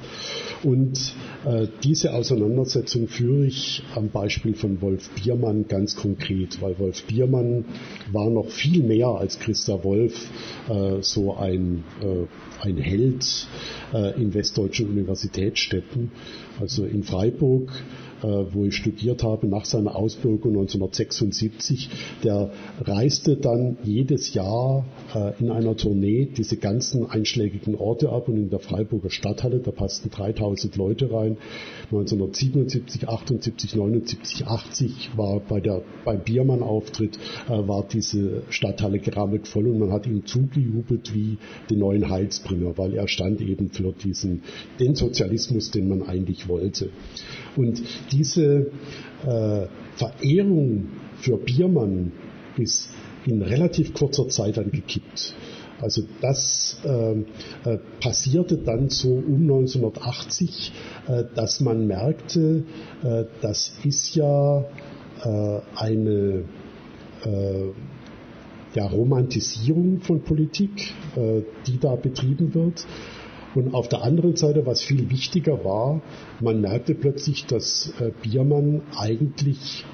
Und 0.63 1.15
äh, 1.45 1.67
diese 1.83 2.15
Auseinandersetzung 2.15 3.09
führe 3.09 3.47
ich 3.47 3.83
am 3.95 4.09
Beispiel 4.09 4.55
von 4.55 4.81
Wolf 4.81 5.11
Biermann 5.11 5.69
ganz 5.69 5.97
konkret, 5.97 6.61
weil 6.63 6.79
Wolf 6.79 7.05
Biermann 7.05 7.65
war 8.13 8.31
noch 8.31 8.49
viel 8.49 8.83
mehr 8.83 9.09
als 9.09 9.39
Christa 9.39 9.83
Wolf 9.85 10.31
so 11.01 11.37
ein, 11.37 11.85
ein 12.61 12.77
Held 12.77 13.47
in 14.17 14.35
westdeutschen 14.35 14.89
Universitätsstädten. 14.89 16.11
Also 16.59 16.85
in 16.85 17.03
Freiburg 17.03 17.71
äh, 17.71 18.06
wo 18.23 18.65
ich 18.65 18.75
studiert 18.75 19.23
habe, 19.23 19.47
nach 19.47 19.65
seiner 19.65 19.97
Ausbildung 19.97 20.51
1976. 20.51 21.91
Der 22.25 22.51
reiste 22.81 23.37
dann 23.37 23.79
jedes 23.83 24.35
Jahr 24.35 24.85
äh, 25.15 25.33
in 25.41 25.51
einer 25.51 25.77
Tournee 25.77 26.27
diese 26.27 26.57
ganzen 26.57 27.09
einschlägigen 27.09 27.75
Orte 27.75 28.11
ab 28.11 28.29
und 28.29 28.37
in 28.37 28.51
der 28.51 28.61
Freiburger 28.61 29.11
Stadthalle, 29.11 29.61
da 29.61 29.71
passten 29.71 30.11
3000 30.11 30.77
Leute 30.77 31.13
rein. 31.13 31.37
1977, 31.91 33.09
78, 33.09 33.77
79, 33.77 34.47
80 34.47 35.11
war 35.17 35.41
bei 35.41 35.61
der, 35.61 35.83
beim 36.05 36.23
Biermann-Auftritt 36.23 37.19
äh, 37.49 37.69
war 37.69 37.85
diese 37.87 38.43
Stadthalle 38.51 38.99
gerammelt 38.99 39.49
voll 39.49 39.67
und 39.69 39.79
man 39.79 39.93
hat 39.93 40.07
ihm 40.07 40.25
zugejubelt 40.27 41.15
wie 41.15 41.39
den 41.71 41.79
neuen 41.79 42.09
Heilsbringer, 42.09 42.77
weil 42.79 42.95
er 42.95 43.09
stand 43.09 43.41
eben 43.41 43.71
für 43.71 43.93
diesen, 43.93 44.43
den 44.81 44.95
Sozialismus, 44.95 45.71
den 45.71 45.89
man 45.89 46.03
eigentlich 46.03 46.49
wollte. 46.49 46.91
Und 47.57 47.83
diese 48.13 48.71
äh, 49.27 49.67
Verehrung 49.97 50.89
für 51.21 51.39
Biermann 51.39 52.13
ist 52.57 52.91
in 53.25 53.43
relativ 53.43 53.95
kurzer 53.95 54.29
Zeit 54.29 54.57
dann 54.57 54.71
gekippt. 54.71 55.35
Also 55.81 56.03
das 56.23 56.81
äh, 56.85 57.13
äh, 57.69 57.79
passierte 58.01 58.57
dann 58.57 58.89
so 58.89 59.11
um 59.11 59.43
1980, 59.43 60.73
äh, 61.07 61.25
dass 61.35 61.61
man 61.61 61.87
merkte, 61.87 62.65
äh, 63.03 63.25
das 63.43 63.73
ist 63.85 64.15
ja 64.15 64.65
äh, 65.25 65.61
eine 65.75 66.45
äh, 67.25 67.71
ja, 68.75 68.87
Romantisierung 68.87 70.01
von 70.01 70.21
Politik, 70.21 70.93
die 71.67 71.81
da 71.81 71.97
betrieben 71.97 72.53
wird. 72.53 72.87
Und 73.57 73.73
auf 73.73 73.89
der 73.89 74.03
anderen 74.03 74.37
Seite, 74.37 74.67
was 74.67 74.83
viel 74.83 75.09
wichtiger 75.09 75.65
war, 75.65 76.03
man 76.41 76.61
merkte 76.61 76.95
plötzlich, 76.95 77.47
dass 77.47 77.91
äh, 77.99 78.11
Biermann 78.23 78.83
eigentlich 78.95 79.87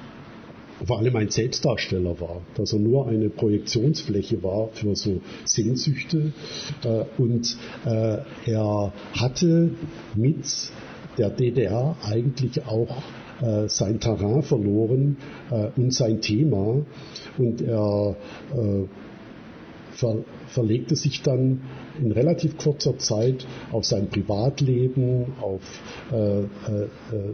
vor 0.85 0.99
allem 0.99 1.15
ein 1.15 1.29
Selbstdarsteller 1.29 2.19
war, 2.19 2.41
dass 2.55 2.73
er 2.73 2.79
nur 2.79 3.07
eine 3.07 3.29
Projektionsfläche 3.29 4.43
war 4.43 4.67
für 4.73 4.97
so 4.97 5.21
Sehnsüchte. 5.45 6.33
Äh, 6.83 7.05
und 7.17 7.55
äh, 7.85 8.17
er 8.47 8.91
hatte 9.13 9.69
mit 10.13 10.45
der 11.17 11.29
DDR 11.29 11.95
eigentlich 12.03 12.65
auch 12.65 13.01
sein 13.67 13.99
Terrain 13.99 14.41
verloren 14.41 15.17
und 15.75 15.93
sein 15.93 16.21
Thema. 16.21 16.85
Und 17.37 17.61
er 17.61 18.15
ver, 19.91 20.23
verlegte 20.47 20.95
sich 20.95 21.23
dann 21.23 21.61
in 22.01 22.11
relativ 22.11 22.57
kurzer 22.57 22.97
Zeit 22.97 23.45
auf 23.71 23.85
sein 23.85 24.07
Privatleben, 24.07 25.33
auf 25.41 25.61
äh, 26.11 26.41
äh, 26.41 26.47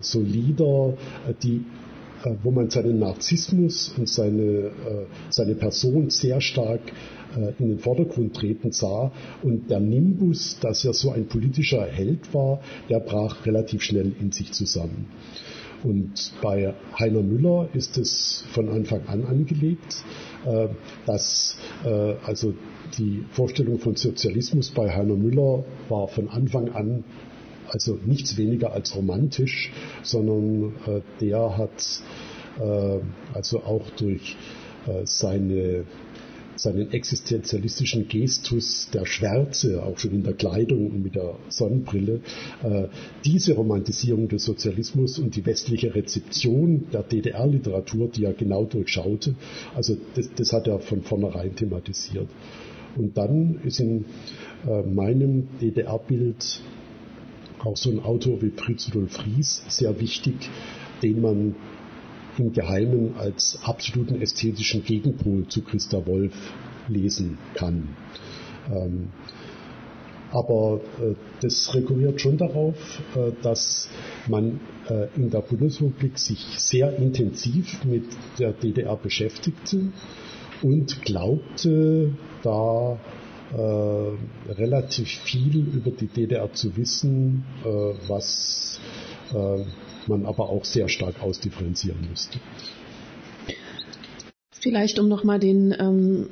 so 0.01 0.22
Lieder, 0.22 0.93
die 1.43 1.66
wo 2.43 2.51
man 2.51 2.70
seinen 2.70 2.99
Narzissmus 2.99 3.93
und 3.97 4.10
seine, 4.10 4.72
seine 5.30 5.55
Person 5.55 6.10
sehr 6.10 6.41
stark 6.41 6.82
in 7.60 7.70
den 7.70 7.80
Vordergrund 7.80 8.36
treten 8.36 8.74
sah. 8.74 9.14
Und 9.41 9.70
der 9.70 9.80
Nimbus, 9.80 10.57
dass 10.60 10.84
er 10.84 10.91
so 10.91 11.12
ein 11.12 11.28
politischer 11.28 11.86
Held 11.86 12.34
war, 12.34 12.60
der 12.89 12.99
brach 12.99 13.45
relativ 13.45 13.84
schnell 13.84 14.12
in 14.20 14.34
sich 14.34 14.51
zusammen. 14.51 15.05
Und 15.84 16.34
bei 16.42 16.74
Heiner 16.98 17.22
Müller 17.22 17.70
ist 17.74 17.98
es 17.98 18.44
von 18.52 18.70
Anfang 18.70 19.08
an 19.08 19.26
angelegt, 19.26 20.04
äh, 20.46 20.68
dass 21.06 21.58
äh, 21.86 22.16
also 22.26 22.54
die 22.98 23.24
Vorstellung 23.32 23.80
von 23.80 23.96
Sozialismus 23.96 24.72
bei 24.72 24.94
Heiner 24.94 25.16
Müller 25.16 25.64
war 25.88 26.08
von 26.08 26.30
Anfang 26.30 26.70
an 26.70 27.04
also 27.70 28.00
nichts 28.04 28.36
weniger 28.36 28.74
als 28.74 28.96
romantisch, 28.96 29.72
sondern 30.02 30.74
äh, 30.88 31.02
der 31.22 31.58
hat 31.58 32.02
also 33.34 33.60
auch 33.64 33.90
durch 33.92 34.36
seine 35.06 35.86
seinen 36.62 36.91
existenzialistischen 36.91 38.07
Gestus 38.10 38.89
der 38.93 39.05
Schwärze, 39.05 39.82
auch 39.82 39.97
schon 39.97 40.12
in 40.12 40.24
der 40.24 40.34
Kleidung 40.34 40.88
und 40.91 41.03
mit 41.03 41.16
der 41.16 41.36
Sonnenbrille, 41.47 42.20
äh, 42.64 42.88
diese 43.24 43.53
Romantisierung 43.53 44.28
des 44.28 44.43
Sozialismus 44.43 45.20
und 45.20 45.36
die 45.36 45.45
westliche 45.45 45.95
Rezeption 45.95 46.88
der 46.91 47.03
DDR-Literatur, 47.03 48.10
die 48.10 48.26
er 48.26 48.34
genau 48.34 48.66
durchschaute, 48.66 49.36
also 49.74 49.97
das, 50.16 50.30
das 50.36 50.51
hat 50.53 50.68
er 50.68 50.80
von 50.80 51.01
vornherein 51.01 51.55
thematisiert. 51.55 52.28
Und 52.97 53.18
dann 53.18 53.62
ist 53.64 53.80
in 53.80 54.05
äh, 54.68 54.82
meinem 54.82 55.47
DDR-Bild 55.62 56.62
auch 57.60 57.78
so 57.78 57.89
ein 57.89 57.99
Autor 57.99 58.41
wie 58.41 58.49
Fritz 58.49 58.89
Rudolf 58.93 59.26
Ries 59.26 59.64
sehr 59.70 59.99
wichtig, 59.99 60.36
den 61.01 61.22
man 61.22 61.55
im 62.40 62.54
Geheimen 62.54 63.16
als 63.18 63.60
absoluten 63.64 64.22
ästhetischen 64.22 64.84
Gegenpol 64.84 65.48
zu 65.48 65.62
Christa 65.62 66.06
Wolf 66.06 66.34
lesen 66.88 67.38
kann. 67.54 67.90
Ähm, 68.72 69.10
aber 70.32 70.82
äh, 71.02 71.16
das 71.42 71.74
rekurriert 71.74 72.22
schon 72.22 72.38
darauf, 72.38 72.76
äh, 73.16 73.32
dass 73.42 73.90
man 74.28 74.60
äh, 74.90 75.08
in 75.16 75.30
der 75.32 75.42
Bundesrepublik 75.42 76.20
sich 76.20 76.40
sehr 76.58 76.96
intensiv 76.98 77.84
mit 77.84 78.06
der 78.38 78.54
DDR 78.54 78.96
beschäftigte 78.96 79.92
und 80.62 81.02
glaubte, 81.04 82.14
da 82.44 83.00
äh, 83.52 84.52
relativ 84.52 85.10
viel 85.10 85.68
über 85.74 85.92
die 85.92 86.08
DDR 86.08 86.54
zu 86.54 86.78
wissen, 86.78 87.44
äh, 87.66 87.68
was 88.08 88.80
äh, 89.34 89.64
man 90.10 90.26
aber 90.26 90.49
auch 90.49 90.66
sehr 90.66 90.89
stark 90.89 91.22
ausdifferenzieren 91.22 92.07
müsste. 92.10 92.39
Vielleicht 94.51 94.99
um 94.99 95.07
nochmal 95.07 95.39
den 95.39 95.74
ähm, 95.80 96.28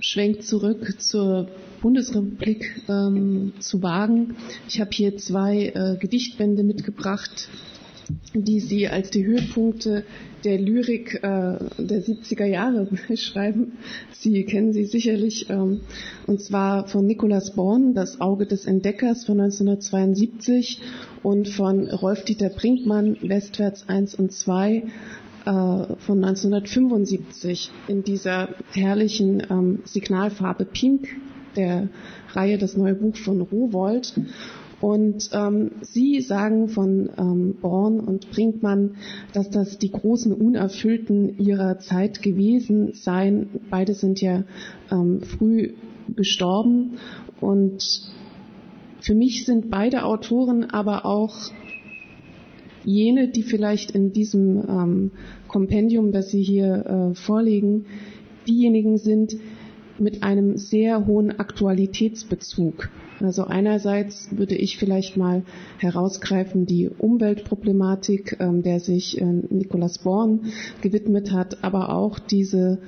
Schwenk 0.00 0.42
zurück 0.42 1.00
zur 1.00 1.48
Bundesrepublik 1.80 2.82
ähm, 2.88 3.52
zu 3.60 3.82
wagen. 3.82 4.36
Ich 4.68 4.80
habe 4.80 4.90
hier 4.92 5.16
zwei 5.16 5.66
äh, 5.74 5.96
Gedichtbände 6.00 6.64
mitgebracht, 6.64 7.48
die 8.34 8.60
Sie 8.60 8.88
als 8.88 9.10
die 9.10 9.24
Höhepunkte 9.26 10.04
der 10.44 10.58
Lyrik 10.58 11.14
äh, 11.16 11.20
der 11.22 12.02
70er 12.02 12.44
Jahre 12.44 12.88
beschreiben. 13.08 13.72
Sie 14.12 14.44
kennen 14.44 14.72
sie 14.72 14.84
sicherlich, 14.84 15.48
ähm, 15.50 15.80
und 16.26 16.40
zwar 16.40 16.86
von 16.86 17.06
Nikolaus 17.06 17.52
Born, 17.54 17.94
Das 17.94 18.20
Auge 18.20 18.46
des 18.46 18.66
Entdeckers 18.66 19.24
von 19.24 19.40
1972 19.40 20.80
und 21.22 21.48
von 21.48 21.88
Rolf-Dieter 21.90 22.50
Brinkmann, 22.50 23.16
Westwärts 23.22 23.88
1 23.88 24.14
und 24.14 24.32
2 24.32 24.74
äh, 24.76 24.82
von 25.44 26.24
1975 26.24 27.70
in 27.88 28.04
dieser 28.04 28.48
herrlichen 28.72 29.42
ähm, 29.50 29.80
Signalfarbe 29.84 30.64
Pink 30.64 31.08
der 31.56 31.88
Reihe 32.32 32.58
Das 32.58 32.76
neue 32.76 32.94
Buch 32.94 33.16
von 33.16 33.40
Rowold. 33.40 34.14
Und 34.80 35.30
ähm, 35.32 35.72
Sie 35.82 36.20
sagen 36.20 36.68
von 36.68 37.10
ähm, 37.18 37.56
Born 37.60 37.98
und 38.00 38.30
Brinkmann, 38.30 38.92
dass 39.32 39.50
das 39.50 39.78
die 39.78 39.90
großen 39.90 40.32
Unerfüllten 40.32 41.38
ihrer 41.38 41.78
Zeit 41.78 42.22
gewesen 42.22 42.92
seien. 42.92 43.48
Beide 43.70 43.94
sind 43.94 44.20
ja 44.20 44.44
ähm, 44.90 45.20
früh 45.22 45.72
gestorben. 46.14 46.98
Und 47.40 48.12
für 49.00 49.14
mich 49.14 49.44
sind 49.46 49.70
beide 49.70 50.04
Autoren 50.04 50.64
aber 50.70 51.04
auch 51.04 51.34
jene, 52.84 53.28
die 53.28 53.42
vielleicht 53.42 53.90
in 53.90 54.12
diesem 54.12 54.62
ähm, 54.68 55.10
Kompendium, 55.48 56.12
das 56.12 56.30
Sie 56.30 56.42
hier 56.42 57.10
äh, 57.12 57.14
vorlegen, 57.14 57.86
diejenigen 58.46 58.96
sind 58.96 59.34
mit 59.98 60.22
einem 60.22 60.56
sehr 60.56 61.06
hohen 61.06 61.38
Aktualitätsbezug. 61.38 62.90
Also 63.20 63.44
einerseits 63.44 64.28
würde 64.36 64.54
ich 64.54 64.78
vielleicht 64.78 65.16
mal 65.16 65.42
herausgreifen 65.78 66.66
die 66.66 66.88
Umweltproblematik, 66.88 68.36
ähm, 68.40 68.62
der 68.62 68.80
sich 68.80 69.20
äh, 69.20 69.24
Nicolas 69.24 69.98
Born 69.98 70.52
gewidmet 70.82 71.32
hat, 71.32 71.64
aber 71.64 71.94
auch 71.94 72.18
diese 72.18 72.78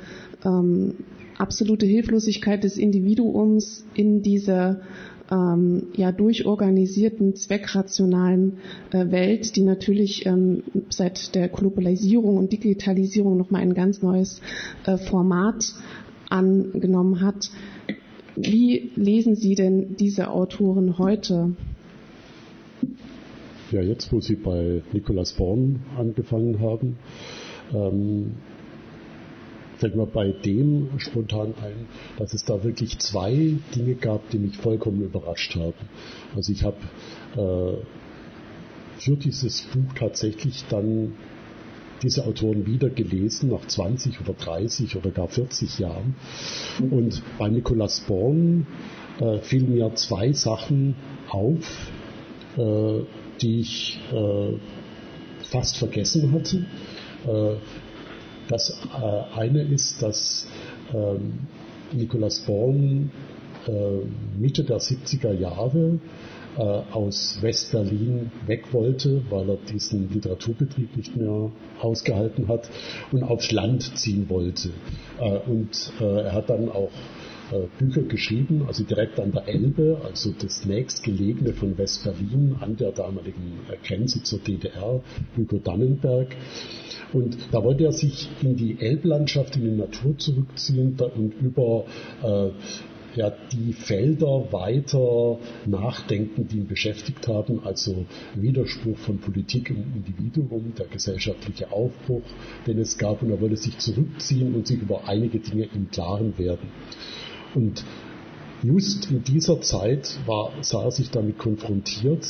ähm, 0.45 0.95
absolute 1.39 1.87
Hilflosigkeit 1.87 2.63
des 2.65 2.77
Individuums 2.77 3.85
in 3.95 4.23
dieser 4.23 4.81
ähm, 5.31 5.89
ja 5.95 6.13
durchorganisierten, 6.13 7.35
zweckrationalen 7.37 8.59
äh, 8.93 9.11
Welt, 9.11 9.57
die 9.57 9.63
natürlich 9.63 10.27
ähm, 10.27 10.63
seit 10.91 11.35
der 11.35 11.49
Globalisierung 11.49 12.37
und 12.37 12.53
Digitalisierung 12.53 13.37
nochmal 13.37 13.63
ein 13.63 13.75
ganz 13.75 14.03
neues 14.03 14.41
äh, 14.87 14.97
Format 14.97 15.75
angenommen 16.29 17.21
hat. 17.21 17.51
Wie 18.43 18.91
lesen 18.97 19.35
Sie 19.35 19.55
denn 19.55 19.97
diese 19.97 20.31
Autoren 20.31 20.97
heute? 20.99 21.53
Ja, 23.71 23.83
jetzt, 23.83 24.11
wo 24.13 24.21
Sie 24.21 24.35
bei 24.35 24.83
Nicolas 24.93 25.33
Born 25.35 25.81
angefangen 25.99 26.59
haben, 26.61 26.97
ähm, 27.75 28.33
fällt 29.77 29.95
mir 29.95 30.07
bei 30.07 30.33
dem 30.33 30.89
spontan 30.97 31.55
ein, 31.63 31.87
dass 32.19 32.33
es 32.33 32.45
da 32.45 32.65
wirklich 32.65 32.99
zwei 32.99 33.57
Dinge 33.75 33.95
gab, 33.95 34.31
die 34.31 34.39
mich 34.39 34.57
vollkommen 34.57 35.03
überrascht 35.03 35.55
haben. 35.57 35.75
Also 36.35 36.53
ich 36.53 36.65
habe 36.65 36.79
äh, 37.37 39.01
für 39.01 39.17
dieses 39.17 39.63
Buch 39.63 39.93
tatsächlich 39.99 40.65
dann 40.71 41.13
diese 42.03 42.27
Autoren 42.27 42.67
wieder 42.67 42.91
gelesen 42.91 43.51
nach 43.51 43.67
20 43.67 44.21
oder 44.21 44.33
30 44.33 44.97
oder 44.97 45.11
gar 45.11 45.29
40 45.29 45.79
Jahren. 45.79 46.15
Und 46.91 47.23
bei 47.39 47.49
Nicolas 47.49 48.01
Born 48.01 48.67
äh, 49.21 49.39
fielen 49.41 49.75
mir 49.75 49.95
zwei 49.95 50.33
Sachen 50.33 50.95
auf, 51.29 51.91
äh, 52.57 53.01
die 53.41 53.61
ich 53.61 54.01
äh, 54.13 54.53
fast 55.51 55.77
vergessen 55.77 56.33
hatte. 56.33 56.65
Äh, 57.27 57.57
das 58.49 58.71
äh, 58.71 59.39
eine 59.39 59.63
ist, 59.63 60.03
dass 60.03 60.49
ähm, 60.93 61.35
Nicolas 61.93 62.41
Born 62.41 63.11
äh, 63.67 64.41
Mitte 64.41 64.65
der 64.65 64.79
70er 64.79 65.33
Jahre 65.33 66.01
äh, 66.61 66.83
aus 66.93 67.39
West-Berlin 67.41 68.31
weg 68.47 68.73
wollte, 68.73 69.23
weil 69.31 69.49
er 69.49 69.57
diesen 69.57 70.13
Literaturbetrieb 70.13 70.95
nicht 70.95 71.17
mehr 71.17 71.51
ausgehalten 71.81 72.49
hat 72.49 72.69
und 73.13 73.23
aufs 73.23 73.51
Land 73.51 73.97
ziehen 73.97 74.29
wollte. 74.29 74.69
Äh, 75.19 75.39
und 75.51 75.93
äh, 76.01 76.23
er 76.25 76.33
hat 76.33 76.51
dann 76.51 76.69
auch 76.69 76.91
Bücher 77.81 78.03
geschrieben, 78.03 78.63
also 78.69 78.85
direkt 78.85 79.19
an 79.19 79.33
der 79.33 79.49
Elbe, 79.49 80.01
also 80.05 80.33
das 80.39 80.65
nächstgelegene 80.67 81.53
von 81.53 81.77
West-Berlin 81.77 82.55
an 82.61 82.77
der 82.77 82.93
damaligen 82.93 83.59
Grenze 83.83 84.23
zur 84.23 84.39
DDR, 84.39 85.01
Hugo 85.37 85.59
Dannenberg. 85.59 86.29
Und 87.13 87.37
da 87.51 87.65
wollte 87.65 87.87
er 87.87 87.93
sich 87.93 88.29
in 88.41 88.55
die 88.55 88.79
Elblandschaft, 88.79 89.57
in 89.57 89.63
die 89.63 89.71
Natur 89.71 90.17
zurückziehen 90.17 90.97
und 91.17 91.35
über 91.41 91.87
äh, 92.23 92.51
ja, 93.17 93.33
die 93.53 93.73
Felder 93.73 94.53
weiter 94.53 95.39
nachdenken, 95.67 96.47
die 96.49 96.59
ihn 96.59 96.67
beschäftigt 96.67 97.27
haben, 97.29 97.61
also 97.65 98.07
Widerspruch 98.35 98.99
von 98.99 99.19
Politik 99.19 99.71
und 99.71 99.97
Individuum, 99.97 100.75
der 100.79 100.87
gesellschaftliche 100.87 101.73
Aufbruch, 101.73 102.23
den 102.67 102.79
es 102.79 102.99
gab, 102.99 103.23
und 103.23 103.31
er 103.31 103.41
wollte 103.41 103.57
sich 103.57 103.79
zurückziehen 103.79 104.55
und 104.55 104.67
sich 104.67 104.81
über 104.81 105.09
einige 105.09 105.39
Dinge 105.39 105.69
im 105.75 105.91
Klaren 105.91 106.39
werden. 106.39 106.69
Und 107.55 107.85
just 108.63 109.11
in 109.11 109.23
dieser 109.25 109.61
Zeit 109.61 110.19
war, 110.27 110.53
sah 110.61 110.85
er 110.85 110.91
sich 110.91 111.11
damit 111.11 111.39
konfrontiert, 111.39 112.27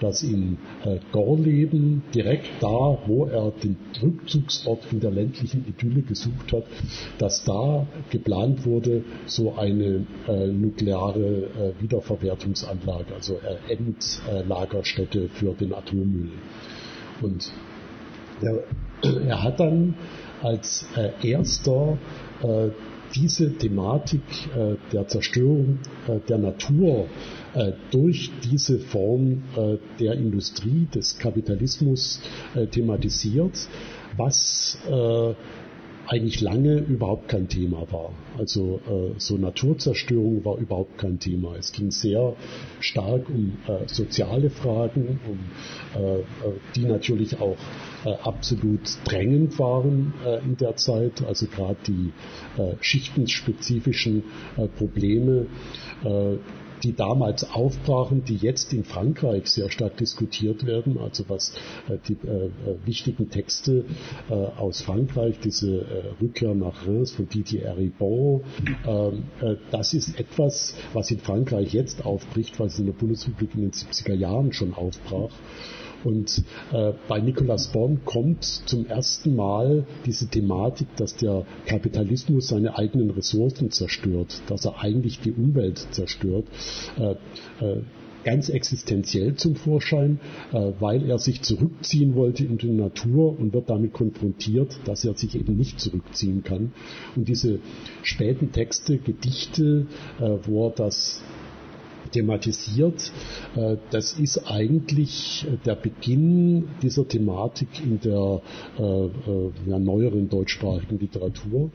dass 0.00 0.22
in 0.22 0.58
äh, 0.84 0.98
Gorleben, 1.12 2.02
direkt 2.14 2.48
da, 2.60 2.98
wo 3.06 3.26
er 3.26 3.50
den 3.50 3.76
Rückzugsort 4.02 4.92
in 4.92 5.00
der 5.00 5.10
ländlichen 5.10 5.64
Idylle 5.66 6.02
gesucht 6.02 6.52
hat, 6.52 6.64
dass 7.18 7.44
da 7.44 7.86
geplant 8.10 8.64
wurde, 8.66 9.04
so 9.26 9.54
eine 9.54 10.06
äh, 10.28 10.46
nukleare 10.46 11.74
äh, 11.78 11.82
Wiederverwertungsanlage, 11.82 13.14
also 13.14 13.34
äh, 13.34 13.72
Endlagerstätte 13.72 15.28
für 15.28 15.52
den 15.54 15.74
Atommüll. 15.74 16.32
Und 17.22 17.50
er, 18.40 18.64
er 19.26 19.42
hat 19.42 19.60
dann 19.60 19.94
als 20.42 20.86
äh, 20.96 21.28
erster 21.28 21.98
äh, 22.42 22.70
diese 23.14 23.52
Thematik 23.56 24.22
äh, 24.56 24.76
der 24.92 25.06
Zerstörung 25.08 25.78
äh, 26.08 26.18
der 26.28 26.38
Natur 26.38 27.06
äh, 27.54 27.72
durch 27.90 28.30
diese 28.42 28.78
Form 28.78 29.42
äh, 29.56 29.76
der 30.00 30.14
Industrie, 30.14 30.86
des 30.94 31.18
Kapitalismus 31.18 32.20
äh, 32.54 32.66
thematisiert, 32.66 33.68
was 34.16 34.78
eigentlich 36.06 36.40
lange 36.40 36.78
überhaupt 36.78 37.28
kein 37.28 37.48
Thema 37.48 37.86
war. 37.90 38.10
Also 38.38 38.80
äh, 38.86 39.18
so 39.18 39.36
Naturzerstörung 39.36 40.44
war 40.44 40.58
überhaupt 40.58 40.98
kein 40.98 41.18
Thema. 41.18 41.56
Es 41.56 41.72
ging 41.72 41.90
sehr 41.90 42.34
stark 42.80 43.28
um 43.28 43.56
äh, 43.66 43.86
soziale 43.86 44.50
Fragen, 44.50 45.20
um, 45.26 45.38
äh, 46.00 46.22
die 46.74 46.84
natürlich 46.84 47.40
auch 47.40 47.56
absolut 48.22 48.80
drängend 49.04 49.58
waren 49.58 50.12
in 50.44 50.58
der 50.58 50.76
Zeit. 50.76 51.24
Also 51.26 51.46
gerade 51.46 51.78
die 51.86 52.12
schichtenspezifischen 52.80 54.24
Probleme 54.76 55.46
die 56.84 56.94
damals 56.94 57.50
aufbrachen, 57.50 58.24
die 58.24 58.36
jetzt 58.36 58.72
in 58.72 58.84
Frankreich 58.84 59.46
sehr 59.46 59.70
stark 59.70 59.96
diskutiert 59.96 60.66
werden, 60.66 60.98
also 60.98 61.24
was 61.28 61.54
äh, 61.88 61.98
die 62.06 62.14
äh, 62.26 62.46
äh, 62.46 62.50
wichtigen 62.84 63.30
Texte 63.30 63.84
aus 64.28 64.82
Frankreich, 64.82 65.38
diese 65.40 66.14
Rückkehr 66.20 66.54
nach 66.54 66.86
Reims 66.86 67.12
von 67.12 67.28
Didier 67.28 67.74
Ribon, 67.76 68.42
ähm, 68.86 69.24
äh, 69.40 69.56
das 69.70 69.94
ist 69.94 70.18
etwas, 70.18 70.74
was 70.92 71.10
in 71.10 71.18
Frankreich 71.18 71.72
jetzt 71.72 72.04
aufbricht, 72.04 72.58
was 72.60 72.78
in 72.78 72.86
der 72.86 72.92
Bundesrepublik 72.92 73.54
in 73.54 73.62
den 73.62 73.72
70er 73.72 74.14
Jahren 74.14 74.52
schon 74.52 74.74
aufbrach. 74.74 75.30
Und 76.04 76.42
äh, 76.72 76.92
bei 77.08 77.20
Nicolas 77.20 77.68
Born 77.68 78.04
kommt 78.04 78.44
zum 78.44 78.86
ersten 78.86 79.34
Mal 79.34 79.86
diese 80.06 80.28
Thematik, 80.28 80.88
dass 80.96 81.16
der 81.16 81.44
Kapitalismus 81.66 82.48
seine 82.48 82.76
eigenen 82.76 83.10
Ressourcen 83.10 83.70
zerstört, 83.70 84.42
dass 84.48 84.64
er 84.64 84.80
eigentlich 84.80 85.20
die 85.20 85.32
Umwelt 85.32 85.78
zerstört. 85.90 86.46
Äh, 86.98 87.12
äh, 87.64 87.82
ganz 88.24 88.48
existenziell 88.48 89.34
zum 89.36 89.54
Vorschein, 89.54 90.18
äh, 90.52 90.72
weil 90.80 91.08
er 91.08 91.18
sich 91.18 91.42
zurückziehen 91.42 92.14
wollte 92.14 92.44
in 92.44 92.58
die 92.58 92.70
Natur 92.72 93.38
und 93.38 93.52
wird 93.52 93.70
damit 93.70 93.92
konfrontiert, 93.92 94.80
dass 94.86 95.04
er 95.04 95.14
sich 95.14 95.36
eben 95.36 95.56
nicht 95.56 95.78
zurückziehen 95.78 96.42
kann. 96.42 96.72
Und 97.14 97.28
diese 97.28 97.60
späten 98.02 98.50
Texte, 98.50 98.98
Gedichte, 98.98 99.86
äh, 100.20 100.38
wo 100.44 100.66
er 100.68 100.70
das 100.70 101.22
thematisiert. 102.14 103.12
Äh, 103.56 103.76
das 103.90 104.14
ist 104.14 104.50
eigentlich 104.50 105.46
der 105.66 105.74
Beginn 105.74 106.68
dieser 106.82 107.06
Thematik 107.06 107.68
in 107.82 108.00
der 108.00 108.40
äh, 108.78 108.82
äh, 108.82 109.50
ja, 109.66 109.78
neueren 109.78 110.28
deutschsprachigen 110.28 110.98
Literatur. 110.98 111.70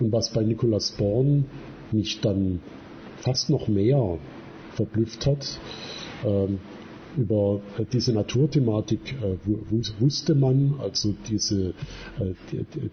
Und 0.00 0.12
was 0.12 0.32
bei 0.32 0.42
Nicolas 0.42 0.92
Born 0.92 1.46
mich 1.92 2.20
dann 2.20 2.60
fast 3.18 3.50
noch 3.50 3.68
mehr 3.68 4.18
verblüfft 4.72 5.26
hat, 5.26 5.58
ähm, 6.24 6.58
über 7.16 7.60
diese 7.92 8.12
Naturthematik 8.12 9.16
äh, 9.22 9.36
wusste 9.98 10.34
man, 10.34 10.74
also 10.78 11.14
diese, 11.28 11.74
äh, 12.18 12.34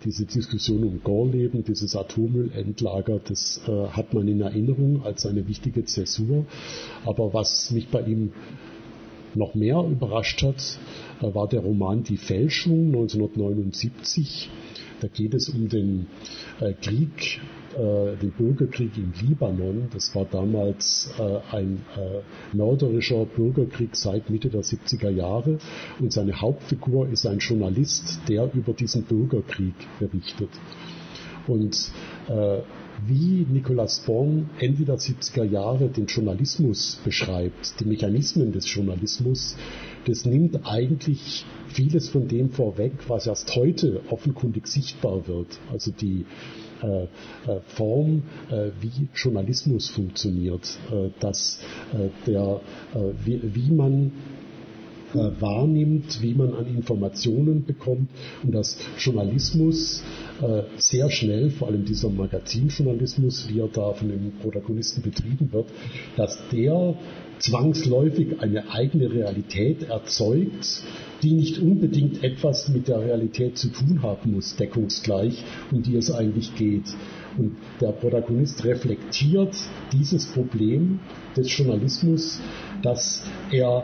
diese 0.04 0.26
Diskussion 0.26 0.84
um 0.84 1.02
Gorleben, 1.04 1.64
dieses 1.64 1.96
Atommüllendlager, 1.96 3.20
das 3.20 3.62
äh, 3.68 3.88
hat 3.90 4.14
man 4.14 4.28
in 4.28 4.42
Erinnerung 4.42 5.04
als 5.04 5.26
eine 5.26 5.48
wichtige 5.48 5.86
Zäsur. 5.86 6.46
Aber 7.06 7.34
was 7.34 7.72
mich 7.72 7.90
bei 7.90 8.02
ihm 8.02 8.32
noch 9.36 9.56
mehr 9.56 9.84
überrascht 9.84 10.42
hat, 10.42 10.80
war 11.22 11.48
der 11.48 11.60
Roman 11.60 12.04
Die 12.04 12.18
Fälschung 12.18 12.88
1979. 12.88 14.50
Da 15.02 15.08
geht 15.08 15.36
es 15.36 15.50
um 15.50 15.70
den 15.70 16.08
Krieg 16.82 17.40
äh, 17.78 18.16
den 18.18 18.32
Bürgerkrieg 18.32 18.98
im 18.98 19.14
Libanon. 19.22 19.88
Das 19.94 20.14
war 20.16 20.26
damals 20.26 21.14
äh, 21.20 21.56
ein 21.56 21.84
äh, 21.96 22.56
mörderischer 22.56 23.26
Bürgerkrieg 23.26 23.96
seit 23.96 24.30
Mitte 24.30 24.50
der 24.50 24.62
70er 24.62 25.10
Jahre. 25.10 25.60
Und 26.00 26.12
seine 26.12 26.42
Hauptfigur 26.42 27.08
ist 27.08 27.28
ein 27.28 27.40
Journalist, 27.40 28.20
der 28.28 28.52
über 28.54 28.74
diesen 28.74 29.04
Bürgerkrieg 29.04 29.76
berichtet. 30.00 30.50
Und 31.48 31.92
äh, 32.28 32.62
wie 33.06 33.46
Nicolas 33.48 34.00
Born 34.00 34.50
Ende 34.60 34.84
der 34.84 34.98
70er 34.98 35.44
Jahre 35.44 35.90
den 35.90 36.08
Journalismus 36.08 37.00
beschreibt, 37.06 37.80
die 37.80 37.86
Mechanismen 37.86 38.52
des 38.52 38.74
Journalismus, 38.74 39.56
das 40.06 40.26
nimmt 40.26 40.66
eigentlich 40.66 41.46
vieles 41.68 42.10
von 42.10 42.28
dem 42.28 42.50
vorweg, 42.50 42.94
was 43.08 43.28
erst 43.28 43.56
heute 43.56 44.02
offenkundig 44.10 44.66
sichtbar 44.66 45.28
wird. 45.28 45.60
Also 45.72 45.92
die 45.92 46.26
Form, 47.76 48.24
äh, 48.50 48.70
wie 48.82 49.08
Journalismus 49.16 49.90
funktioniert, 49.90 50.78
dass 51.20 51.60
der, 52.26 52.62
wie, 53.24 53.42
wie 53.44 53.72
man 53.72 54.12
wahrnimmt, 55.14 56.22
wie 56.22 56.34
man 56.34 56.54
an 56.54 56.68
Informationen 56.68 57.66
bekommt 57.66 58.10
und 58.44 58.52
dass 58.54 58.78
Journalismus 59.00 60.04
sehr 60.78 61.10
schnell, 61.10 61.50
vor 61.50 61.70
allem 61.70 61.86
dieser 61.86 62.10
Magazinjournalismus, 62.10 63.48
wie 63.50 63.60
er 63.60 63.70
da 63.70 63.94
von 63.94 64.10
den 64.10 64.34
Protagonisten 64.42 65.02
betrieben 65.02 65.52
wird, 65.52 65.68
dass 66.18 66.38
der 66.52 66.96
zwangsläufig 67.40 68.40
eine 68.42 68.72
eigene 68.72 69.12
Realität 69.12 69.90
erzeugt, 69.90 70.84
die 71.24 71.32
nicht 71.32 71.60
unbedingt 71.60 72.24
etwas 72.24 72.70
mit 72.70 72.88
der 72.88 73.00
Realität 73.00 73.58
zu 73.58 73.70
tun 73.70 74.02
haben 74.02 74.34
muss, 74.34 74.56
deckungsgleich, 74.56 75.44
um 75.72 75.84
die 75.84 75.96
es 75.96 76.12
eigentlich 76.12 76.56
geht. 76.56 76.86
Und 77.38 77.56
der 77.82 77.92
Protagonist 77.92 78.64
reflektiert 78.66 79.56
dieses 79.92 80.26
Problem 80.28 81.00
des 81.36 81.56
Journalismus, 81.56 82.40
dass 82.82 83.24
er 83.52 83.84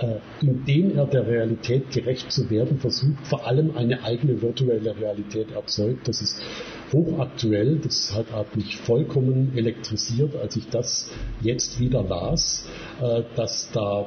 äh, 0.00 0.16
indem 0.40 0.96
er 0.96 1.06
der 1.06 1.26
Realität 1.26 1.90
gerecht 1.90 2.32
zu 2.32 2.48
werden 2.48 2.78
versucht, 2.78 3.26
vor 3.26 3.46
allem 3.46 3.76
eine 3.76 4.02
eigene 4.02 4.40
virtuelle 4.40 4.98
Realität 4.98 5.50
erzeugt. 5.50 6.08
Das 6.08 6.22
ist 6.22 6.40
hochaktuell, 6.92 7.78
das 7.82 8.14
hat, 8.14 8.56
mich 8.56 8.76
vollkommen 8.78 9.52
elektrisiert, 9.56 10.36
als 10.36 10.56
ich 10.56 10.68
das 10.68 11.10
jetzt 11.40 11.80
wieder 11.80 12.02
las, 12.02 12.66
äh, 13.00 13.22
dass 13.36 13.70
da 13.72 14.06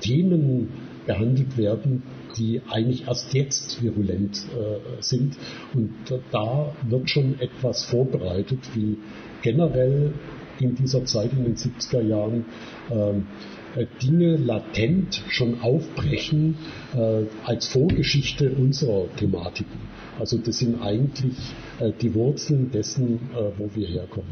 Themen 0.00 0.68
behandelt 1.06 1.56
werden, 1.56 2.02
die 2.36 2.60
eigentlich 2.68 3.06
erst 3.06 3.34
jetzt 3.34 3.82
virulent 3.82 4.36
äh, 4.36 5.02
sind. 5.02 5.36
Und 5.74 5.92
da 6.30 6.74
wird 6.88 7.10
schon 7.10 7.40
etwas 7.40 7.84
vorbereitet, 7.84 8.58
wie 8.74 8.98
generell 9.42 10.12
in 10.58 10.74
dieser 10.76 11.04
Zeit 11.04 11.32
in 11.32 11.44
den 11.44 11.56
70er 11.56 12.02
Jahren 12.02 12.44
ähm, 12.90 13.26
äh, 13.74 13.86
Dinge 14.02 14.36
latent 14.36 15.22
schon 15.28 15.60
aufbrechen 15.60 16.56
äh, 16.94 17.24
als 17.44 17.66
Vorgeschichte 17.68 18.50
unserer 18.50 19.06
Thematiken. 19.16 19.91
Also 20.22 20.38
das 20.38 20.58
sind 20.58 20.80
eigentlich 20.80 21.34
äh, 21.80 21.90
die 22.00 22.14
Wurzeln 22.14 22.70
dessen, 22.70 23.14
äh, 23.34 23.58
wo 23.58 23.68
wir 23.74 23.88
herkommen. 23.88 24.30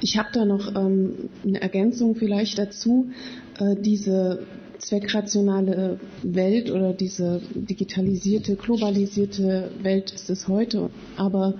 Ich 0.00 0.16
habe 0.16 0.30
da 0.32 0.46
noch 0.46 0.74
ähm, 0.74 1.28
eine 1.46 1.60
Ergänzung 1.60 2.14
vielleicht 2.14 2.58
dazu. 2.58 3.10
Äh, 3.58 3.76
diese 3.78 4.46
zweckrationale 4.78 6.00
Welt 6.22 6.70
oder 6.70 6.94
diese 6.94 7.42
digitalisierte, 7.54 8.56
globalisierte 8.56 9.72
Welt 9.82 10.12
ist 10.12 10.30
es 10.30 10.48
heute. 10.48 10.88
Aber 11.18 11.56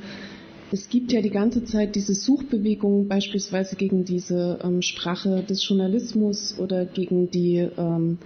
es 0.70 0.88
gibt 0.88 1.12
ja 1.12 1.20
die 1.20 1.28
ganze 1.28 1.62
Zeit 1.62 1.94
diese 1.94 2.14
Suchbewegung 2.14 3.06
beispielsweise 3.06 3.76
gegen 3.76 4.06
diese 4.06 4.60
ähm, 4.64 4.80
Sprache 4.80 5.42
des 5.42 5.68
Journalismus 5.68 6.58
oder 6.58 6.86
gegen 6.86 7.30
die, 7.30 7.68
ähm, 7.76 8.16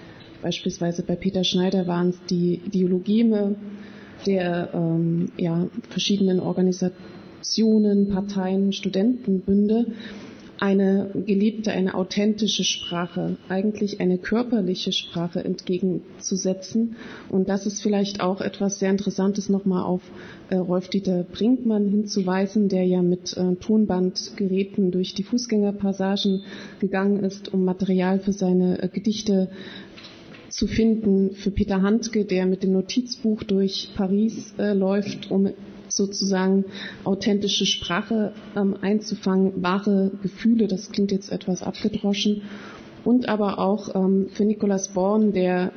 beispielsweise 0.41 1.03
bei 1.03 1.17
Peter 1.17 1.43
Schneider 1.43 1.89
waren 1.89 2.11
es 2.11 2.19
die 2.31 2.61
Ideologeme 2.65 3.57
der 4.25 4.71
ähm, 4.75 5.31
ja, 5.37 5.67
verschiedenen 5.91 6.41
Organisationen, 6.41 8.09
Parteien, 8.09 8.73
Studentenbünde. 8.73 9.87
eine 10.59 11.11
gelebte, 11.27 11.71
eine 11.71 11.95
authentische 11.95 12.65
Sprache, 12.65 13.37
eigentlich 13.49 14.01
eine 14.01 14.19
körperliche 14.19 14.93
Sprache 14.93 15.45
entgegenzusetzen. 15.45 16.97
Und 17.29 17.49
das 17.49 17.67
ist 17.67 17.83
vielleicht 17.83 18.21
auch 18.21 18.41
etwas 18.41 18.79
sehr 18.79 18.91
Interessantes, 18.91 19.49
nochmal 19.49 19.83
auf 19.83 20.03
äh, 20.49 20.57
Rolf-Dieter 20.57 21.25
Brinkmann 21.25 21.89
hinzuweisen, 21.89 22.69
der 22.69 22.85
ja 22.85 23.03
mit 23.03 23.37
äh, 23.37 23.57
Tonbandgeräten 23.57 24.91
durch 24.91 25.15
die 25.15 25.25
Fußgängerpassagen 25.25 26.43
gegangen 26.81 27.23
ist, 27.23 27.53
um 27.53 27.65
Material 27.65 28.19
für 28.19 28.33
seine 28.33 28.83
äh, 28.83 28.89
Gedichte 28.89 29.51
zu 30.57 30.67
finden. 30.67 31.33
Für 31.33 31.51
Peter 31.51 31.83
Handke, 31.83 32.25
der 32.25 32.47
mit 32.47 32.63
dem 32.63 32.73
Notizbuch 32.73 33.43
durch 33.43 33.91
Paris 33.95 34.55
äh, 34.59 34.73
läuft, 34.73 35.31
um 35.31 35.51
sozusagen 35.89 36.65
authentische 37.05 37.67
Sprache 37.67 38.33
ähm, 38.57 38.75
einzufangen, 38.81 39.63
wahre 39.63 40.13
Gefühle, 40.23 40.67
das 40.67 40.91
klingt 40.91 41.13
jetzt 41.13 41.31
etwas 41.31 41.63
abgedroschen, 41.63 42.43
und 43.05 43.29
aber 43.29 43.59
auch 43.59 43.95
ähm, 43.95 44.29
für 44.33 44.45
Nicolas 44.45 44.89
Born, 44.89 45.33
der 45.33 45.73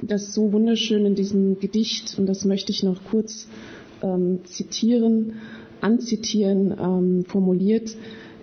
das 0.00 0.32
so 0.32 0.52
wunderschön 0.52 1.04
in 1.04 1.14
diesem 1.14 1.58
Gedicht, 1.58 2.16
und 2.16 2.26
das 2.26 2.44
möchte 2.44 2.70
ich 2.70 2.84
noch 2.84 3.04
kurz 3.10 3.48
ähm, 4.00 4.40
zitieren, 4.44 5.34
anzitieren, 5.80 6.74
ähm, 6.80 7.24
formuliert, 7.26 7.96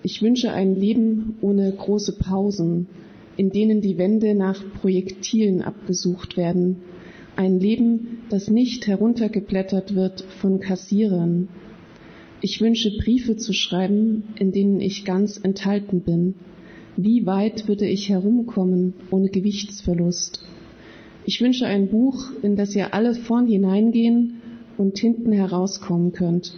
ich 0.04 0.22
wünsche 0.22 0.52
ein 0.52 0.76
Leben 0.76 1.38
ohne 1.42 1.72
große 1.72 2.18
Pausen, 2.18 2.88
in 3.42 3.50
denen 3.50 3.82
die 3.82 3.98
Wände 3.98 4.36
nach 4.36 4.64
Projektilen 4.82 5.64
abgesucht 5.64 6.38
werden, 6.38 6.84
ein 7.36 7.60
Leben, 7.60 8.20
das 8.30 8.52
nicht 8.52 8.86
heruntergeblättert 8.86 9.96
wird 9.96 10.22
von 10.40 10.60
Kassierern. 10.60 11.48
Ich 12.42 12.62
wünsche 12.62 12.96
Briefe 12.96 13.38
zu 13.38 13.52
schreiben, 13.52 14.26
in 14.38 14.52
denen 14.52 14.80
ich 14.80 15.06
ganz 15.06 15.40
enthalten 15.42 16.02
bin. 16.02 16.36
Wie 16.98 17.26
weit 17.26 17.68
würde 17.68 17.88
ich 17.88 18.10
herumkommen 18.10 18.94
ohne 19.10 19.30
Gewichtsverlust? 19.30 20.46
Ich 21.26 21.42
wünsche 21.42 21.66
ein 21.66 21.90
Buch, 21.90 22.24
in 22.44 22.56
das 22.56 22.76
ihr 22.76 22.94
alle 22.94 23.16
vorn 23.16 23.48
hineingehen 23.48 24.40
und 24.78 25.00
hinten 25.00 25.32
herauskommen 25.32 26.12
könnt. 26.12 26.54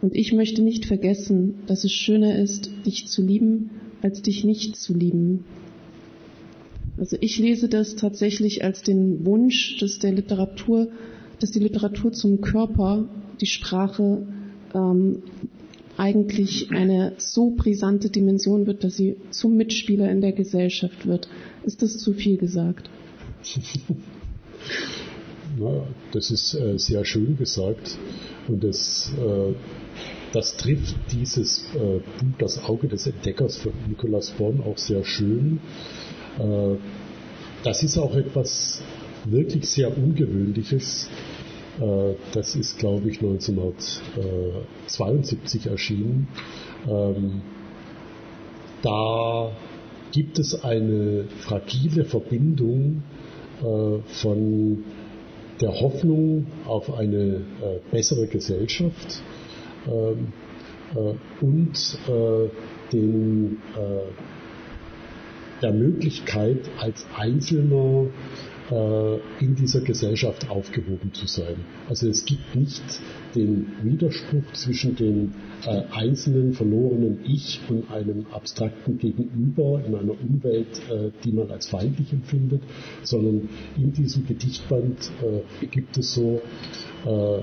Und 0.00 0.16
ich 0.16 0.32
möchte 0.32 0.62
nicht 0.62 0.84
vergessen, 0.84 1.60
dass 1.68 1.84
es 1.84 1.92
schöner 1.92 2.40
ist, 2.40 2.72
dich 2.84 3.06
zu 3.06 3.24
lieben, 3.24 3.70
als 4.02 4.20
dich 4.20 4.42
nicht 4.42 4.74
zu 4.74 4.94
lieben. 4.94 5.44
Also 6.98 7.16
ich 7.20 7.38
lese 7.38 7.68
das 7.68 7.96
tatsächlich 7.96 8.64
als 8.64 8.82
den 8.82 9.24
Wunsch, 9.24 9.78
dass 9.78 9.98
der 9.98 10.12
Literatur, 10.12 10.88
dass 11.40 11.50
die 11.50 11.58
Literatur 11.58 12.12
zum 12.12 12.40
Körper, 12.40 13.08
die 13.40 13.46
Sprache 13.46 14.26
ähm, 14.74 15.22
eigentlich 15.96 16.70
eine 16.70 17.14
so 17.18 17.50
brisante 17.50 18.10
Dimension 18.10 18.66
wird, 18.66 18.84
dass 18.84 18.96
sie 18.96 19.16
zum 19.30 19.56
Mitspieler 19.56 20.10
in 20.10 20.20
der 20.20 20.32
Gesellschaft 20.32 21.06
wird. 21.06 21.28
Ist 21.64 21.82
das 21.82 21.98
zu 21.98 22.12
viel 22.12 22.36
gesagt? 22.36 22.90
Na, 25.58 25.86
das 26.12 26.30
ist 26.30 26.54
äh, 26.54 26.78
sehr 26.78 27.04
schön 27.04 27.36
gesagt 27.36 27.98
und 28.48 28.64
das, 28.64 29.12
äh, 29.18 29.52
das 30.32 30.56
trifft 30.56 30.96
dieses 31.12 31.66
äh, 31.74 31.98
Buch 31.98 32.38
Das 32.38 32.64
Auge 32.64 32.88
des 32.88 33.06
Entdeckers 33.06 33.56
von 33.56 33.72
Nikolaus 33.88 34.30
Born 34.30 34.62
auch 34.62 34.78
sehr 34.78 35.04
schön. 35.04 35.60
Äh, 36.38 36.76
das 37.64 37.82
ist 37.82 37.98
auch 37.98 38.14
etwas 38.14 38.80
wirklich 39.24 39.68
sehr 39.68 39.96
Ungewöhnliches. 39.96 41.10
Äh, 41.80 42.12
das 42.32 42.54
ist, 42.56 42.78
glaube 42.78 43.10
ich, 43.10 43.20
1972 43.20 45.66
erschienen. 45.66 46.28
Ähm, 46.88 47.42
da 48.82 49.50
gibt 50.10 50.38
es 50.38 50.64
eine 50.64 51.24
fragile 51.38 52.04
Verbindung 52.04 53.02
äh, 53.62 53.98
von 54.06 54.84
der 55.60 55.80
Hoffnung 55.80 56.46
auf 56.66 56.94
eine 56.94 57.42
bessere 57.92 58.26
Gesellschaft 58.26 59.22
ähm, 59.86 60.32
und 61.40 61.98
den 62.92 63.58
der 65.62 65.72
Möglichkeit, 65.72 66.58
als 66.78 67.06
Einzelner 67.16 68.06
äh, 68.70 69.16
in 69.40 69.54
dieser 69.54 69.80
Gesellschaft 69.80 70.48
aufgehoben 70.48 71.12
zu 71.12 71.26
sein. 71.26 71.56
Also 71.88 72.08
es 72.08 72.24
gibt 72.24 72.54
nicht 72.54 72.82
den 73.34 73.66
Widerspruch 73.82 74.52
zwischen 74.54 74.96
dem 74.96 75.32
äh, 75.66 75.82
einzelnen 75.90 76.52
verlorenen 76.54 77.20
Ich 77.24 77.60
und 77.68 77.90
einem 77.90 78.26
abstrakten 78.32 78.98
Gegenüber 78.98 79.82
in 79.86 79.94
einer 79.94 80.12
Umwelt, 80.12 80.80
äh, 80.90 81.10
die 81.24 81.32
man 81.32 81.50
als 81.50 81.66
feindlich 81.66 82.12
empfindet, 82.12 82.62
sondern 83.02 83.48
in 83.76 83.92
diesem 83.92 84.26
Gedichtband 84.26 85.10
äh, 85.22 85.66
gibt 85.66 85.98
es 85.98 86.14
so 86.14 86.40
äh, 87.04 87.42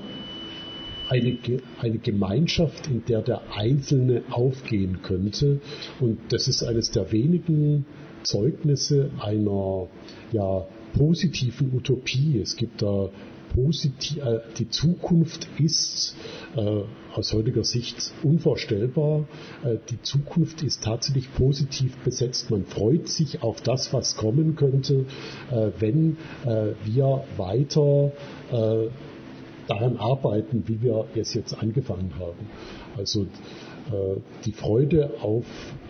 eine, 1.09 1.37
eine 1.79 1.97
Gemeinschaft, 1.97 2.87
in 2.87 3.03
der 3.05 3.21
der 3.21 3.41
Einzelne 3.55 4.23
aufgehen 4.29 5.01
könnte. 5.01 5.59
Und 5.99 6.19
das 6.29 6.47
ist 6.47 6.63
eines 6.63 6.91
der 6.91 7.11
wenigen 7.11 7.85
Zeugnisse 8.23 9.11
einer 9.19 9.87
ja, 10.31 10.65
positiven 10.97 11.73
Utopie. 11.75 12.39
Es 12.41 12.55
gibt 12.55 12.81
da 12.81 13.09
positiv, 13.53 14.17
äh, 14.23 14.39
die 14.57 14.69
Zukunft 14.69 15.47
ist 15.59 16.15
äh, 16.55 16.81
aus 17.13 17.33
heutiger 17.33 17.63
Sicht 17.63 18.13
unvorstellbar. 18.23 19.25
Äh, 19.63 19.77
die 19.89 20.01
Zukunft 20.01 20.61
ist 20.63 20.83
tatsächlich 20.83 21.33
positiv 21.33 21.97
besetzt. 21.97 22.51
Man 22.51 22.65
freut 22.65 23.07
sich 23.07 23.41
auf 23.41 23.61
das, 23.61 23.93
was 23.93 24.15
kommen 24.17 24.55
könnte, 24.55 25.05
äh, 25.51 25.71
wenn 25.79 26.17
äh, 26.45 26.73
wir 26.85 27.23
weiter 27.37 28.11
äh, 28.51 28.89
daran 29.67 29.97
arbeiten, 29.97 30.63
wie 30.65 30.81
wir 30.81 31.05
es 31.15 31.33
jetzt 31.33 31.53
angefangen 31.61 32.13
haben. 32.19 32.49
Also 32.97 33.27
die 34.45 34.51
Freude 34.51 35.11
auf, 35.21 35.45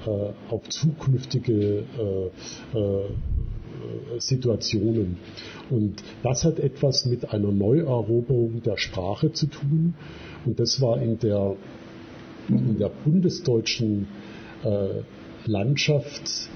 äh, 0.06 0.10
auf 0.50 0.70
zukünftige 0.70 1.84
äh, 1.84 2.30
Situationen. 4.18 5.18
Und 5.70 6.04
das 6.24 6.44
hat 6.44 6.60
etwas 6.60 7.06
mit 7.06 7.32
einer 7.34 7.52
Neueroberung 7.52 8.62
der 8.64 8.78
Sprache 8.78 9.32
zu 9.32 9.48
tun. 9.48 9.94
Und 10.46 10.60
das 10.60 10.82
war 10.82 11.02
in 11.02 11.20
der, 11.20 11.56
in 12.50 12.78
der 12.78 12.90
bundesdeutschen 12.90 14.08
Landschaft 15.46 16.50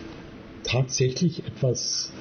tatsächlich 0.63 1.45
etwas 1.45 2.12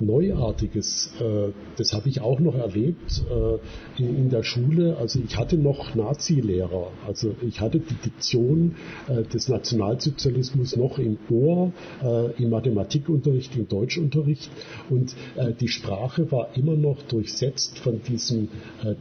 Neuartiges. 0.00 1.10
Äh, 1.20 1.52
das 1.76 1.92
habe 1.92 2.08
ich 2.08 2.20
auch 2.20 2.40
noch 2.40 2.54
erlebt 2.54 3.22
äh, 3.30 4.02
in, 4.02 4.30
der 4.30 4.42
Schule. 4.42 4.96
Also 4.96 5.20
ich 5.24 5.36
hatte 5.36 5.56
noch 5.56 5.94
Nazi-Lehrer. 5.94 6.90
Also 7.06 7.34
ich 7.46 7.60
hatte 7.60 7.78
die 7.80 7.94
Diktion 7.94 8.74
äh, 9.08 9.22
des 9.22 9.48
Nationalsozialismus 9.48 10.76
noch 10.76 10.98
im 10.98 11.18
Ohr, 11.30 11.72
im 12.38 12.50
Mathematikunterricht, 12.50 13.56
im 13.56 13.68
Deutschunterricht. 13.68 14.50
Und 14.88 15.14
die 15.60 15.68
Sprache 15.68 16.32
war 16.32 16.56
immer 16.56 16.74
noch 16.74 17.02
durchsetzt 17.02 17.78
von 17.78 18.00
diesem 18.02 18.48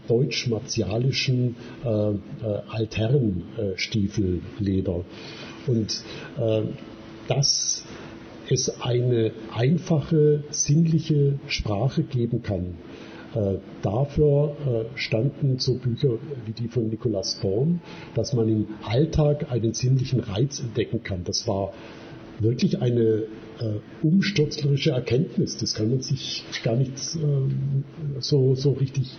deutsch-martialischen 0.08 1.56
Altherrenstiefelleder. 2.70 5.06
Und 5.68 6.04
das 7.28 7.84
es 8.52 8.82
eine 8.82 9.32
einfache, 9.54 10.43
sinnliche 10.50 11.39
Sprache 11.48 12.04
geben 12.04 12.43
kann. 12.43 12.76
Äh, 13.36 13.58
dafür 13.82 14.56
äh, 14.66 14.98
standen 14.98 15.60
so 15.60 15.76
Bücher 15.76 16.18
wie 16.45 16.54
die 16.54 16.68
von 16.70 16.89
Nicolas 16.89 17.39
Born, 17.41 17.82
dass 18.16 18.34
man 18.34 18.48
im 18.48 18.68
Alltag 18.84 19.52
einen 19.52 19.74
sinnlichen 19.74 20.22
Reiz 20.22 20.60
entdecken 20.60 21.04
kann. 21.04 21.24
Das 21.24 21.48
war 21.48 21.74
wirklich 22.39 22.81
eine 22.81 23.23
äh, 23.59 23.79
umstürzlerische 24.03 24.91
Erkenntnis. 24.91 25.57
Das 25.57 25.73
kann 25.73 25.89
man 25.89 26.01
sich 26.01 26.43
gar 26.63 26.75
nicht 26.75 26.93
äh, 26.93 28.19
so, 28.19 28.55
so 28.55 28.73
richtig 28.73 29.09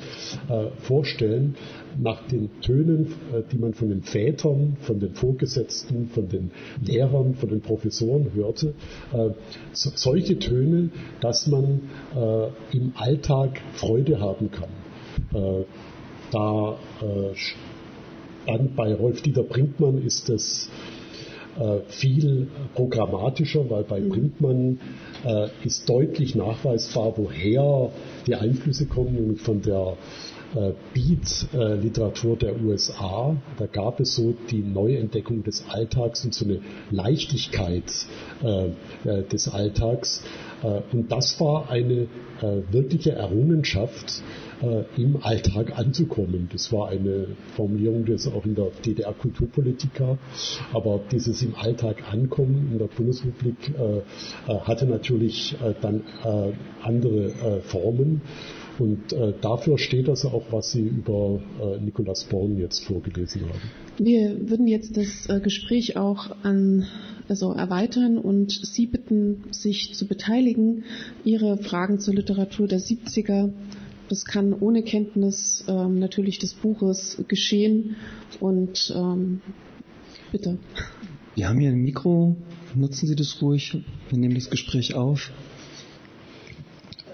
äh, 0.48 0.68
vorstellen. 0.80 1.56
Nach 2.00 2.26
den 2.28 2.48
Tönen, 2.60 3.14
äh, 3.32 3.42
die 3.50 3.58
man 3.58 3.74
von 3.74 3.88
den 3.88 4.02
Vätern, 4.02 4.76
von 4.80 5.00
den 5.00 5.14
Vorgesetzten, 5.14 6.08
von 6.08 6.28
den 6.28 6.50
Lehrern, 6.84 7.34
von 7.34 7.48
den 7.48 7.60
Professoren 7.60 8.32
hörte, 8.34 8.74
äh, 9.12 9.30
so, 9.72 9.90
solche 9.94 10.38
Töne, 10.38 10.90
dass 11.20 11.46
man 11.46 11.80
äh, 12.14 12.76
im 12.76 12.92
Alltag 12.94 13.60
Freude 13.74 14.20
haben 14.20 14.50
kann. 14.50 14.68
da 16.30 16.78
dann 18.46 18.74
bei 18.74 18.94
Rolf-Dieter 18.94 19.42
Brinkmann 19.42 19.98
ist 19.98 20.28
das 20.28 20.70
äh, 20.70 20.97
viel 21.88 22.48
programmatischer, 22.74 23.68
weil 23.68 23.84
bei 23.84 24.00
Brinkmann 24.00 24.78
äh, 25.24 25.48
ist 25.64 25.88
deutlich 25.88 26.34
nachweisbar, 26.34 27.14
woher 27.16 27.90
die 28.26 28.34
Einflüsse 28.34 28.86
kommen, 28.86 29.14
nämlich 29.14 29.40
von 29.40 29.62
der 29.62 29.96
äh, 30.54 30.72
Beat-Literatur 30.94 32.36
der 32.36 32.60
USA. 32.62 33.36
Da 33.58 33.66
gab 33.66 34.00
es 34.00 34.14
so 34.14 34.34
die 34.50 34.62
Neuentdeckung 34.62 35.42
des 35.42 35.64
Alltags 35.68 36.24
und 36.24 36.34
so 36.34 36.44
eine 36.44 36.60
Leichtigkeit 36.90 37.84
des 39.04 39.48
Alltags. 39.48 40.22
Und 40.92 41.10
das 41.12 41.40
war 41.40 41.70
eine 41.70 42.06
wirkliche 42.70 43.12
Errungenschaft, 43.12 44.22
im 44.96 45.18
Alltag 45.22 45.78
anzukommen. 45.78 46.48
Das 46.52 46.72
war 46.72 46.88
eine 46.88 47.28
Formulierung, 47.54 48.04
die 48.04 48.12
es 48.12 48.26
auch 48.26 48.44
in 48.44 48.54
der 48.54 48.70
DDR-Kulturpolitik 48.84 49.94
gab. 49.94 50.18
Aber 50.72 51.00
dieses 51.12 51.42
im 51.42 51.54
Alltag 51.54 52.02
ankommen 52.10 52.70
in 52.72 52.78
der 52.78 52.86
Bundesrepublik 52.86 53.56
hatte 54.46 54.86
natürlich 54.86 55.56
dann 55.80 56.02
andere 56.82 57.60
Formen. 57.62 58.22
Und 58.78 59.12
äh, 59.12 59.32
dafür 59.40 59.76
steht 59.78 60.08
also 60.08 60.28
auch, 60.28 60.44
was 60.52 60.70
Sie 60.70 60.82
über 60.82 61.40
äh, 61.60 61.80
Nikolaus 61.80 62.24
Born 62.24 62.58
jetzt 62.58 62.84
vorgelesen 62.84 63.42
haben. 63.42 63.60
Wir 63.98 64.48
würden 64.48 64.68
jetzt 64.68 64.96
das 64.96 65.28
äh, 65.28 65.40
Gespräch 65.40 65.96
auch 65.96 66.30
an, 66.44 66.86
also 67.28 67.52
erweitern 67.52 68.18
und 68.18 68.52
Sie 68.52 68.86
bitten, 68.86 69.44
sich 69.50 69.94
zu 69.94 70.06
beteiligen, 70.06 70.84
Ihre 71.24 71.58
Fragen 71.58 71.98
zur 71.98 72.14
Literatur 72.14 72.68
der 72.68 72.78
70er. 72.78 73.50
Das 74.08 74.24
kann 74.24 74.54
ohne 74.54 74.82
Kenntnis 74.82 75.64
ähm, 75.68 75.98
natürlich 75.98 76.38
des 76.38 76.54
Buches 76.54 77.22
geschehen. 77.28 77.96
Und 78.40 78.92
ähm, 78.96 79.40
bitte. 80.32 80.58
Wir 81.34 81.48
haben 81.48 81.58
hier 81.60 81.70
ein 81.70 81.82
Mikro. 81.82 82.36
Nutzen 82.74 83.06
Sie 83.06 83.16
das 83.16 83.40
ruhig. 83.42 83.82
Wir 84.08 84.18
nehmen 84.18 84.34
das 84.34 84.50
Gespräch 84.50 84.94
auf. 84.94 85.30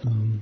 Ähm, 0.05 0.41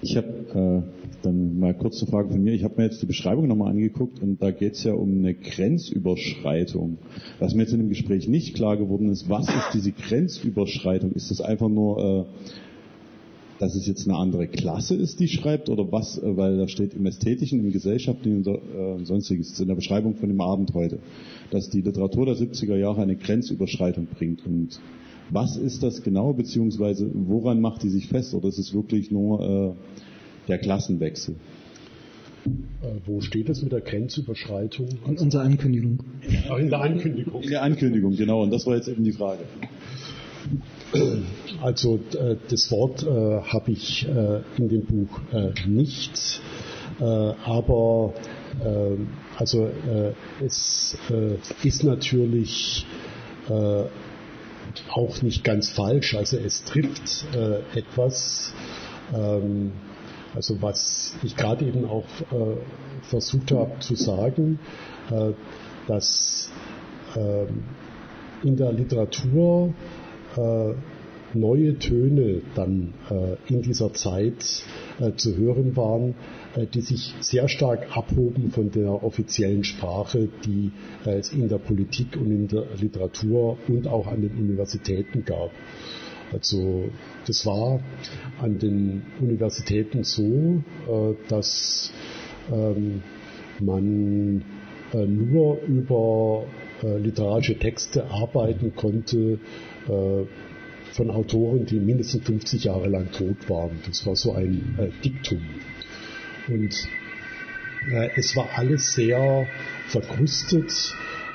ich 0.00 0.16
habe 0.16 0.84
äh, 0.86 1.22
dann 1.22 1.58
mal 1.58 1.74
kurz 1.74 2.00
eine 2.00 2.10
Frage 2.10 2.30
von 2.30 2.42
mir. 2.42 2.54
Ich 2.54 2.64
habe 2.64 2.74
mir 2.76 2.84
jetzt 2.84 3.02
die 3.02 3.06
Beschreibung 3.06 3.48
nochmal 3.48 3.70
angeguckt 3.70 4.22
und 4.22 4.40
da 4.40 4.50
geht 4.50 4.74
es 4.74 4.84
ja 4.84 4.94
um 4.94 5.18
eine 5.18 5.34
Grenzüberschreitung. 5.34 6.98
Was 7.38 7.54
mir 7.54 7.62
jetzt 7.62 7.72
in 7.72 7.80
dem 7.80 7.88
Gespräch 7.88 8.28
nicht 8.28 8.54
klar 8.54 8.76
geworden 8.76 9.10
ist, 9.10 9.28
was 9.28 9.48
ist 9.48 9.70
diese 9.74 9.92
Grenzüberschreitung? 9.92 11.12
Ist 11.12 11.30
das 11.30 11.40
einfach 11.40 11.68
nur, 11.68 11.98
äh, 11.98 12.24
dass 13.58 13.74
es 13.74 13.86
jetzt 13.86 14.08
eine 14.08 14.16
andere 14.16 14.46
Klasse 14.46 14.94
ist, 14.94 15.20
die 15.20 15.28
schreibt 15.28 15.68
oder 15.68 15.90
was? 15.90 16.18
Äh, 16.18 16.36
weil 16.36 16.56
da 16.56 16.68
steht 16.68 16.94
im 16.94 17.06
Ästhetischen, 17.06 17.60
im 17.60 17.72
Gesellschaftlichen 17.72 18.38
und 18.38 18.46
äh, 18.46 19.04
sonstiges 19.04 19.58
in 19.60 19.68
der 19.68 19.74
Beschreibung 19.74 20.14
von 20.16 20.28
dem 20.28 20.40
Abend 20.40 20.74
heute, 20.74 20.98
dass 21.50 21.68
die 21.70 21.80
Literatur 21.80 22.26
der 22.26 22.36
70er 22.36 22.76
Jahre 22.76 23.02
eine 23.02 23.16
Grenzüberschreitung 23.16 24.06
bringt 24.06 24.46
und 24.46 24.80
was 25.30 25.56
ist 25.56 25.82
das 25.82 26.02
genau, 26.02 26.32
beziehungsweise 26.32 27.10
woran 27.12 27.60
macht 27.60 27.82
die 27.82 27.90
sich 27.90 28.08
fest? 28.08 28.34
Oder 28.34 28.48
ist 28.48 28.58
es 28.58 28.72
wirklich 28.72 29.10
nur 29.10 29.40
äh, 29.40 30.48
der 30.48 30.58
Klassenwechsel? 30.58 31.34
Äh, 32.46 32.50
wo 33.04 33.20
steht 33.20 33.48
das 33.48 33.62
mit 33.62 33.72
der 33.72 33.82
Grenzüberschreitung? 33.82 34.88
In 35.06 35.18
unserer 35.18 35.42
Ankündigung. 35.42 35.98
In 36.58 36.70
der 36.70 36.80
Ankündigung. 36.80 37.42
In 37.42 37.50
der 37.50 37.62
Ankündigung, 37.62 38.16
genau. 38.16 38.42
Und 38.42 38.50
das 38.50 38.66
war 38.66 38.76
jetzt 38.76 38.88
eben 38.88 39.04
die 39.04 39.12
Frage. 39.12 39.44
Also 41.60 42.00
äh, 42.18 42.36
das 42.48 42.70
Wort 42.70 43.02
äh, 43.02 43.06
habe 43.06 43.70
ich 43.70 44.06
äh, 44.08 44.40
in 44.56 44.68
dem 44.68 44.84
Buch 44.84 45.20
nicht, 45.66 46.40
aber 47.00 48.12
also 49.36 49.70
es 50.40 50.98
ist 51.62 51.84
natürlich 51.84 52.86
auch 54.90 55.22
nicht 55.22 55.44
ganz 55.44 55.70
falsch. 55.70 56.14
Also 56.14 56.36
es 56.38 56.64
trifft 56.64 57.24
äh, 57.34 57.78
etwas, 57.78 58.52
ähm, 59.14 59.72
also 60.34 60.60
was 60.60 61.14
ich 61.22 61.36
gerade 61.36 61.64
eben 61.64 61.84
auch 61.84 62.04
äh, 62.32 62.56
versucht 63.02 63.52
habe 63.52 63.78
zu 63.80 63.94
sagen, 63.94 64.58
äh, 65.10 65.32
dass 65.86 66.50
ähm, 67.16 67.64
in 68.42 68.56
der 68.56 68.72
Literatur 68.72 69.72
neue 71.34 71.78
Töne 71.78 72.42
dann 72.54 72.94
äh, 73.10 73.52
in 73.52 73.62
dieser 73.62 73.92
Zeit 73.92 74.64
äh, 75.00 75.12
zu 75.16 75.36
hören 75.36 75.76
waren, 75.76 76.14
äh, 76.56 76.66
die 76.66 76.80
sich 76.80 77.14
sehr 77.20 77.48
stark 77.48 77.96
abhoben 77.96 78.50
von 78.50 78.70
der 78.70 79.02
offiziellen 79.02 79.64
Sprache, 79.64 80.28
die 80.44 80.70
es 81.04 81.32
in 81.32 81.48
der 81.48 81.58
Politik 81.58 82.16
und 82.16 82.30
in 82.30 82.48
der 82.48 82.64
Literatur 82.80 83.58
und 83.68 83.86
auch 83.86 84.06
an 84.06 84.22
den 84.22 84.36
Universitäten 84.36 85.24
gab. 85.24 85.50
Also 86.32 86.90
das 87.26 87.46
war 87.46 87.80
an 88.40 88.58
den 88.58 89.02
Universitäten 89.18 90.04
so, 90.04 90.62
dass 91.28 91.90
ähm, 92.52 93.02
man 93.60 94.44
nur 94.92 95.62
über 95.62 96.44
literarische 96.82 97.58
Texte 97.58 98.04
arbeiten 98.10 98.74
konnte, 98.74 99.38
von 100.92 101.10
Autoren, 101.10 101.66
die 101.66 101.78
mindestens 101.78 102.24
50 102.24 102.64
Jahre 102.64 102.88
lang 102.88 103.10
tot 103.12 103.48
waren. 103.48 103.78
Das 103.86 104.06
war 104.06 104.16
so 104.16 104.32
ein 104.34 104.76
äh, 104.78 104.88
Diktum. 105.04 105.40
Und 106.48 106.88
äh, 107.92 108.10
es 108.16 108.34
war 108.36 108.48
alles 108.56 108.94
sehr 108.94 109.46
verkrustet 109.86 110.72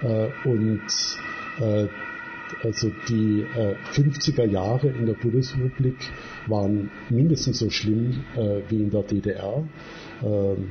äh, 0.01 0.27
und 0.47 0.81
äh, 1.59 1.87
also 2.61 2.91
die 3.09 3.45
50er 3.93 4.43
äh, 4.43 4.47
Jahre 4.47 4.87
in 4.89 5.05
der 5.05 5.13
Bundesrepublik 5.13 5.95
waren 6.47 6.91
mindestens 7.09 7.59
so 7.59 7.69
schlimm 7.69 8.23
äh, 8.35 8.59
wie 8.69 8.83
in 8.83 8.91
der 8.91 9.03
DDR. 9.03 9.63
Ähm, 10.23 10.69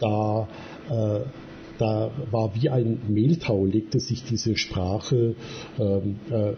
da 0.00 0.46
da 1.78 2.10
war 2.30 2.54
wie 2.54 2.68
ein 2.68 3.00
Mehltau, 3.08 3.64
legte 3.64 4.00
sich 4.00 4.24
diese 4.24 4.56
Sprache 4.56 5.34
ähm, 5.78 6.16
äh, 6.30 6.50
äh, 6.50 6.56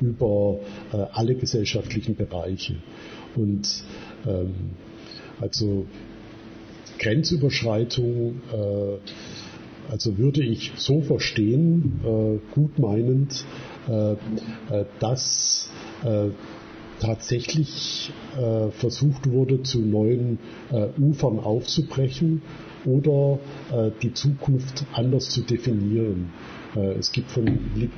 über 0.00 0.58
äh, 0.92 0.96
alle 1.12 1.34
gesellschaftlichen 1.34 2.16
Bereiche. 2.16 2.76
Und 3.34 3.84
ähm, 4.26 4.54
also 5.40 5.86
Grenzüberschreitung, 7.02 8.40
äh, 8.52 9.90
also 9.90 10.16
würde 10.16 10.44
ich 10.44 10.72
so 10.76 11.02
verstehen, 11.02 12.00
äh, 12.04 12.54
gut 12.54 12.78
meinend, 12.78 13.44
äh, 13.88 14.14
dass 15.00 15.68
tatsächlich 17.00 18.12
versucht 18.72 19.30
wurde, 19.30 19.62
zu 19.62 19.80
neuen 19.80 20.38
Ufern 21.00 21.38
aufzubrechen 21.38 22.42
oder 22.84 23.38
äh, 23.72 23.90
die 24.02 24.12
Zukunft 24.12 24.84
anders 24.92 25.30
zu 25.30 25.42
definieren. 25.42 26.30
Äh, 26.76 26.92
es 26.94 27.12
gibt 27.12 27.30
von 27.30 27.44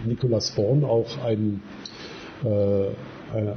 Nicolas 0.07 0.51
Born 0.53 0.85
auch 0.85 1.19
ein, 1.25 1.63
äh, 2.45 2.89
eine, 3.35 3.57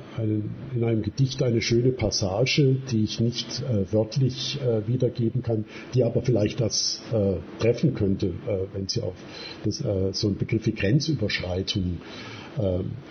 in 0.76 0.84
einem 0.84 1.02
Gedicht 1.04 1.44
eine 1.44 1.62
schöne 1.62 1.92
Passage, 1.92 2.78
die 2.92 3.04
ich 3.04 3.20
nicht 3.20 3.62
äh, 3.64 3.92
wörtlich 3.92 4.60
äh, 4.62 4.88
wiedergeben 4.88 5.44
kann, 5.44 5.66
die 5.94 6.04
aber 6.04 6.22
vielleicht 6.22 6.62
das 6.62 7.02
äh, 7.14 7.34
treffen 7.62 7.94
könnte, 7.94 8.34
wenn 8.74 8.88
Sie 8.88 9.02
auf 9.02 9.16
das, 9.64 9.84
so 10.12 10.28
einen 10.28 10.38
Begriff 10.38 10.66
wie 10.66 10.72
Grenzüberschreitung 10.74 11.98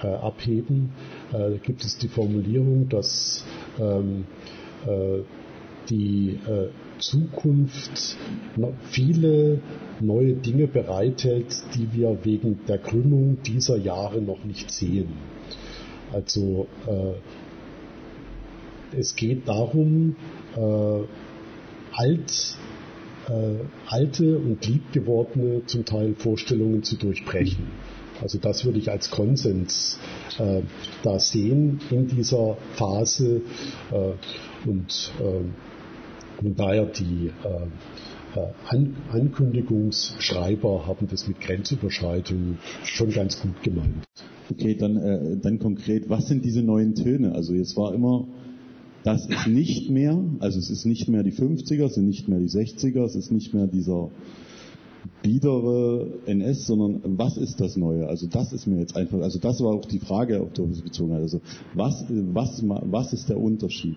abheben. 0.02 0.90
da 1.30 1.50
gibt 1.62 1.84
es 1.84 1.98
die 1.98 2.08
Formulierung, 2.08 2.88
dass 2.88 3.44
die 5.88 6.38
Zukunft 6.98 8.16
viele 8.90 9.60
neue 10.00 10.34
Dinge 10.34 10.66
bereithält, 10.66 11.54
die 11.74 11.92
wir 11.92 12.18
wegen 12.24 12.60
der 12.66 12.78
Krümmung 12.78 13.38
dieser 13.42 13.76
Jahre 13.76 14.20
noch 14.20 14.44
nicht 14.44 14.70
sehen. 14.70 15.08
Also 16.12 16.66
äh, 16.86 17.14
es 18.98 19.16
geht 19.16 19.48
darum, 19.48 20.16
äh, 20.56 20.60
alt, 21.92 22.56
äh, 23.28 23.64
alte 23.88 24.38
und 24.38 24.66
liebgewordene 24.66 25.66
zum 25.66 25.84
Teil 25.84 26.14
Vorstellungen 26.14 26.82
zu 26.82 26.96
durchbrechen. 26.96 27.66
Also 28.22 28.38
das 28.38 28.64
würde 28.64 28.78
ich 28.78 28.90
als 28.90 29.10
Konsens 29.10 29.98
äh, 30.38 30.62
da 31.02 31.18
sehen 31.18 31.80
in 31.90 32.08
dieser 32.08 32.56
Phase 32.74 33.42
äh, 33.92 34.68
und 34.68 35.12
äh, 35.20 35.44
und 36.42 36.58
daher 36.58 36.86
die 36.86 37.30
äh, 37.44 37.66
äh, 38.36 38.48
An 38.68 38.94
Ankündigungsschreiber 39.10 40.86
haben 40.86 41.08
das 41.08 41.26
mit 41.26 41.40
Grenzüberschreitung 41.40 42.58
schon 42.84 43.10
ganz 43.10 43.40
gut 43.40 43.62
gemeint. 43.62 44.04
Okay, 44.50 44.74
dann, 44.74 44.96
äh, 44.96 45.36
dann 45.38 45.58
konkret, 45.58 46.08
was 46.08 46.28
sind 46.28 46.44
diese 46.44 46.62
neuen 46.62 46.94
Töne? 46.94 47.34
Also 47.34 47.54
jetzt 47.54 47.76
war 47.76 47.94
immer, 47.94 48.28
das 49.02 49.26
ist 49.28 49.46
nicht 49.46 49.90
mehr, 49.90 50.22
also 50.40 50.58
es 50.58 50.70
ist 50.70 50.84
nicht 50.84 51.08
mehr 51.08 51.22
die 51.22 51.32
50er, 51.32 51.86
es 51.86 51.94
sind 51.94 52.06
nicht 52.06 52.28
mehr 52.28 52.38
die 52.38 52.48
60er, 52.48 53.04
es 53.04 53.16
ist 53.16 53.32
nicht 53.32 53.54
mehr 53.54 53.66
dieser 53.66 54.10
biedere 55.22 56.18
NS, 56.26 56.66
sondern 56.66 57.18
was 57.18 57.36
ist 57.36 57.60
das 57.60 57.76
Neue? 57.76 58.08
Also 58.08 58.26
das 58.26 58.52
ist 58.52 58.66
mir 58.66 58.80
jetzt 58.80 58.96
einfach, 58.96 59.20
also 59.20 59.38
das 59.38 59.60
war 59.60 59.72
auch 59.74 59.84
die 59.84 60.00
Frage, 60.00 60.40
auf 60.40 60.52
die 60.52 60.62
wir 60.62 60.82
bezogen 60.82 61.14
hat. 61.14 61.22
Also 61.22 61.40
was, 61.74 62.04
was, 62.08 62.62
was 62.64 63.12
ist 63.12 63.28
der 63.28 63.38
Unterschied? 63.38 63.96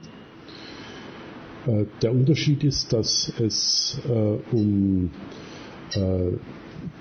Äh, 1.70 1.86
der 2.02 2.12
Unterschied 2.12 2.64
ist, 2.64 2.94
dass 2.94 3.32
es 3.40 4.00
äh, 4.08 4.56
um 4.56 5.12
äh, 5.94 6.32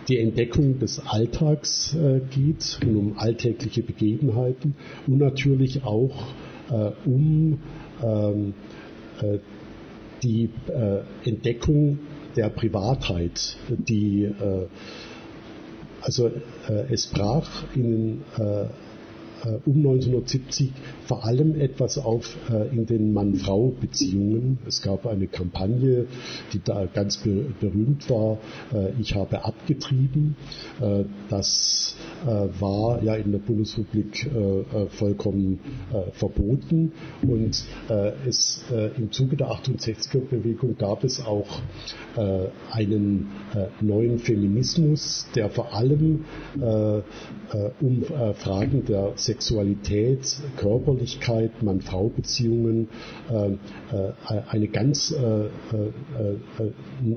die 0.08 0.18
Entdeckung 0.18 0.78
des 0.78 1.00
Alltags 1.06 1.94
geht 2.34 2.80
und 2.82 2.96
um 2.96 3.18
alltägliche 3.18 3.82
Begebenheiten 3.82 4.74
und 5.06 5.18
natürlich 5.18 5.84
auch 5.84 6.24
um 7.04 7.60
ähm, 8.02 8.54
die 10.22 10.48
Entdeckung 11.24 11.98
der 12.36 12.48
Privatheit, 12.48 13.56
die 13.68 14.28
also 16.00 16.30
es 16.90 17.06
brach 17.08 17.64
in 17.76 18.22
äh, 18.38 18.64
um 19.64 19.76
1970 19.76 20.72
vor 21.06 21.24
allem 21.24 21.58
etwas 21.58 21.98
auf 21.98 22.36
äh, 22.50 22.68
in 22.74 22.86
den 22.86 23.12
Mann-Frau-Beziehungen. 23.12 24.58
Es 24.66 24.82
gab 24.82 25.06
eine 25.06 25.26
Kampagne, 25.26 26.06
die 26.52 26.60
da 26.62 26.86
ganz 26.86 27.18
berühmt 27.18 28.08
war, 28.10 28.38
äh, 28.74 28.92
ich 29.00 29.14
habe 29.14 29.44
abgetrieben. 29.44 30.36
Das 31.30 31.96
war 32.24 33.02
ja 33.02 33.14
in 33.14 33.32
der 33.32 33.38
Bundesrepublik 33.38 34.28
vollkommen 34.90 35.60
verboten 36.12 36.92
und 37.22 37.64
es 38.26 38.64
im 38.96 39.10
Zuge 39.12 39.36
der 39.36 39.48
68er-Bewegung 39.48 40.76
gab 40.76 41.04
es 41.04 41.24
auch 41.24 41.60
einen 42.70 43.28
neuen 43.80 44.18
Feminismus, 44.18 45.26
der 45.34 45.50
vor 45.50 45.74
allem 45.74 46.24
um 47.80 48.04
Fragen 48.34 48.84
der 48.84 49.12
Sexualität, 49.28 50.36
Körperlichkeit, 50.56 51.62
Mann-Frau-Beziehungen 51.62 52.88
äh, 53.30 54.56
äh, 54.56 54.66
ganz 54.68 55.10
äh, 55.10 55.48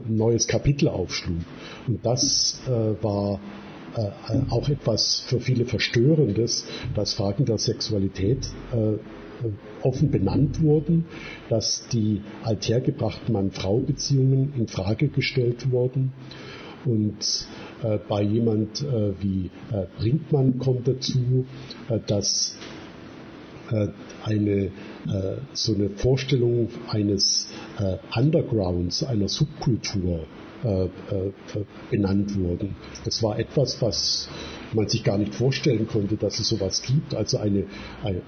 neues 0.09 0.47
Kapitel 0.47 0.89
aufschlug. 0.89 1.37
Und 1.87 2.05
das 2.05 2.59
war 3.01 3.39
auch 4.49 4.69
etwas 4.69 5.23
für 5.27 5.41
viele 5.41 5.65
Verstörendes, 5.65 6.65
dass 6.95 7.13
Fragen 7.13 7.43
der 7.43 7.57
Sexualität 7.57 8.47
offen 9.83 10.11
benannt 10.11 10.61
wurden, 10.61 11.05
dass 11.49 11.87
die 11.91 12.21
althergebrachten 12.43 13.33
Mann-Frau-Beziehungen 13.33 14.53
in 14.57 14.67
Frage 14.67 15.09
gestellt 15.09 15.71
wurden 15.71 16.13
und 16.85 17.47
äh, 17.83 17.97
bei 18.07 18.21
jemand 18.21 18.81
äh, 18.81 19.13
wie 19.21 19.49
äh, 19.71 19.85
Brinkmann 19.97 20.59
kommt 20.59 20.87
dazu, 20.87 21.45
äh, 21.89 21.99
dass 22.07 22.55
äh, 23.71 23.87
eine 24.23 24.51
äh, 24.51 24.69
so 25.53 25.73
eine 25.73 25.89
Vorstellung 25.89 26.69
eines 26.87 27.47
Undergrounds, 28.15 29.03
einer 29.03 29.27
Subkultur 29.27 30.25
benannt 31.89 32.37
wurden. 32.37 32.75
Das 33.03 33.23
war 33.23 33.39
etwas, 33.39 33.81
was 33.81 34.29
man 34.73 34.87
sich 34.87 35.03
gar 35.03 35.17
nicht 35.17 35.35
vorstellen 35.35 35.87
konnte, 35.87 36.15
dass 36.15 36.39
es 36.39 36.49
sowas 36.49 36.81
gibt. 36.81 37.13
Also 37.15 37.37
eine, 37.37 37.65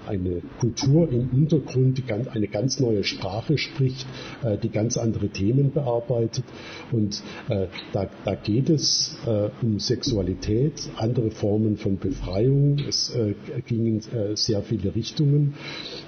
eine, 0.06 0.42
Kultur 0.58 1.08
im 1.10 1.30
Untergrund, 1.30 1.98
die 1.98 2.04
eine 2.12 2.48
ganz 2.48 2.80
neue 2.80 3.04
Sprache 3.04 3.58
spricht, 3.58 4.06
äh, 4.42 4.58
die 4.58 4.68
ganz 4.68 4.96
andere 4.96 5.28
Themen 5.28 5.72
bearbeitet. 5.72 6.44
Und 6.92 7.22
äh, 7.48 7.66
da, 7.92 8.08
da 8.24 8.34
geht 8.34 8.70
es 8.70 9.16
äh, 9.26 9.48
um 9.62 9.78
Sexualität, 9.78 10.88
andere 10.96 11.30
Formen 11.30 11.76
von 11.76 11.98
Befreiung. 11.98 12.78
Es 12.78 13.14
äh, 13.14 13.34
ging 13.66 13.86
in 13.86 13.98
äh, 13.98 14.36
sehr 14.36 14.62
viele 14.62 14.94
Richtungen. 14.94 15.54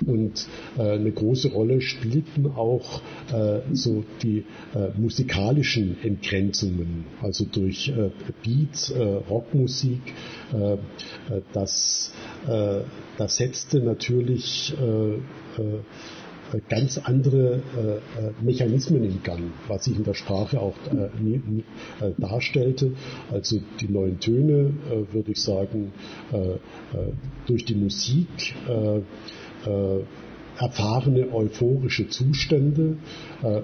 Und 0.06 0.46
äh, 0.78 0.82
eine 0.82 1.12
große 1.12 1.50
Rolle 1.50 1.80
spielten 1.80 2.46
auch 2.46 3.00
so 3.72 4.04
die 4.22 4.44
musikalischen 4.96 5.96
Entgrenzungen, 6.02 7.04
also 7.20 7.44
durch 7.44 7.92
Beat, 8.44 8.92
Rockmusik, 9.28 10.00
äh, 10.06 10.10
äh, 10.10 10.25
das, 11.52 12.12
äh, 12.46 12.80
das 13.18 13.36
setzte 13.36 13.80
natürlich 13.80 14.74
ganz 16.68 16.98
andere 16.98 17.60
Mechanismen 18.40 19.02
in 19.02 19.22
Gang, 19.24 19.50
was 19.66 19.84
sich 19.84 19.96
in 19.96 20.04
der 20.04 20.14
Sprache 20.14 20.60
auch 20.60 20.76
darstellte. 22.18 22.92
Also 23.32 23.60
die 23.80 23.88
neuen 23.88 24.20
Töne, 24.20 24.72
würde 25.10 25.32
ich 25.32 25.42
sagen, 25.42 25.92
durch 27.46 27.64
die 27.64 27.74
Musik 27.74 28.54
erfahrene 30.58 31.32
euphorische 31.32 32.08
Zustände, 32.08 32.96
äh, 33.42 33.58
äh, 33.58 33.62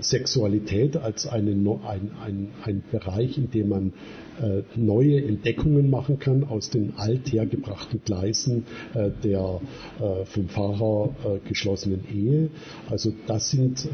Sexualität 0.00 0.96
als 0.96 1.26
eine, 1.26 1.50
ein, 1.50 2.10
ein, 2.22 2.48
ein 2.64 2.82
Bereich, 2.90 3.36
in 3.36 3.50
dem 3.50 3.68
man 3.68 3.92
äh, 4.42 4.62
neue 4.76 5.24
Entdeckungen 5.24 5.90
machen 5.90 6.18
kann 6.18 6.44
aus 6.44 6.70
den 6.70 6.94
althergebrachten 6.96 8.00
Gleisen 8.04 8.64
äh, 8.94 9.10
der 9.22 9.60
äh, 10.00 10.24
vom 10.24 10.48
Pfarrer 10.48 11.10
äh, 11.24 11.48
geschlossenen 11.48 12.04
Ehe. 12.12 12.50
Also 12.88 13.12
das 13.26 13.50
sind 13.50 13.88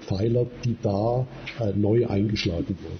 Pfeiler, 0.00 0.46
die 0.64 0.76
da 0.82 1.26
neu 1.74 2.06
eingeschlagen 2.06 2.76
wurden. 2.82 2.98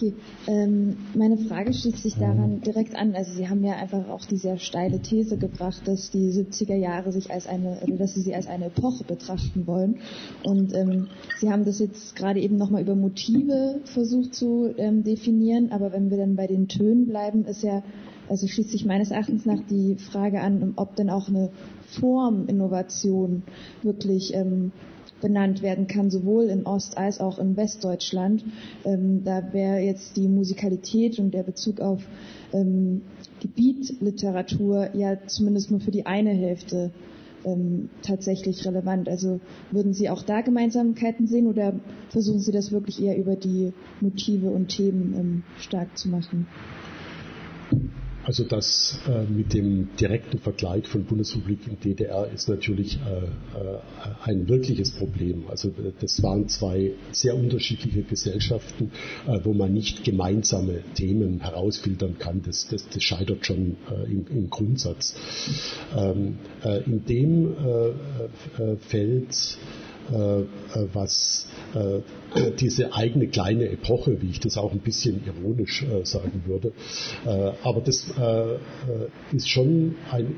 Okay, 0.00 0.14
ähm, 0.46 0.96
meine 1.14 1.36
Frage 1.36 1.74
schließt 1.74 2.02
sich 2.02 2.14
daran 2.14 2.62
direkt 2.62 2.96
an. 2.96 3.14
Also 3.14 3.32
Sie 3.34 3.50
haben 3.50 3.62
ja 3.62 3.74
einfach 3.74 4.08
auch 4.08 4.24
die 4.24 4.38
sehr 4.38 4.56
steile 4.56 5.00
These 5.00 5.36
gebracht, 5.36 5.82
dass 5.84 6.10
die 6.10 6.30
70er 6.30 6.74
Jahre 6.74 7.12
sich 7.12 7.30
als 7.30 7.46
eine, 7.46 7.80
dass 7.98 8.14
Sie 8.14 8.22
sie 8.22 8.34
als 8.34 8.46
eine 8.46 8.66
Epoche 8.66 9.04
betrachten 9.04 9.66
wollen. 9.66 9.98
Und 10.42 10.74
ähm, 10.74 11.08
Sie 11.38 11.50
haben 11.50 11.66
das 11.66 11.80
jetzt 11.80 12.16
gerade 12.16 12.40
eben 12.40 12.56
nochmal 12.56 12.80
über 12.80 12.94
Motive 12.94 13.80
versucht 13.84 14.34
zu 14.34 14.72
ähm, 14.78 15.04
definieren. 15.04 15.70
Aber 15.70 15.92
wenn 15.92 16.08
wir 16.10 16.16
dann 16.16 16.34
bei 16.34 16.46
den 16.46 16.68
Tönen 16.68 17.06
bleiben, 17.06 17.44
ist 17.44 17.62
ja, 17.62 17.82
also 18.30 18.46
schließt 18.46 18.70
sich 18.70 18.86
meines 18.86 19.10
Erachtens 19.10 19.44
nach 19.44 19.60
die 19.68 19.96
Frage 19.96 20.40
an, 20.40 20.72
ob 20.76 20.96
denn 20.96 21.10
auch 21.10 21.28
eine 21.28 21.50
Forminnovation 22.00 23.42
wirklich 23.82 24.32
ähm, 24.32 24.72
benannt 25.20 25.62
werden 25.62 25.86
kann, 25.86 26.10
sowohl 26.10 26.44
in 26.44 26.66
Ost- 26.66 26.96
als 26.96 27.20
auch 27.20 27.38
in 27.38 27.56
Westdeutschland. 27.56 28.44
Ähm, 28.84 29.22
da 29.24 29.52
wäre 29.52 29.80
jetzt 29.80 30.16
die 30.16 30.28
Musikalität 30.28 31.18
und 31.18 31.32
der 31.32 31.42
Bezug 31.42 31.80
auf 31.80 32.02
ähm, 32.52 33.02
Gebietliteratur 33.40 34.90
ja 34.94 35.18
zumindest 35.26 35.70
nur 35.70 35.80
für 35.80 35.90
die 35.90 36.06
eine 36.06 36.30
Hälfte 36.30 36.90
ähm, 37.44 37.88
tatsächlich 38.02 38.66
relevant. 38.66 39.08
Also 39.08 39.40
würden 39.70 39.94
Sie 39.94 40.10
auch 40.10 40.22
da 40.22 40.40
Gemeinsamkeiten 40.40 41.26
sehen 41.26 41.46
oder 41.46 41.74
versuchen 42.10 42.40
Sie 42.40 42.52
das 42.52 42.72
wirklich 42.72 43.02
eher 43.02 43.16
über 43.16 43.36
die 43.36 43.72
Motive 44.00 44.50
und 44.50 44.68
Themen 44.68 45.14
ähm, 45.16 45.42
stark 45.58 45.96
zu 45.96 46.08
machen? 46.08 46.46
Also 48.24 48.44
das 48.44 48.98
äh, 49.08 49.24
mit 49.30 49.54
dem 49.54 49.96
direkten 49.96 50.38
Vergleich 50.38 50.86
von 50.86 51.04
Bundesrepublik 51.04 51.60
und 51.68 51.84
DDR 51.84 52.30
ist 52.32 52.48
natürlich 52.48 52.98
äh, 52.98 53.24
äh, 53.24 53.78
ein 54.24 54.46
wirkliches 54.48 54.90
Problem. 54.90 55.44
Also 55.48 55.68
äh, 55.68 55.92
das 56.00 56.22
waren 56.22 56.48
zwei 56.48 56.92
sehr 57.12 57.34
unterschiedliche 57.34 58.02
Gesellschaften, 58.02 58.90
äh, 59.26 59.40
wo 59.42 59.54
man 59.54 59.72
nicht 59.72 60.04
gemeinsame 60.04 60.82
Themen 60.94 61.40
herausfiltern 61.40 62.18
kann. 62.18 62.42
Das, 62.42 62.68
das, 62.68 62.86
das 62.88 63.02
scheitert 63.02 63.46
schon 63.46 63.76
äh, 63.90 64.12
im, 64.12 64.26
im, 64.28 64.50
Grundsatz. 64.50 65.14
Ähm, 65.96 66.38
in 66.86 67.04
dem 67.04 67.54
Feld 68.80 69.58
was 70.92 71.46
äh, 71.74 72.00
diese 72.58 72.94
eigene 72.94 73.28
kleine 73.28 73.68
Epoche, 73.68 74.20
wie 74.22 74.30
ich 74.30 74.40
das 74.40 74.56
auch 74.56 74.72
ein 74.72 74.80
bisschen 74.80 75.20
ironisch 75.26 75.84
sagen 76.04 76.44
würde. 76.46 76.72
aber 77.62 77.80
das 77.80 78.06
ist 79.32 79.48
schon 79.48 79.96
ein 80.10 80.36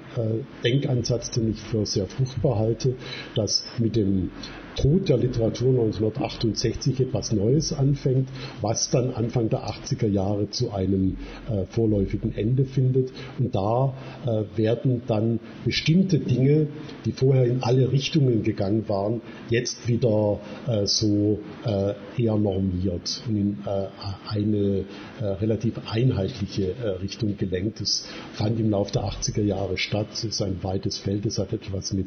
Denkansatz, 0.64 1.30
den 1.30 1.50
ich 1.50 1.60
für 1.60 1.84
sehr 1.84 2.06
fruchtbar 2.06 2.58
halte, 2.58 2.94
dass 3.34 3.64
mit 3.78 3.96
dem 3.96 4.30
Tod 4.76 5.08
der 5.08 5.18
Literatur 5.18 5.70
1968 5.70 7.00
etwas 7.00 7.32
Neues 7.32 7.72
anfängt, 7.72 8.28
was 8.60 8.90
dann 8.90 9.12
Anfang 9.12 9.48
der 9.48 9.66
80er 9.66 10.06
Jahre 10.06 10.50
zu 10.50 10.72
einem 10.72 11.16
äh, 11.50 11.64
vorläufigen 11.66 12.34
Ende 12.34 12.64
findet. 12.64 13.12
Und 13.38 13.54
da 13.54 13.94
äh, 14.26 14.56
werden 14.56 15.02
dann 15.06 15.40
bestimmte 15.64 16.18
Dinge, 16.18 16.68
die 17.04 17.12
vorher 17.12 17.44
in 17.44 17.62
alle 17.62 17.92
Richtungen 17.92 18.42
gegangen 18.42 18.88
waren, 18.88 19.20
jetzt 19.50 19.88
wieder 19.88 20.40
äh, 20.66 20.86
so 20.86 21.38
äh, 21.64 21.94
eher 22.20 22.36
normiert 22.36 23.22
und 23.28 23.36
in 23.36 23.58
äh, 23.66 23.86
eine 24.28 24.84
äh, 25.20 25.24
relativ 25.24 25.74
einheitliche 25.90 26.74
Richtung 27.02 27.36
gelenkt. 27.36 27.80
Es 27.80 28.06
fand 28.34 28.58
im 28.58 28.70
Laufe 28.70 28.92
der 28.92 29.02
80er 29.04 29.42
Jahre 29.42 29.76
statt. 29.76 30.06
Es 30.12 30.24
ist 30.24 30.42
ein 30.42 30.62
weites 30.62 30.98
Feld. 30.98 31.26
Es 31.26 31.38
hat 31.38 31.52
etwas 31.52 31.92
mit 31.92 32.06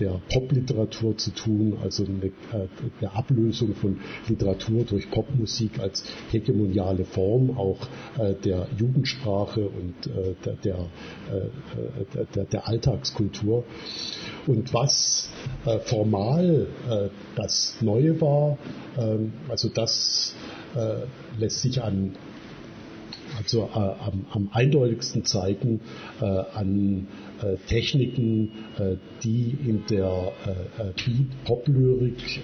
der 0.00 0.20
Popliteratur 0.32 1.16
zu 1.16 1.27
zu 1.28 1.34
tun, 1.34 1.78
also 1.82 2.04
eine, 2.04 2.26
äh, 2.26 2.68
der 3.00 3.16
Ablösung 3.16 3.74
von 3.74 3.98
Literatur 4.28 4.84
durch 4.84 5.10
Popmusik 5.10 5.78
als 5.78 6.04
hegemoniale 6.30 7.04
Form 7.04 7.56
auch 7.56 7.78
äh, 8.18 8.34
der 8.34 8.68
Jugendsprache 8.78 9.68
und 9.68 10.06
äh, 10.06 10.34
der, 10.64 10.76
der, 12.34 12.44
der, 12.44 12.68
Alltagskultur. 12.68 13.64
Und 14.46 14.72
was 14.74 15.30
formal 15.84 16.66
das 17.36 17.76
Neue 17.80 18.20
war, 18.20 18.58
ähm, 18.98 19.32
also 19.48 19.68
das 19.68 20.34
lässt 21.38 21.60
sich 21.60 21.82
an 21.82 22.16
also 23.36 23.68
äh, 23.72 23.78
am, 23.78 24.26
am, 24.30 24.48
eindeutigsten 24.52 25.24
zeigen 25.24 25.80
äh, 26.20 26.24
an 26.24 27.06
Techniken, 27.68 28.50
äh, 28.78 28.96
die 29.22 29.56
in 29.66 29.84
der 29.90 30.32
äh, 30.46 30.84
Beat-Pop-Lyrik 30.96 32.40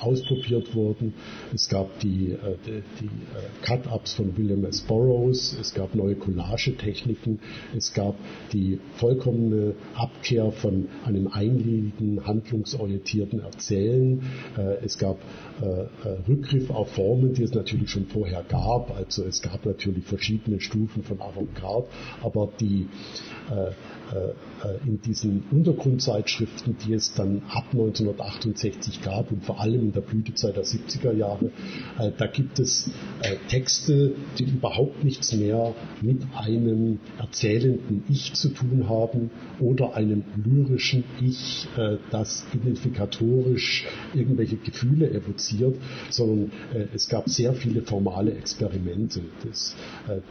ausprobiert 0.00 0.74
wurden. 0.74 1.14
Es 1.54 1.68
gab 1.68 1.98
die, 2.00 2.36
die, 2.66 3.08
Cut-Ups 3.62 4.14
von 4.14 4.36
William 4.36 4.64
S. 4.64 4.80
Burroughs, 4.82 5.56
es 5.60 5.74
gab 5.74 5.94
neue 5.94 6.14
Collage-Techniken, 6.14 7.40
es 7.76 7.92
gab 7.92 8.16
die 8.52 8.78
vollkommene 8.96 9.74
Abkehr 9.94 10.50
von 10.52 10.88
einem 11.04 11.28
einliedigen, 11.28 12.26
handlungsorientierten 12.26 13.40
Erzählen. 13.40 14.22
Es 14.82 14.98
gab 14.98 15.18
Rückgriff 16.28 16.70
auf 16.70 16.90
Formen, 16.92 17.34
die 17.34 17.44
es 17.44 17.54
natürlich 17.54 17.90
schon 17.90 18.06
vorher 18.06 18.44
gab. 18.48 18.96
Also 18.96 19.24
es 19.24 19.42
gab 19.42 19.64
natürlich 19.64 20.04
verschiedene 20.04 20.60
Stufen 20.60 21.02
von 21.02 21.20
Avantgarde, 21.20 21.88
aber 22.22 22.50
die 22.60 22.82
äh, 22.82 23.39
in 24.86 25.00
diesen 25.02 25.44
Untergrundzeitschriften, 25.50 26.76
die 26.84 26.94
es 26.94 27.14
dann 27.14 27.42
ab 27.48 27.64
1968 27.72 29.02
gab 29.02 29.30
und 29.30 29.44
vor 29.44 29.60
allem 29.60 29.80
in 29.80 29.92
der 29.92 30.00
Blütezeit 30.00 30.56
der 30.56 30.64
70er 30.64 31.12
Jahre, 31.12 31.50
äh, 31.98 32.10
da 32.16 32.26
gibt 32.26 32.58
es 32.58 32.90
äh, 33.22 33.36
Texte, 33.48 34.12
die 34.38 34.44
überhaupt 34.44 35.04
nichts 35.04 35.34
mehr 35.34 35.74
mit 36.00 36.22
einem 36.36 36.98
erzählenden 37.18 38.04
Ich 38.08 38.34
zu 38.34 38.48
tun 38.50 38.88
haben 38.88 39.30
oder 39.58 39.94
einem 39.94 40.24
lyrischen 40.36 41.04
Ich, 41.20 41.66
das 42.10 42.46
identifikatorisch 42.54 43.86
irgendwelche 44.14 44.56
Gefühle 44.56 45.10
evoziert, 45.10 45.76
sondern 46.08 46.50
es 46.94 47.08
gab 47.08 47.28
sehr 47.28 47.52
viele 47.54 47.82
formale 47.82 48.32
Experimente, 48.32 49.20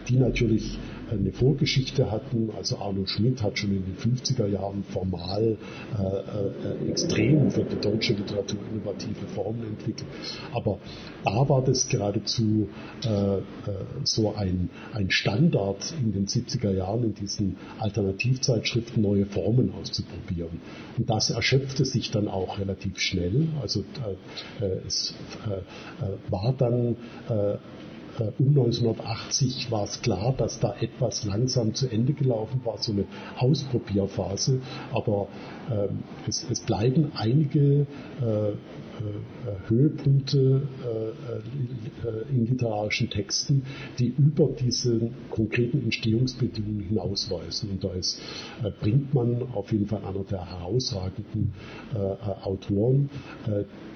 die 0.08 0.16
natürlich 0.16 0.80
eine 1.12 1.32
Vorgeschichte 1.32 2.12
hatten. 2.12 2.50
Also 2.56 2.78
Arno 2.78 3.06
Schmidt 3.06 3.42
hat 3.42 3.58
schon 3.58 3.72
in 3.72 3.84
den 3.84 3.96
50er 3.98 4.48
Jahren 4.48 4.84
formal 4.84 5.58
äh, 5.98 6.86
äh, 6.86 6.90
extrem 6.90 7.52
für 7.52 7.64
die 7.64 7.80
deutsche 7.80 8.14
Literatur 8.14 8.60
innovative 8.72 9.26
Formen 9.34 9.64
entwickelt. 9.64 10.08
Aber 10.54 10.80
da 11.24 11.50
war 11.50 11.64
das 11.64 11.88
geradezu 11.88 12.70
äh, 13.06 13.38
äh 13.38 13.42
so 14.04 14.34
ein, 14.36 14.70
ein 14.94 15.10
Standard 15.10 15.94
in 16.02 16.12
den 16.14 16.28
70er 16.28 16.72
Jahren 16.72 17.04
in 17.04 17.14
diesen 17.14 17.58
Alternativzeitschriften 17.80 19.02
neue 19.02 19.26
Formen 19.26 19.74
auszuprobieren. 19.74 20.62
Und 20.98 21.10
das 21.10 21.30
erschöpfte 21.30 21.86
sich 21.86 22.12
dann 22.12 22.28
auch 22.28 22.60
relativ 22.60 23.00
schnell. 23.00 23.48
Also 23.62 23.84
äh, 24.62 24.66
äh 24.66 24.80
es 24.88 25.14
war 26.30 26.54
dann 26.58 26.96
um 28.38 28.50
1980 28.50 29.72
war 29.72 29.84
es 29.84 30.02
klar, 30.02 30.34
dass 30.38 30.60
da 30.60 30.76
etwas 30.80 31.26
langsam 31.26 31.74
zu 31.74 31.88
Ende 31.88 32.14
gelaufen 32.14 32.62
war, 32.64 32.78
so 32.78 32.92
eine 32.92 33.06
Ausprobierphase. 33.38 34.62
Aber 34.92 35.28
ähm, 35.72 36.00
es, 36.28 36.46
es, 36.50 36.62
bleiben 36.62 37.12
einige 37.16 37.88
äh, 38.22 38.50
äh, 38.52 38.56
Höhepunkte 39.70 40.68
äh, 40.84 42.08
äh, 42.08 42.36
in 42.36 42.48
literarischen 42.48 43.10
Texten, 43.10 43.64
die 43.98 44.08
über 44.18 44.50
diese 44.50 45.12
konkreten 45.30 45.84
Entstehungsbedingungen 45.84 46.82
hinausweisen. 46.82 47.70
Und 47.72 47.84
da 47.84 47.94
ist 47.94 48.20
äh, 48.64 48.72
Brinkmann 48.82 49.44
auf 49.54 49.72
jeden 49.72 49.88
Fall 49.88 50.04
einer 50.04 50.24
der 50.24 50.50
herausragenden 50.50 51.54
Autoren, 52.44 53.10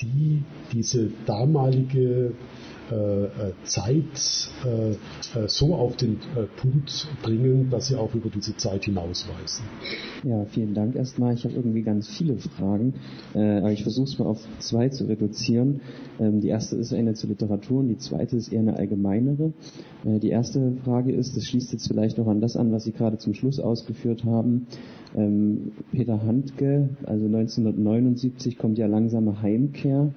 die 0.01 0.43
diese 0.71 1.11
damalige 1.25 1.99
äh, 1.99 2.29
äh, 2.29 2.31
Zeit 3.63 4.51
äh, 4.65 5.47
so 5.47 5.75
auf 5.75 5.95
den 5.95 6.19
Punkt 6.57 7.07
bringen, 7.21 7.69
dass 7.69 7.87
sie 7.87 7.95
auch 7.95 8.13
über 8.13 8.29
diese 8.29 8.55
Zeit 8.57 8.85
hinausweisen. 8.85 9.65
Ja, 10.23 10.45
vielen 10.45 10.73
Dank 10.73 10.95
erstmal. 10.95 11.33
Ich 11.33 11.43
habe 11.45 11.55
irgendwie 11.55 11.81
ganz 11.81 12.07
viele 12.07 12.37
Fragen, 12.37 12.93
aber 13.33 13.71
ich 13.71 13.83
versuche 13.83 14.05
es 14.05 14.19
mal 14.19 14.25
auf 14.25 14.39
zwei 14.59 14.89
zu 14.89 15.05
reduzieren. 15.05 15.81
Ähm, 16.19 16.41
die 16.41 16.49
erste 16.49 16.75
ist 16.75 16.93
eine 16.93 17.13
zur 17.13 17.29
Literatur 17.29 17.79
und 17.79 17.87
die 17.87 17.97
zweite 17.97 18.35
ist 18.37 18.51
eher 18.51 18.61
eine 18.61 18.75
allgemeinere. 18.75 19.53
Die 20.05 20.29
erste 20.29 20.73
Frage 20.83 21.13
ist, 21.13 21.37
das 21.37 21.45
schließt 21.45 21.71
jetzt 21.71 21.87
vielleicht 21.87 22.17
noch 22.17 22.27
an 22.27 22.41
das 22.41 22.57
an, 22.57 22.73
was 22.73 22.83
Sie 22.83 22.91
gerade 22.91 23.17
zum 23.17 23.33
Schluss 23.33 23.59
ausgeführt 23.59 24.25
haben. 24.25 24.67
Ähm, 25.15 25.71
Peter 25.91 26.23
Handke, 26.23 26.89
also 27.05 27.25
1979 27.25 28.57
kommt 28.57 28.77
ja 28.77 28.87
langsame 28.87 29.41
Heimkehr 29.41 30.11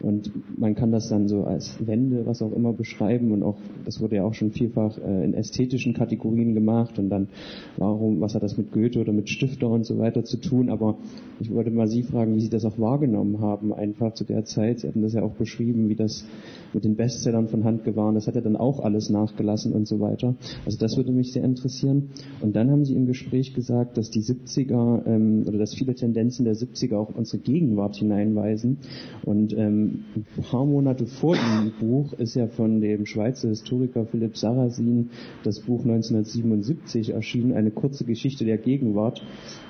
und 0.00 0.30
man 0.58 0.74
kann 0.74 0.92
das 0.92 1.08
dann 1.08 1.28
so 1.28 1.44
als 1.44 1.74
Wende, 1.84 2.26
was 2.26 2.42
auch 2.42 2.52
immer 2.52 2.72
beschreiben 2.72 3.32
und 3.32 3.42
auch, 3.42 3.56
das 3.84 4.00
wurde 4.00 4.16
ja 4.16 4.24
auch 4.24 4.34
schon 4.34 4.52
vielfach 4.52 4.98
äh, 4.98 5.24
in 5.24 5.34
ästhetischen 5.34 5.94
Kategorien 5.94 6.54
gemacht 6.54 6.98
und 6.98 7.08
dann, 7.10 7.28
warum, 7.76 8.20
was 8.20 8.34
hat 8.34 8.42
das 8.42 8.56
mit 8.56 8.72
Goethe 8.72 9.00
oder 9.00 9.12
mit 9.12 9.28
Stifter 9.28 9.68
und 9.68 9.84
so 9.84 9.98
weiter 9.98 10.24
zu 10.24 10.36
tun, 10.38 10.68
aber 10.68 10.96
ich 11.40 11.52
wollte 11.52 11.70
mal 11.70 11.88
Sie 11.88 12.02
fragen, 12.02 12.34
wie 12.34 12.40
Sie 12.40 12.50
das 12.50 12.64
auch 12.64 12.78
wahrgenommen 12.78 13.40
haben, 13.40 13.72
einfach 13.72 14.14
zu 14.14 14.24
der 14.24 14.44
Zeit. 14.44 14.80
Sie 14.80 14.88
hatten 14.88 15.02
das 15.02 15.14
ja 15.14 15.22
auch 15.22 15.34
beschrieben, 15.34 15.88
wie 15.88 15.94
das 15.94 16.24
mit 16.72 16.84
den 16.84 16.96
Bestsellern 16.96 17.48
von 17.48 17.64
Hand 17.64 17.84
gewahren, 17.84 18.14
das 18.14 18.26
hat 18.26 18.34
ja 18.34 18.40
dann 18.40 18.56
auch 18.56 18.80
alles 18.80 19.10
nachgelassen 19.10 19.72
und 19.72 19.86
so 19.86 20.00
weiter. 20.00 20.34
Also 20.64 20.78
das 20.78 20.96
würde 20.96 21.12
mich 21.12 21.32
sehr 21.32 21.44
interessieren. 21.44 22.10
Und 22.40 22.56
dann 22.56 22.70
haben 22.70 22.84
Sie 22.84 22.94
im 22.94 23.06
Gespräch 23.06 23.54
gesagt, 23.54 23.96
dass 23.96 24.10
die 24.10 24.20
70er 24.20 25.06
ähm, 25.06 25.44
oder 25.46 25.58
dass 25.58 25.74
viele 25.74 25.94
Tendenzen 25.94 26.44
der 26.44 26.54
70er 26.54 26.96
auch 26.96 27.14
unsere 27.14 27.42
Gegenwart 27.42 27.96
hineinweisen 27.96 28.78
und 29.24 29.56
ähm, 29.56 29.87
ein 30.16 30.44
paar 30.50 30.64
Monate 30.64 31.06
vor 31.06 31.34
dem 31.34 31.72
Buch 31.80 32.12
ist 32.14 32.34
ja 32.34 32.46
von 32.46 32.80
dem 32.80 33.06
Schweizer 33.06 33.48
Historiker 33.48 34.06
Philipp 34.06 34.36
Sarrazin 34.36 35.10
das 35.42 35.60
Buch 35.60 35.80
1977 35.80 37.10
erschienen, 37.10 37.54
eine 37.54 37.70
kurze 37.70 38.04
Geschichte 38.04 38.44
der 38.44 38.58
Gegenwart. 38.58 39.22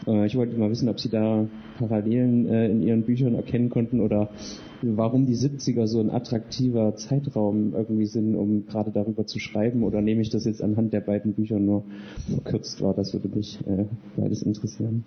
Äh, 0.06 0.26
ich 0.26 0.36
wollte 0.36 0.56
mal 0.56 0.70
wissen, 0.70 0.88
ob 0.88 1.00
Sie 1.00 1.08
da 1.08 1.46
Parallelen 1.78 2.46
äh, 2.46 2.68
in 2.68 2.82
Ihren 2.82 3.02
Büchern 3.02 3.34
erkennen 3.34 3.70
konnten 3.70 4.00
oder 4.00 4.30
warum 4.82 5.26
die 5.26 5.36
70er 5.36 5.86
so 5.86 6.00
ein 6.00 6.10
attraktiver 6.10 6.94
Zeitraum 6.96 7.74
irgendwie 7.74 8.06
sind, 8.06 8.34
um 8.34 8.66
gerade 8.66 8.90
darüber 8.90 9.26
zu 9.26 9.38
schreiben, 9.38 9.82
oder 9.82 10.00
nehme 10.00 10.22
ich 10.22 10.30
das 10.30 10.44
jetzt 10.44 10.62
anhand 10.62 10.92
der 10.92 11.00
beiden 11.00 11.34
Bücher 11.34 11.58
nur 11.58 11.84
verkürzt 12.30 12.80
wahr? 12.80 12.94
Das 12.94 13.12
würde 13.12 13.28
mich 13.28 13.58
äh, 13.66 13.84
beides 14.16 14.42
interessieren. 14.42 15.04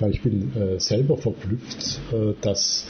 Ja, 0.00 0.08
ich 0.08 0.22
bin 0.22 0.52
äh, 0.56 0.80
selber 0.80 1.16
verblüfft, 1.16 2.00
äh, 2.12 2.32
dass 2.40 2.86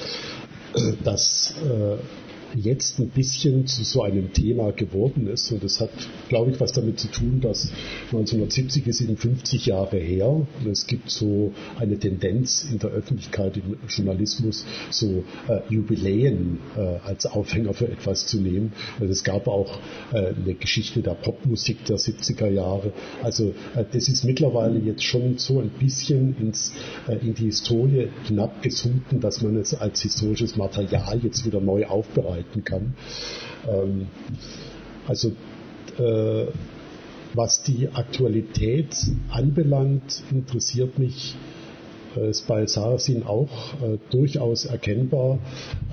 das 1.05 1.55
äh, 1.57 2.30
jetzt 2.55 2.99
ein 2.99 3.09
bisschen 3.09 3.67
zu 3.67 3.85
so 3.85 4.03
einem 4.03 4.33
Thema 4.33 4.73
geworden 4.73 5.29
ist. 5.29 5.51
Und 5.53 5.63
das 5.63 5.81
hat, 5.81 5.91
glaube 6.29 6.51
ich, 6.51 6.61
was 6.61 6.73
damit 6.73 6.99
zu 6.99 7.09
tun, 7.09 7.41
dass 7.41 7.73
1970 8.07 8.87
ist 8.87 9.01
eben 9.01 9.17
50 9.17 9.67
Jahre 9.67 9.99
her 9.99 10.29
und 10.29 10.67
es 10.67 10.87
gibt 10.87 11.11
so 11.11 11.53
eine 11.79 11.99
Tendenz 11.99 12.67
in 12.71 12.79
der 12.79 12.91
Öffentlichkeit, 12.91 13.57
im 13.57 13.77
Journalismus, 13.89 14.65
so 14.91 15.25
äh, 15.49 15.61
Jubiläen 15.69 16.59
äh, 16.77 16.81
als 17.05 17.27
Aufhänger 17.27 17.75
für 17.75 17.89
etwas 17.89 18.27
zu 18.27 18.41
nehmen. 18.41 18.73
Also 18.99 19.13
es 19.13 19.25
gab 19.25 19.47
auch 19.47 19.79
äh, 20.13 20.35
eine 20.35 20.55
Geschichte 20.55 21.03
der 21.03 21.15
Popmusik 21.15 21.85
der 21.85 21.97
70er 21.97 22.49
Jahre. 22.49 22.93
Also 23.23 23.55
äh, 23.77 23.85
das 23.93 24.09
ist 24.09 24.25
mittlerweile 24.25 24.79
jetzt 24.79 25.05
schon 25.05 25.39
so 25.39 25.61
ein 25.61 25.71
bisschen 25.71 26.37
ins, 26.39 26.73
äh, 27.09 27.17
in 27.17 27.35
die 27.35 27.47
Historie 27.47 28.09
hinabgesunken, 28.25 29.21
dass 29.21 29.43
man 29.43 29.57
es 29.57 29.75
als 29.75 30.03
historisches 30.03 30.57
Material 30.57 31.21
jetzt 31.23 31.45
wieder 31.47 31.61
neu 31.61 31.87
aufbereitet 31.87 32.40
arbeiten 32.41 32.65
kann. 32.65 32.95
Ähm, 33.69 34.09
also 35.07 35.33
äh, 35.99 36.47
was 37.35 37.63
die 37.63 37.89
Aktualität 37.93 38.97
anbelangt, 39.31 40.23
interessiert 40.31 40.99
mich 40.99 41.37
äh, 42.17 42.31
ist 42.31 42.47
bei 42.49 42.67
Sarasin 42.67 43.25
auch 43.25 43.75
äh, 43.83 43.99
durchaus 44.11 44.65
erkennbar. 44.65 45.39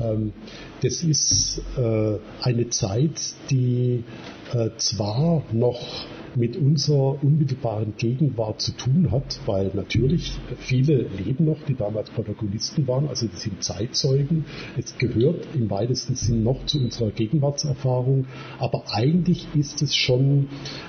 Ähm, 0.01 0.33
das 0.81 1.03
ist 1.03 1.61
äh, 1.77 2.17
eine 2.41 2.69
Zeit, 2.69 3.21
die 3.49 4.03
äh, 4.53 4.69
zwar 4.77 5.43
noch 5.51 6.07
mit 6.37 6.55
unserer 6.55 7.21
unmittelbaren 7.23 7.93
Gegenwart 7.97 8.61
zu 8.61 8.71
tun 8.73 9.11
hat, 9.11 9.39
weil 9.45 9.71
natürlich 9.73 10.37
viele 10.59 11.07
leben 11.17 11.45
noch, 11.45 11.57
die 11.67 11.75
damals 11.75 12.09
Protagonisten 12.11 12.87
waren, 12.87 13.07
also 13.07 13.27
die 13.27 13.37
sind 13.37 13.63
Zeitzeugen. 13.63 14.45
Es 14.77 14.97
gehört 14.97 15.47
im 15.55 15.69
weitesten 15.69 16.15
Sinn 16.15 16.43
noch 16.43 16.65
zu 16.65 16.79
unserer 16.79 17.11
Gegenwartserfahrung, 17.11 18.27
aber 18.59 18.83
eigentlich 18.91 19.47
ist 19.55 19.81
es 19.81 19.95
schon 19.95 20.47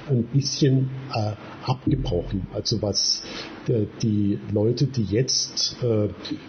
ein 0.09 0.25
bisschen 0.25 0.91
äh, 1.15 1.33
abgebrochen. 1.69 2.47
Also 2.53 2.83
was 2.83 3.23
äh, 3.69 3.87
die 4.03 4.39
Leute, 4.53 4.87
die 4.87 5.05
jetzt 5.05 5.77
äh, 5.83 6.09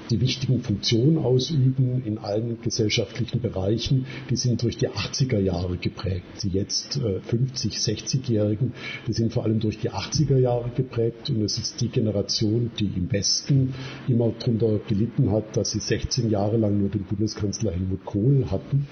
die 0.10 0.22
wichtigen 0.22 0.62
Funktionen 0.62 1.18
ausüben 1.18 2.02
in 2.06 2.18
allen 2.18 2.62
gesellschaftlichen 2.62 3.42
Bereichen, 3.42 4.06
die 4.30 4.36
sind 4.36 4.64
durch 4.64 4.78
die 4.78 4.90
80er 4.90 5.40
Jahre 5.40 5.78
geprägt. 5.78 6.26
Die 6.44 6.50
jetzt 6.50 6.98
äh, 6.98 7.20
50, 7.20 7.76
60-Jährigen, 7.76 8.74
die 9.08 9.14
sind 9.14 9.34
vor 9.34 9.44
allem 9.44 9.60
durch 9.60 9.80
die 9.80 9.92
80er 9.92 10.38
Jahre 10.38 10.70
geprägt 10.76 11.30
und 11.30 11.42
es 11.44 11.58
ist 11.58 11.82
die 11.82 11.90
Generation, 11.90 12.72
die 12.80 12.92
im 12.96 13.12
Westen 13.12 13.74
immer 14.08 14.32
darunter 14.40 14.80
gelitten 14.88 15.32
hat, 15.32 15.58
dass 15.58 15.72
sie 15.72 15.80
16 15.80 16.30
Jahre 16.30 16.58
lang 16.58 16.80
nur 16.80 16.90
den 16.90 17.04
Bundeskanzler 17.04 17.72
Helmut 17.72 18.06
Kohl 18.06 18.46
hatten. 18.50 18.88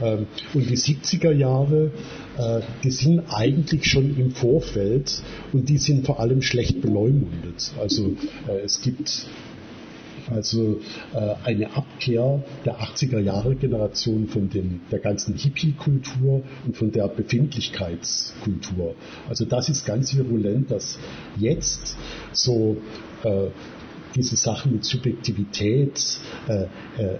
Ähm, 0.00 0.26
und 0.54 0.68
die 0.68 0.76
70er 0.76 1.32
Jahre, 1.32 1.86
äh, 1.86 1.90
die 2.84 2.90
sind 2.90 3.22
eigentlich 3.30 3.86
schon 3.86 4.16
im 4.16 4.30
Vorfeld 4.30 5.22
und 5.52 5.68
die 5.68 5.78
sind 5.78 6.06
vor 6.06 6.20
allem 6.20 6.42
schlecht 6.42 6.80
beleumundet. 6.80 7.72
Also 7.78 8.16
äh, 8.48 8.60
es 8.64 8.80
gibt 8.80 9.26
also 10.30 10.80
äh, 11.14 11.34
eine 11.44 11.74
Abkehr 11.74 12.42
der 12.64 12.80
80er 12.80 13.18
Jahre 13.18 13.54
Generation 13.54 14.28
von 14.28 14.50
den, 14.50 14.80
der 14.90 14.98
ganzen 14.98 15.34
Hippie-Kultur 15.34 16.42
und 16.66 16.76
von 16.76 16.92
der 16.92 17.08
Befindlichkeitskultur. 17.08 18.94
Also 19.28 19.44
das 19.44 19.68
ist 19.68 19.86
ganz 19.86 20.14
virulent, 20.14 20.70
dass 20.70 20.98
jetzt 21.38 21.96
so 22.32 22.76
äh, 23.24 23.46
diese 24.14 24.36
Sachen 24.36 24.72
mit 24.72 24.84
Subjektivität, 24.84 26.18
äh, 26.48 26.62
äh, 26.62 27.18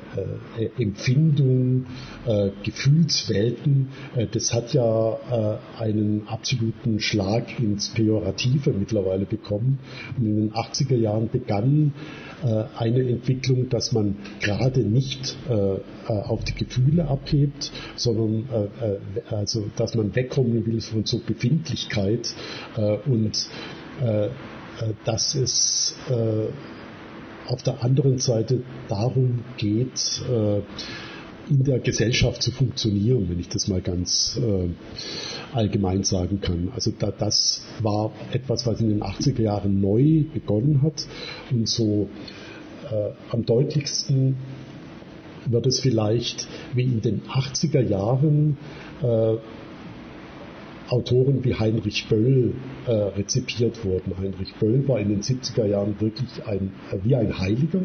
äh, 0.57 0.83
Empfindung, 0.83 1.87
äh, 2.27 2.51
Gefühlswelten, 2.63 3.89
äh, 4.17 4.27
das 4.27 4.53
hat 4.53 4.73
ja 4.75 5.59
äh, 5.79 5.83
einen 5.83 6.27
absoluten 6.27 7.01
Schlag 7.01 7.59
ins 7.61 7.91
Pejorative 7.91 8.73
mittlerweile 8.73 9.27
bekommen. 9.27 9.79
Und 10.17 10.27
in 10.27 10.37
den 10.37 10.53
80er 10.53 10.97
Jahren 10.97 11.29
begann 11.31 11.93
eine 12.77 13.09
Entwicklung, 13.09 13.69
dass 13.69 13.91
man 13.91 14.17
gerade 14.41 14.81
nicht 14.81 15.37
auf 16.07 16.45
die 16.45 16.55
Gefühle 16.55 17.09
abhebt, 17.09 17.73
sondern 17.97 18.49
also 19.31 19.69
dass 19.77 19.97
man 19.97 20.15
wegkommen 20.15 20.65
will 20.65 20.81
von 20.81 21.05
so 21.05 21.19
Befindlichkeit 21.19 22.33
und 23.07 23.49
dass 25.05 25.35
es 25.35 25.97
auf 27.49 27.63
der 27.63 27.83
anderen 27.83 28.19
Seite 28.19 28.63
darum 28.89 29.45
geht, 29.57 30.23
äh, 30.31 30.61
in 31.51 31.65
der 31.65 31.79
Gesellschaft 31.79 32.43
zu 32.43 32.51
funktionieren, 32.51 33.29
wenn 33.31 33.41
ich 33.41 33.49
das 33.49 33.69
mal 33.69 33.81
ganz 33.81 34.39
äh, 34.39 34.69
allgemein 35.55 36.05
sagen 36.05 36.41
kann. 36.43 36.71
Also 36.75 36.93
da, 36.97 37.11
das 37.11 37.63
war 37.81 38.13
etwas, 38.33 38.67
was 38.67 38.81
in 38.81 38.91
den 38.91 39.03
80er 39.03 39.43
Jahren 39.43 39.81
neu 39.81 40.25
begonnen 40.33 40.83
hat 40.83 41.07
und 41.51 41.67
so 41.67 42.09
äh, 42.91 43.11
am 43.31 43.47
deutlichsten 43.47 44.37
wird 45.47 45.67
es 45.67 45.81
vielleicht 45.81 46.47
wie 46.75 46.83
in 46.83 47.01
den 47.01 47.23
80er 47.23 47.81
Jahren 47.81 48.59
Autoren 50.89 51.45
wie 51.45 51.55
Heinrich 51.55 52.07
Böll 52.09 52.55
äh, 52.87 52.91
rezipiert 52.91 53.85
wurden. 53.85 54.17
Heinrich 54.19 54.55
Böll 54.55 54.87
war 54.89 54.99
in 54.99 55.09
den 55.09 55.23
70er 55.23 55.67
Jahren 55.67 56.01
wirklich 56.01 56.45
ein, 56.47 56.73
äh, 56.91 56.99
wie 57.05 57.15
ein 57.15 57.39
Heiliger. 57.39 57.83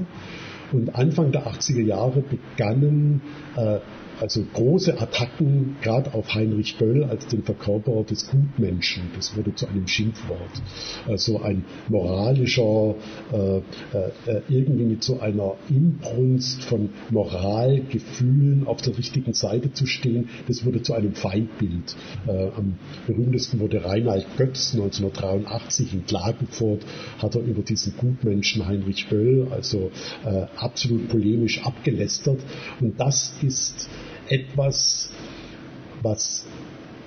Und 0.72 0.96
Anfang 0.96 1.32
der 1.32 1.46
80er 1.46 1.82
Jahre 1.82 2.22
begannen 2.24 3.22
äh, 3.56 3.80
also 4.24 4.42
große 4.54 5.02
Attacken 5.02 5.76
gerade 5.82 6.14
auf 6.14 6.34
Heinrich 6.34 6.78
Böll 6.78 7.04
als 7.04 7.28
den 7.28 7.44
Verkörperer 7.44 8.06
des 8.06 8.30
Gutmenschen. 8.30 9.04
Das 9.18 9.36
wurde 9.36 9.54
zu 9.54 9.68
einem 9.68 9.86
Schimpfwort. 9.86 10.62
Also 11.06 11.42
ein 11.42 11.66
moralischer, 11.90 12.96
äh, 13.34 13.58
äh, 13.58 14.42
irgendwie 14.48 14.86
mit 14.86 15.04
so 15.04 15.20
einer 15.20 15.56
Inbrunst 15.70 16.64
von 16.64 16.92
Moralgefühlen 17.10 18.66
auf 18.66 18.82
der 18.82 18.98
richtigen 18.98 19.34
Seite 19.34 19.74
zu 19.74 19.86
stehen, 19.88 20.30
das 20.48 20.64
wurde 20.64 20.82
zu 20.82 20.94
einem 20.94 21.16
Feindbild. 21.16 21.94
Äh, 22.26 22.48
am 22.56 22.76
berühmtesten 23.06 23.60
wurde 23.60 23.84
Reinhard 23.84 24.26
Götz 24.38 24.74
1983 24.74 25.94
in 25.96 26.06
Klagenfurt, 26.06 26.86
hat 27.18 27.36
er 27.36 27.42
über 27.42 27.62
diesen 27.62 27.94
Gutmenschen 27.98 28.66
Heinrich 28.66 29.10
Böll 29.10 29.50
also 29.52 29.92
äh, 30.24 30.46
absolut 30.56 31.10
polemisch 31.10 31.62
abgelästert. 31.66 32.40
Und 32.80 32.98
das 32.98 33.36
ist 33.42 33.90
etwas, 34.30 35.12
was 36.02 36.46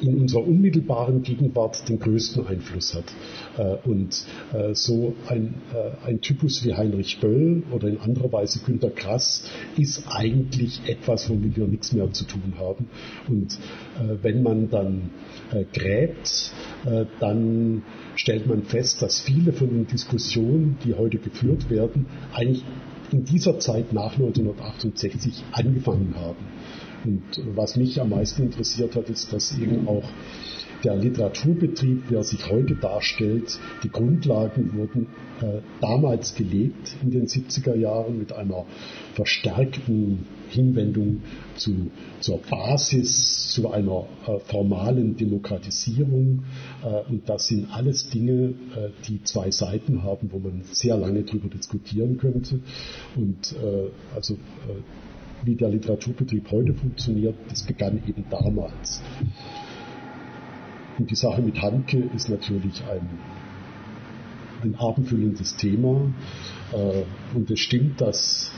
in 0.00 0.20
unserer 0.20 0.46
unmittelbaren 0.46 1.22
Gegenwart 1.22 1.88
den 1.88 1.98
größten 1.98 2.46
Einfluss 2.46 2.94
hat. 2.94 3.04
Äh, 3.56 3.88
und 3.88 4.24
äh, 4.52 4.74
so 4.74 5.14
ein, 5.26 5.54
äh, 5.74 6.08
ein 6.08 6.20
Typus 6.20 6.64
wie 6.64 6.74
Heinrich 6.74 7.18
Böll 7.20 7.62
oder 7.72 7.88
in 7.88 7.98
anderer 7.98 8.32
Weise 8.32 8.60
Günter 8.64 8.90
Grass 8.90 9.44
ist 9.76 10.04
eigentlich 10.08 10.80
etwas, 10.86 11.30
womit 11.30 11.56
wir 11.56 11.66
nichts 11.66 11.92
mehr 11.92 12.12
zu 12.12 12.24
tun 12.24 12.54
haben. 12.58 12.88
Und 13.28 13.58
wenn 14.22 14.42
man 14.42 14.68
dann 14.70 15.10
gräbt, 15.72 16.52
dann 17.20 17.82
stellt 18.14 18.46
man 18.46 18.62
fest, 18.62 19.02
dass 19.02 19.20
viele 19.20 19.52
von 19.52 19.68
den 19.68 19.86
Diskussionen, 19.86 20.76
die 20.84 20.94
heute 20.94 21.18
geführt 21.18 21.70
werden, 21.70 22.06
eigentlich 22.34 22.62
in 23.12 23.24
dieser 23.24 23.58
Zeit 23.58 23.92
nach 23.92 24.12
1968 24.12 25.44
angefangen 25.52 26.14
haben. 26.16 26.36
Und 27.06 27.22
was 27.54 27.76
mich 27.76 28.00
am 28.00 28.10
meisten 28.10 28.42
interessiert 28.42 28.96
hat, 28.96 29.08
ist, 29.08 29.32
dass 29.32 29.56
eben 29.58 29.86
auch 29.86 30.04
der 30.84 30.96
Literaturbetrieb, 30.96 32.10
wie 32.10 32.14
er 32.14 32.24
sich 32.24 32.50
heute 32.50 32.74
darstellt, 32.74 33.58
die 33.82 33.88
Grundlagen 33.88 34.76
wurden 34.76 35.06
äh, 35.40 35.60
damals 35.80 36.34
gelegt 36.34 36.96
in 37.02 37.10
den 37.10 37.26
70er 37.26 37.74
Jahren 37.74 38.18
mit 38.18 38.32
einer 38.32 38.64
verstärkten 39.14 40.26
Hinwendung 40.48 41.22
zu, 41.56 41.90
zur 42.20 42.38
Basis, 42.38 43.52
zu 43.52 43.70
einer 43.70 44.06
äh, 44.26 44.38
formalen 44.40 45.16
Demokratisierung. 45.16 46.44
Äh, 46.84 47.10
und 47.10 47.28
das 47.28 47.48
sind 47.48 47.68
alles 47.72 48.08
Dinge, 48.10 48.54
äh, 48.76 48.90
die 49.08 49.22
zwei 49.24 49.50
Seiten 49.50 50.02
haben, 50.02 50.30
wo 50.32 50.38
man 50.38 50.62
sehr 50.70 50.96
lange 50.96 51.22
darüber 51.22 51.48
diskutieren 51.48 52.18
könnte. 52.18 52.60
Und 53.16 53.52
äh, 53.52 53.90
also 54.14 54.34
äh, 54.34 55.05
wie 55.44 55.54
der 55.54 55.68
Literaturbetrieb 55.68 56.50
heute 56.50 56.74
funktioniert, 56.74 57.36
das 57.48 57.62
begann 57.62 58.02
eben 58.06 58.24
damals. 58.30 59.02
Und 60.98 61.10
die 61.10 61.14
Sache 61.14 61.42
mit 61.42 61.60
Hanke 61.60 61.98
ist 62.14 62.28
natürlich 62.28 62.82
ein, 62.84 63.08
ein 64.62 64.74
abendfüllendes 64.76 65.56
Thema. 65.56 66.10
Äh, 66.72 67.02
und 67.36 67.50
es 67.50 67.60
stimmt, 67.60 68.00
dass 68.00 68.50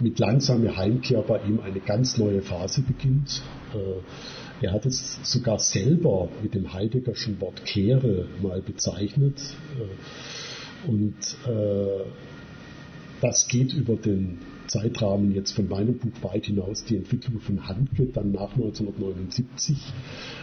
mit 0.00 0.18
langsamer 0.18 0.76
Heimkehr 0.76 1.22
bei 1.22 1.40
ihm 1.44 1.60
eine 1.60 1.80
ganz 1.80 2.18
neue 2.18 2.42
Phase 2.42 2.82
beginnt. 2.82 3.42
Äh, 3.74 4.64
er 4.66 4.72
hat 4.72 4.86
es 4.86 5.18
sogar 5.22 5.58
selber 5.58 6.28
mit 6.42 6.54
dem 6.54 6.72
Heideggerschen 6.72 7.40
Wort 7.40 7.64
Kehre 7.64 8.26
mal 8.42 8.60
bezeichnet. 8.60 9.40
Äh, 9.78 10.88
und 10.88 11.14
das 13.20 13.46
geht 13.46 13.72
über 13.72 13.94
den 13.94 14.40
Zeitrahmen 14.72 15.34
jetzt 15.34 15.52
von 15.52 15.68
meinem 15.68 15.98
Buch 15.98 16.22
weit 16.22 16.46
hinaus. 16.46 16.84
Die 16.84 16.96
Entwicklung 16.96 17.40
von 17.40 17.68
Handke 17.68 18.06
dann 18.06 18.32
nach 18.32 18.52
1979 18.54 19.76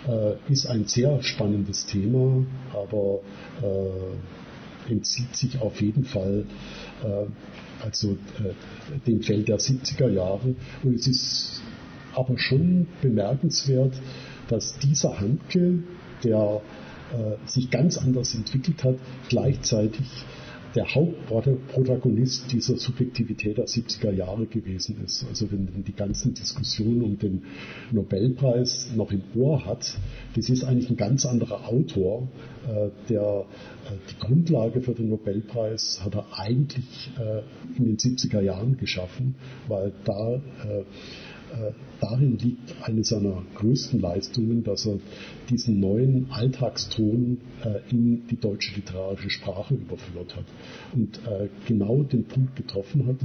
äh, 0.08 0.52
ist 0.52 0.68
ein 0.68 0.86
sehr 0.86 1.24
spannendes 1.24 1.88
Thema, 1.88 2.46
aber 2.72 3.22
äh, 3.64 4.92
entzieht 4.92 5.36
sich 5.36 5.60
auf 5.60 5.82
jeden 5.82 6.04
Fall 6.06 6.46
äh, 7.04 7.26
also 7.84 8.12
äh, 8.12 9.00
dem 9.08 9.24
Feld 9.24 9.48
der 9.48 9.58
70er 9.58 10.10
Jahre. 10.10 10.56
Und 10.84 10.94
es 10.94 11.08
ist 11.08 11.62
aber 12.14 12.38
schon 12.38 12.88
bemerkenswert, 13.02 13.94
dass 14.48 14.78
dieser 14.78 15.20
Handke, 15.20 15.80
der 16.24 16.62
äh, 17.14 17.48
sich 17.48 17.72
ganz 17.72 17.98
anders 17.98 18.36
entwickelt 18.36 18.84
hat, 18.84 18.96
gleichzeitig 19.28 20.06
der 20.76 20.94
Hauptprotagonist 20.94 22.52
dieser 22.52 22.78
Subjektivität 22.78 23.58
der 23.58 23.66
70er 23.66 24.12
Jahre 24.12 24.46
gewesen 24.46 25.04
ist. 25.04 25.26
Also 25.28 25.52
wenn 25.52 25.66
man 25.66 25.84
die 25.84 25.94
ganzen 25.94 26.34
Diskussionen 26.34 27.02
um 27.02 27.18
den 27.18 27.44
Nobelpreis 27.92 28.92
noch 28.96 29.12
im 29.12 29.24
Ohr 29.36 29.66
hat, 29.66 29.98
das 30.36 30.50
ist 30.50 30.64
eigentlich 30.64 30.90
ein 30.90 30.98
ganz 30.98 31.26
anderer 31.26 31.68
Autor, 31.68 32.28
äh, 32.68 32.90
der 33.10 33.46
äh, 33.86 34.12
die 34.12 34.20
Grundlage 34.20 34.82
für 34.82 34.94
den 34.94 35.10
Nobelpreis 35.10 36.02
hat 36.04 36.16
er 36.16 36.28
eigentlich 36.38 37.12
äh, 37.20 37.42
in 37.78 37.86
den 37.86 37.98
70er 37.98 38.42
Jahren 38.42 38.78
geschaffen, 38.78 39.36
weil 39.68 39.94
da 40.06 40.42
darin 42.00 42.38
liegt 42.38 42.76
eine 42.82 43.04
seiner 43.04 43.44
größten 43.56 44.00
Leistungen, 44.00 44.64
dass 44.64 44.86
er 44.86 45.00
diesen 45.50 45.80
neuen 45.80 46.32
Alltagston 46.32 47.40
äh, 47.64 47.92
in 47.92 48.28
die 48.28 48.38
deutsche 48.38 48.76
literarische 48.76 49.30
Sprache 49.30 49.76
überführt 49.76 50.36
hat 50.36 50.46
und 50.94 51.18
äh, 51.28 51.50
genau 51.68 52.04
den 52.04 52.26
Punkt 52.26 52.56
getroffen 52.56 53.08
hat, 53.08 53.18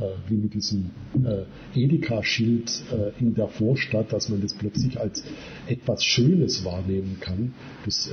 äh, 0.00 0.14
wie 0.28 0.36
mit 0.36 0.54
diesem 0.54 0.90
äh, 1.24 1.44
Edeka-Schild 1.74 2.82
äh, 2.92 3.20
in 3.20 3.34
der 3.34 3.48
Vorstadt, 3.48 4.12
dass 4.12 4.28
man 4.28 4.40
das 4.40 4.54
plötzlich 4.54 5.00
als 5.00 5.24
etwas 5.66 6.04
Schönes 6.04 6.64
wahrnehmen 6.64 7.18
kann. 7.20 7.54
Das 7.84 8.10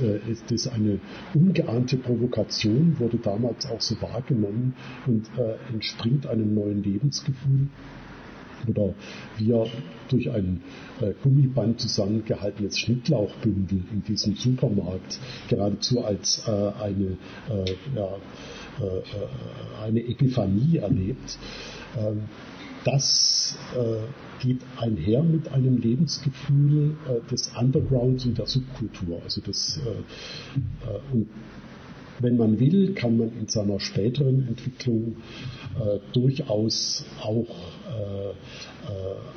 ist 0.50 0.68
eine 0.68 1.00
ungeahnte 1.34 1.96
Provokation, 1.96 2.96
wurde 2.98 3.18
damals 3.18 3.66
auch 3.66 3.80
so 3.80 4.00
wahrgenommen 4.00 4.74
und 5.06 5.28
entspringt 5.72 6.26
einem 6.26 6.54
neuen 6.54 6.82
Lebensgefühl 6.82 7.68
oder 8.66 8.94
wie 9.38 9.52
er 9.52 9.66
durch 10.08 10.30
ein 10.30 10.62
äh, 11.00 11.12
Gummiband 11.22 11.80
zusammengehaltenes 11.80 12.78
Schnittlauchbündel 12.78 13.82
in 13.92 14.02
diesem 14.04 14.34
Supermarkt 14.34 15.18
geradezu 15.48 16.04
als 16.04 16.46
äh, 16.46 16.50
eine, 16.50 17.16
äh, 17.48 17.74
ja, 17.94 18.16
äh, 18.80 18.98
äh, 18.98 19.84
eine 19.84 20.00
Epiphanie 20.00 20.78
erlebt. 20.78 21.38
Ähm, 21.98 22.22
das 22.84 23.58
äh, 23.76 24.42
geht 24.42 24.60
einher 24.78 25.22
mit 25.22 25.52
einem 25.52 25.76
Lebensgefühl 25.76 26.96
des 27.30 27.52
Undergrounds 27.58 28.24
und 28.24 28.38
der 28.38 28.46
Subkultur. 28.46 29.20
Also 29.22 29.42
das, 29.42 29.78
und 31.12 31.28
wenn 32.20 32.36
man 32.36 32.60
will, 32.60 32.94
kann 32.94 33.18
man 33.18 33.32
in 33.38 33.48
seiner 33.48 33.80
späteren 33.80 34.46
Entwicklung 34.48 35.16
äh, 35.78 35.98
durchaus 36.12 37.04
auch 37.20 37.46
äh, 37.88 38.30
äh, 38.30 38.34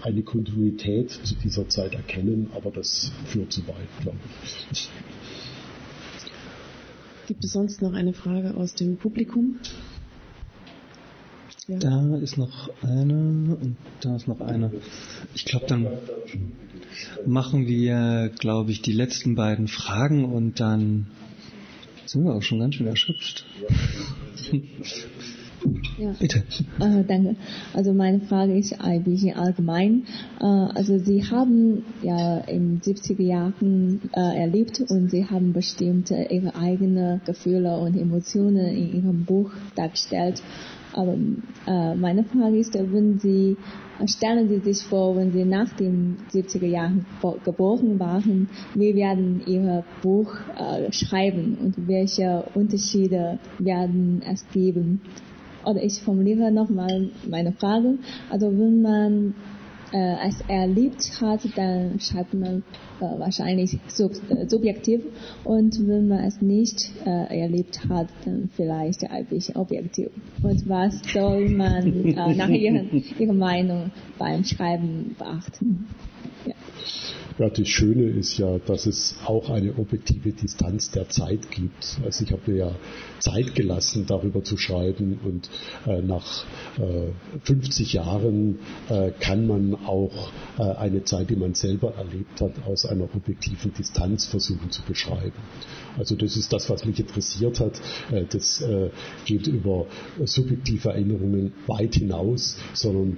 eine 0.01 0.23
Kontinuität 0.23 1.11
zu 1.11 1.35
dieser 1.35 1.67
Zeit 1.69 1.93
erkennen, 1.93 2.49
aber 2.55 2.71
das 2.71 3.11
führt 3.25 3.51
zu 3.51 3.67
weit, 3.67 3.87
glaube 4.01 4.17
ich. 4.71 4.89
Gibt 7.27 7.43
es 7.43 7.53
sonst 7.53 7.81
noch 7.81 7.93
eine 7.93 8.13
Frage 8.13 8.55
aus 8.55 8.75
dem 8.75 8.97
Publikum? 8.97 9.59
Ja. 11.67 11.79
Da 11.79 12.17
ist 12.17 12.37
noch 12.37 12.69
eine 12.81 13.55
und 13.55 13.77
da 14.01 14.17
ist 14.17 14.27
noch 14.27 14.41
eine. 14.41 14.71
Ich 15.33 15.45
glaube, 15.45 15.65
dann 15.67 15.87
machen 17.25 17.67
wir, 17.67 18.31
glaube 18.37 18.71
ich, 18.71 18.81
die 18.81 18.91
letzten 18.91 19.35
beiden 19.35 19.69
Fragen 19.69 20.25
und 20.25 20.59
dann 20.59 21.07
sind 22.05 22.23
wir 22.23 22.33
auch 22.33 22.41
schon 22.41 22.59
ganz 22.59 22.75
schön 22.75 22.87
erschöpft. 22.87 23.45
Ja. 25.97 26.13
Bitte. 26.19 26.43
Äh, 26.79 27.03
danke. 27.05 27.35
Also 27.73 27.93
meine 27.93 28.19
Frage 28.19 28.57
ist 28.57 28.79
ein 28.81 29.03
bisschen 29.03 29.37
allgemein. 29.37 30.05
Äh, 30.41 30.45
also 30.45 30.99
Sie 30.99 31.23
haben 31.23 31.85
ja 32.01 32.39
in 32.39 32.81
70er 32.81 33.21
Jahren 33.21 34.01
äh, 34.13 34.41
erlebt 34.41 34.81
und 34.89 35.09
Sie 35.09 35.25
haben 35.25 35.53
bestimmt 35.53 36.11
Ihre 36.11 36.55
eigenen 36.55 37.21
Gefühle 37.25 37.77
und 37.77 37.95
Emotionen 37.97 38.75
in 38.75 38.95
Ihrem 38.95 39.23
Buch 39.23 39.51
dargestellt. 39.75 40.41
Aber 40.93 41.15
äh, 41.67 41.95
meine 41.95 42.23
Frage 42.23 42.57
ist, 42.57 42.73
wenn 42.75 43.19
Sie, 43.19 43.57
stellen 44.05 44.47
Sie 44.47 44.59
sich 44.59 44.83
vor, 44.83 45.15
wenn 45.15 45.31
Sie 45.31 45.43
nach 45.43 45.69
den 45.75 46.17
70er 46.31 46.67
Jahren 46.67 47.05
geboren 47.43 47.99
waren, 47.99 48.49
wie 48.75 48.95
werden 48.95 49.41
Ihr 49.45 49.83
Buch 50.01 50.35
äh, 50.57 50.91
schreiben 50.91 51.57
und 51.61 51.87
welche 51.87 52.45
Unterschiede 52.53 53.39
werden 53.59 54.21
es 54.31 54.47
geben? 54.51 55.01
Oder 55.65 55.81
ich 55.81 56.01
formuliere 56.01 56.51
nochmal 56.51 57.09
meine 57.29 57.53
Frage. 57.53 57.97
Also 58.29 58.47
wenn 58.47 58.81
man 58.81 59.33
äh, 59.93 60.27
es 60.27 60.41
erlebt 60.47 61.21
hat, 61.21 61.41
dann 61.55 61.99
schreibt 61.99 62.33
man 62.33 62.63
äh, 62.99 63.19
wahrscheinlich 63.19 63.77
sub, 63.87 64.11
äh, 64.29 64.47
subjektiv 64.47 65.01
und 65.43 65.87
wenn 65.87 66.07
man 66.07 66.23
es 66.25 66.41
nicht 66.41 66.91
äh, 67.05 67.41
erlebt 67.41 67.87
hat, 67.87 68.07
dann 68.25 68.49
vielleicht 68.55 69.09
ein 69.09 69.25
bisschen 69.27 69.55
objektiv. 69.55 70.09
Und 70.41 70.67
was 70.67 70.99
soll 71.13 71.49
man 71.49 72.05
äh, 72.05 72.35
nach 72.35 72.49
Ihrer, 72.49 72.83
Ihrer 73.19 73.33
Meinung 73.33 73.91
beim 74.17 74.43
Schreiben 74.43 75.15
beachten? 75.17 75.87
Ja. 76.45 76.53
Ja, 77.39 77.49
das 77.49 77.67
Schöne 77.67 78.03
ist 78.03 78.37
ja, 78.37 78.59
dass 78.59 78.85
es 78.85 79.15
auch 79.25 79.49
eine 79.49 79.73
objektive 79.79 80.31
Distanz 80.33 80.91
der 80.91 81.09
Zeit 81.09 81.49
gibt. 81.49 81.97
Also 82.05 82.25
ich 82.25 82.31
habe 82.31 82.51
mir 82.51 82.57
ja 82.57 82.75
Zeit 83.19 83.55
gelassen, 83.55 84.05
darüber 84.05 84.43
zu 84.43 84.55
schreiben 84.55 85.19
und 85.23 85.49
äh, 85.87 86.01
nach 86.01 86.45
äh, 86.77 87.07
50 87.43 87.93
Jahren 87.93 88.59
äh, 88.89 89.11
kann 89.19 89.47
man 89.47 89.73
auch 89.73 90.31
äh, 90.59 90.63
eine 90.75 91.05
Zeit, 91.05 91.31
die 91.31 91.35
man 91.35 91.55
selber 91.55 91.95
erlebt 91.95 92.39
hat, 92.39 92.51
aus 92.67 92.85
einer 92.85 93.05
objektiven 93.05 93.73
Distanz 93.73 94.25
versuchen 94.25 94.69
zu 94.69 94.83
beschreiben. 94.83 95.33
Also 95.97 96.15
das 96.15 96.37
ist 96.37 96.51
das, 96.51 96.69
was 96.69 96.85
mich 96.85 96.99
interessiert 96.99 97.59
hat. 97.59 97.79
Äh, 98.11 98.25
das 98.29 98.61
äh, 98.61 98.89
geht 99.25 99.47
über 99.47 99.85
subjektive 100.23 100.89
Erinnerungen 100.89 101.53
weit 101.67 101.95
hinaus, 101.95 102.57
sondern 102.73 103.17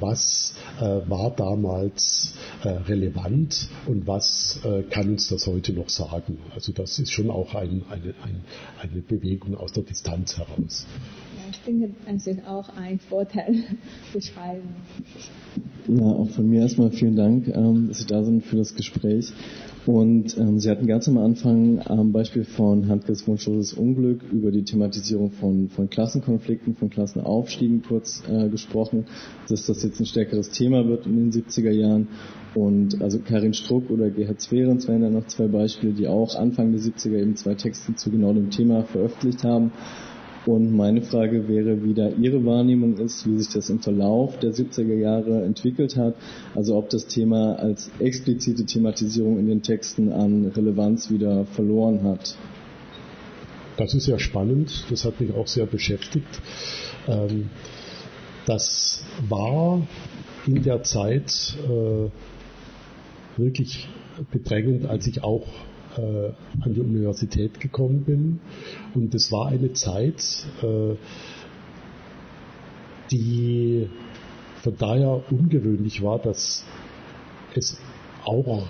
was 0.00 0.54
war 0.80 1.34
damals 1.34 2.34
relevant 2.64 3.68
und 3.86 4.06
was 4.06 4.60
kann 4.90 5.10
uns 5.10 5.28
das 5.28 5.46
heute 5.46 5.72
noch 5.72 5.88
sagen. 5.88 6.38
Also 6.54 6.72
das 6.72 6.98
ist 6.98 7.12
schon 7.12 7.30
auch 7.30 7.54
ein, 7.54 7.82
eine, 7.88 8.14
ein, 8.22 8.44
eine 8.80 9.00
Bewegung 9.00 9.56
aus 9.56 9.72
der 9.72 9.84
Distanz 9.84 10.36
heraus. 10.36 10.86
Ja, 11.36 11.50
ich 11.50 11.60
denke, 11.60 11.90
es 12.06 12.26
ist 12.26 12.46
auch 12.46 12.68
ein 12.76 12.98
Vorteil 12.98 13.64
beschreiben. 14.12 14.74
Ja, 15.86 16.02
auch 16.02 16.30
von 16.30 16.48
mir 16.48 16.62
erstmal 16.62 16.90
vielen 16.90 17.14
Dank, 17.14 17.46
ähm, 17.48 17.88
dass 17.88 17.98
Sie 17.98 18.06
da 18.06 18.24
sind 18.24 18.42
für 18.44 18.56
das 18.56 18.74
Gespräch. 18.74 19.32
Und 19.84 20.38
ähm, 20.38 20.58
Sie 20.58 20.70
hatten 20.70 20.86
ganz 20.86 21.06
am 21.08 21.18
Anfang 21.18 21.78
am 21.84 22.10
Beispiel 22.10 22.44
von 22.44 22.88
Handkes 22.88 23.28
wunschloses 23.28 23.74
Unglück 23.74 24.22
über 24.32 24.50
die 24.50 24.64
Thematisierung 24.64 25.30
von, 25.30 25.68
von 25.68 25.90
Klassenkonflikten, 25.90 26.74
von 26.74 26.88
Klassenaufstiegen 26.88 27.82
kurz 27.86 28.22
äh, 28.30 28.48
gesprochen, 28.48 29.04
dass 29.50 29.66
das 29.66 29.82
jetzt 29.82 30.00
ein 30.00 30.06
stärkeres 30.06 30.50
Thema 30.50 30.88
wird 30.88 31.04
in 31.04 31.16
den 31.16 31.30
70er 31.30 31.70
Jahren. 31.70 32.08
Und 32.54 33.02
also 33.02 33.18
Karin 33.18 33.52
Struck 33.52 33.90
oder 33.90 34.08
Gerhard 34.08 34.40
Zwerens 34.40 34.88
wären 34.88 35.02
da 35.02 35.10
noch 35.10 35.26
zwei 35.26 35.48
Beispiele, 35.48 35.92
die 35.92 36.08
auch 36.08 36.34
Anfang 36.34 36.72
der 36.72 36.80
70er 36.80 37.20
eben 37.20 37.36
zwei 37.36 37.54
Texte 37.54 37.94
zu 37.94 38.10
genau 38.10 38.32
dem 38.32 38.48
Thema 38.48 38.84
veröffentlicht 38.84 39.44
haben. 39.44 39.72
Und 40.46 40.76
meine 40.76 41.00
Frage 41.00 41.48
wäre, 41.48 41.82
wie 41.84 41.94
da 41.94 42.08
Ihre 42.08 42.44
Wahrnehmung 42.44 42.98
ist, 42.98 43.26
wie 43.26 43.38
sich 43.38 43.52
das 43.52 43.70
im 43.70 43.80
Verlauf 43.80 44.38
der 44.40 44.52
70er 44.52 44.94
Jahre 44.94 45.42
entwickelt 45.42 45.96
hat. 45.96 46.14
Also 46.54 46.76
ob 46.76 46.90
das 46.90 47.06
Thema 47.06 47.54
als 47.54 47.90
explizite 47.98 48.66
Thematisierung 48.66 49.38
in 49.38 49.46
den 49.46 49.62
Texten 49.62 50.12
an 50.12 50.52
Relevanz 50.54 51.10
wieder 51.10 51.46
verloren 51.46 52.02
hat. 52.04 52.36
Das 53.76 53.94
ist 53.94 54.06
ja 54.06 54.18
spannend. 54.18 54.84
Das 54.90 55.04
hat 55.04 55.20
mich 55.20 55.32
auch 55.34 55.46
sehr 55.46 55.66
beschäftigt. 55.66 56.40
Ähm, 57.08 57.48
das 58.46 59.02
war 59.28 59.86
in 60.46 60.62
der 60.62 60.82
Zeit 60.82 61.56
äh, 61.66 62.10
wirklich 63.38 63.88
bedrängend, 64.30 64.86
als 64.86 65.06
ich 65.06 65.24
auch 65.24 65.46
an 66.00 66.74
die 66.74 66.80
Universität 66.80 67.60
gekommen 67.60 68.04
bin. 68.04 68.40
Und 68.94 69.14
es 69.14 69.30
war 69.32 69.48
eine 69.48 69.72
Zeit, 69.72 70.46
äh, 70.62 70.94
die 73.10 73.88
von 74.62 74.76
daher 74.78 75.22
ungewöhnlich 75.30 76.02
war, 76.02 76.18
dass 76.18 76.64
es 77.54 77.78
auch 78.24 78.66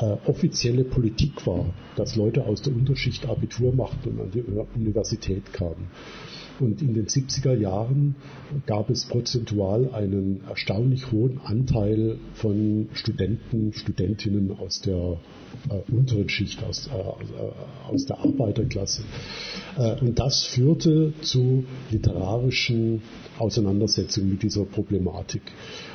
äh, 0.00 0.16
offizielle 0.26 0.84
Politik 0.84 1.46
war, 1.46 1.66
dass 1.96 2.16
Leute 2.16 2.44
aus 2.44 2.62
der 2.62 2.74
Unterschicht 2.74 3.26
Abitur 3.26 3.74
machten 3.74 4.10
und 4.10 4.20
an 4.20 4.30
die 4.30 4.42
Universität 4.42 5.52
kamen. 5.52 5.88
Und 6.60 6.82
in 6.82 6.92
den 6.92 7.06
70er 7.06 7.54
Jahren 7.54 8.16
gab 8.66 8.90
es 8.90 9.06
prozentual 9.06 9.92
einen 9.94 10.42
erstaunlich 10.46 11.10
hohen 11.10 11.40
Anteil 11.42 12.18
von 12.34 12.88
Studenten, 12.92 13.72
Studentinnen 13.72 14.52
aus 14.58 14.82
der 14.82 15.18
äh, 15.70 15.90
unteren 15.90 16.28
Schicht, 16.28 16.62
aus, 16.62 16.88
äh, 16.88 17.90
aus 17.90 18.04
der 18.04 18.18
Arbeiterklasse. 18.18 19.02
Äh, 19.78 20.00
und 20.00 20.18
das 20.18 20.44
führte 20.44 21.14
zu 21.22 21.64
literarischen 21.90 23.02
Auseinandersetzungen 23.38 24.30
mit 24.30 24.42
dieser 24.42 24.64
Problematik. 24.64 25.42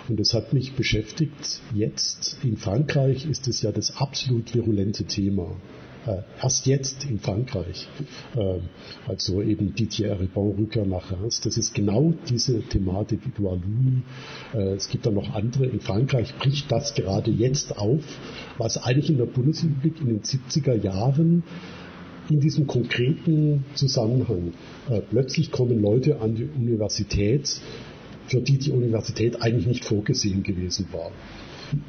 Und 0.09 0.19
es 0.19 0.33
hat 0.33 0.53
mich 0.53 0.73
beschäftigt. 0.73 1.61
Jetzt 1.73 2.37
in 2.43 2.57
Frankreich 2.57 3.25
ist 3.29 3.47
es 3.47 3.61
ja 3.61 3.71
das 3.71 3.97
absolut 3.97 4.53
virulente 4.55 5.05
Thema 5.05 5.55
äh, 6.05 6.21
erst 6.41 6.65
jetzt 6.65 7.03
in 7.05 7.19
Frankreich, 7.19 7.87
äh, 8.35 8.59
also 9.07 9.41
eben 9.41 9.75
Didier 9.75 10.19
Ribon, 10.19 10.55
Rückkehr 10.57 10.85
nach 10.85 11.11
Reims, 11.11 11.41
das 11.41 11.57
ist 11.57 11.73
genau 11.73 12.13
diese 12.29 12.61
Thematik 12.61 13.21
Louis. 13.37 13.61
Äh, 14.53 14.75
es 14.75 14.89
gibt 14.89 15.05
dann 15.05 15.15
noch 15.15 15.33
andere. 15.33 15.65
In 15.65 15.79
Frankreich 15.79 16.35
bricht 16.37 16.71
das 16.71 16.93
gerade 16.93 17.31
jetzt 17.31 17.77
auf, 17.77 18.03
was 18.57 18.77
eigentlich 18.77 19.09
in 19.09 19.17
der 19.17 19.25
Bundesrepublik 19.25 19.99
in 20.01 20.07
den 20.07 20.21
70er 20.21 20.75
Jahren 20.75 21.43
in 22.29 22.39
diesem 22.39 22.65
konkreten 22.67 23.65
Zusammenhang. 23.75 24.53
Äh, 24.89 25.01
plötzlich 25.01 25.51
kommen 25.51 25.81
Leute 25.81 26.21
an 26.21 26.35
die 26.35 26.45
Universität 26.45 27.59
für 28.27 28.41
die 28.41 28.57
die 28.57 28.71
Universität 28.71 29.41
eigentlich 29.41 29.67
nicht 29.67 29.85
vorgesehen 29.85 30.43
gewesen 30.43 30.87
war. 30.91 31.11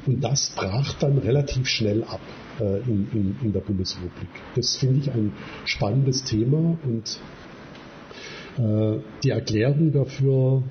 Und 0.05 0.23
das 0.23 0.51
brach 0.55 0.93
dann 0.99 1.17
relativ 1.17 1.67
schnell 1.67 2.03
ab 2.03 2.21
in, 2.59 3.07
in, 3.13 3.35
in, 3.43 3.53
der 3.53 3.59
Bundesrepublik. 3.59 4.29
Das 4.55 4.77
finde 4.77 4.99
ich 4.99 5.11
ein 5.11 5.33
spannendes 5.65 6.23
Thema 6.23 6.77
und 6.83 7.19
äh, 8.57 8.99
die 9.23 9.29
Erklärung 9.29 9.91
dafür 9.91 10.63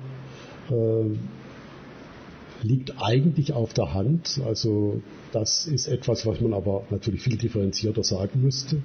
äh, 0.69 2.65
liegt 2.65 2.93
eigentlich 3.01 3.53
auf 3.53 3.73
der 3.73 3.93
Hand. 3.93 4.41
Also 4.45 5.01
das 5.31 5.67
ist 5.67 5.87
etwas, 5.87 6.25
was 6.25 6.41
man 6.41 6.53
aber 6.53 6.83
natürlich 6.89 7.21
viel 7.21 7.37
differenzierter 7.37 8.03
sagen 8.03 8.41
müsste. 8.41 8.77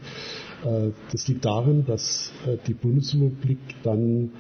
Äh, 0.65 0.91
das 1.11 1.29
liegt 1.29 1.45
darin, 1.45 1.85
dass 1.87 2.33
äh, 2.47 2.57
die 2.67 2.75
Bundesrepublik 2.75 3.59
dann 3.83 4.33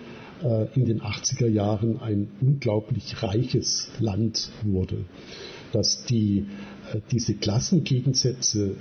äh, 0.42 0.66
in 0.74 0.84
den 0.84 1.00
80er 1.00 1.48
Jahren 1.48 2.00
ein 2.00 2.28
unglaublich 2.40 3.22
reiches 3.22 3.90
Land 3.98 4.50
wurde. 4.62 5.04
Dass 5.72 6.04
die, 6.04 6.46
diese 7.10 7.34
Klassengegensätze 7.34 8.76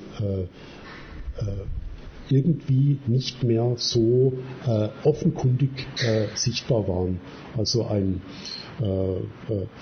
irgendwie 2.30 3.00
nicht 3.08 3.44
mehr 3.44 3.74
so 3.78 4.34
offenkundig 5.04 5.70
sichtbar 6.36 6.88
waren. 6.88 7.20
Also 7.58 7.86
ein 7.86 8.22
äh, 8.82 9.18
äh, 9.18 9.22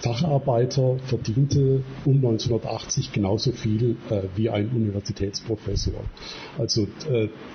Facharbeiter 0.01 0.97
verdiente 1.05 1.83
um 2.03 2.15
1980 2.17 3.13
genauso 3.13 3.53
viel 3.53 3.95
äh, 4.09 4.23
wie 4.35 4.49
ein 4.49 4.69
Universitätsprofessor. 4.69 6.01
Also 6.57 6.87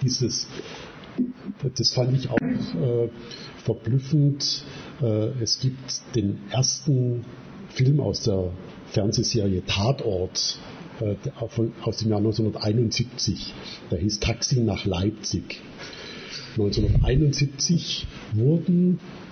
dieses, 0.03 0.47
das 1.77 1.91
fand 1.91 2.17
ich 2.17 2.31
auch 2.31 2.39
verblüffend. 3.65 4.65
es 5.41 5.61
gibt 5.61 6.03
den 6.15 6.39
ersten 6.51 7.25
Film 7.69 8.01
aus 8.01 8.23
der 8.23 8.51
Fernsehserie 8.95 9.63
Tatort 9.67 10.59
aus 11.83 11.97
dem 11.99 12.11
Jahr 12.11 12.19
1971. 12.19 13.53
Der 13.91 13.99
hieß 13.99 14.21
Taxi 14.21 14.61
nach 14.61 14.85
Leipzig. 14.85 15.61
1971 16.53 18.07
wurden 18.33 18.95
äh, 18.95 19.24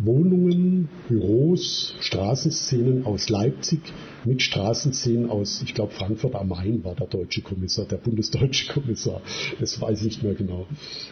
Wohnungen, 0.00 0.88
Büros, 1.08 1.94
Straßenszenen 2.00 3.04
aus 3.06 3.28
Leipzig 3.28 3.80
mit 4.26 4.42
Straßenszenen 4.42 5.30
aus, 5.30 5.62
ich 5.62 5.74
glaube, 5.74 5.92
Frankfurt 5.92 6.34
am 6.34 6.48
Main 6.48 6.84
war 6.84 6.94
der 6.94 7.06
deutsche 7.06 7.42
Kommissar, 7.42 7.86
der 7.86 7.96
bundesdeutsche 7.96 8.72
Kommissar, 8.72 9.22
das 9.60 9.80
weiß 9.80 10.00
ich 10.00 10.06
nicht 10.06 10.22
mehr 10.22 10.34
genau. 10.34 10.66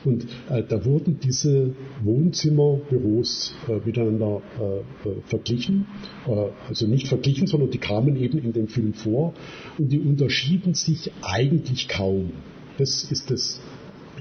Und 0.04 0.26
äh, 0.50 0.62
da 0.62 0.84
wurden 0.84 1.18
diese 1.20 1.74
Wohnzimmerbüros 2.02 3.54
äh, 3.68 3.78
miteinander 3.84 4.42
äh, 4.60 5.08
äh 5.08 5.20
verglichen, 5.26 5.86
äh, 6.26 6.50
also 6.68 6.86
nicht 6.86 7.08
verglichen, 7.08 7.46
sondern 7.46 7.70
die 7.70 7.78
kamen 7.78 8.16
eben 8.16 8.38
in 8.38 8.52
dem 8.52 8.68
Film 8.68 8.94
vor 8.94 9.34
und 9.78 9.90
die 9.90 10.00
unterschieden 10.00 10.74
sich 10.74 11.10
eigentlich 11.22 11.88
kaum. 11.88 12.32
Das 12.78 13.04
ist 13.04 13.30
das 13.30 13.60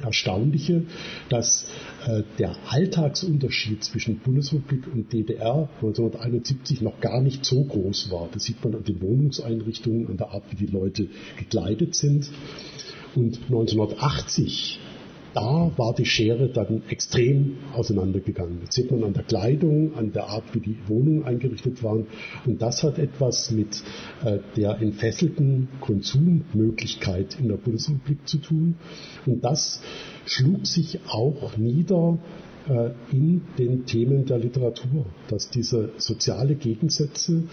Erstaunliche, 0.03 0.83
dass 1.29 1.65
der 2.39 2.55
Alltagsunterschied 2.69 3.83
zwischen 3.83 4.19
Bundesrepublik 4.19 4.87
und 4.93 5.13
DDR 5.13 5.69
1971 5.75 6.81
noch 6.81 6.99
gar 6.99 7.21
nicht 7.21 7.45
so 7.45 7.63
groß 7.63 8.11
war. 8.11 8.29
Das 8.33 8.43
sieht 8.43 8.63
man 8.63 8.75
an 8.75 8.83
den 8.83 9.01
Wohnungseinrichtungen, 9.01 10.07
an 10.07 10.17
der 10.17 10.31
Art, 10.31 10.43
wie 10.51 10.55
die 10.55 10.71
Leute 10.71 11.07
gekleidet 11.37 11.95
sind. 11.95 12.29
Und 13.15 13.37
1980 13.43 14.79
da 15.33 15.71
war 15.77 15.93
die 15.93 16.05
Schere 16.05 16.49
dann 16.49 16.83
extrem 16.89 17.57
auseinandergegangen. 17.73 18.59
Das 18.65 18.75
sieht 18.75 18.91
man 18.91 19.03
an 19.03 19.13
der 19.13 19.23
Kleidung, 19.23 19.95
an 19.95 20.11
der 20.11 20.27
Art, 20.29 20.43
wie 20.53 20.59
die 20.59 20.77
Wohnungen 20.87 21.23
eingerichtet 21.23 21.83
waren. 21.83 22.07
Und 22.45 22.61
das 22.61 22.83
hat 22.83 22.99
etwas 22.99 23.51
mit 23.51 23.83
äh, 24.23 24.39
der 24.55 24.79
entfesselten 24.81 25.69
Konsummöglichkeit 25.81 27.37
in 27.39 27.49
der 27.49 27.57
Bundesrepublik 27.57 28.27
zu 28.27 28.37
tun. 28.37 28.75
Und 29.25 29.43
das 29.43 29.81
schlug 30.25 30.67
sich 30.67 30.99
auch 31.07 31.57
nieder 31.57 32.19
äh, 32.67 32.91
in 33.11 33.41
den 33.57 33.85
Themen 33.85 34.25
der 34.25 34.37
Literatur, 34.37 35.05
dass 35.27 35.49
diese 35.49 35.91
soziale 35.97 36.55
Gegensätze 36.55 37.43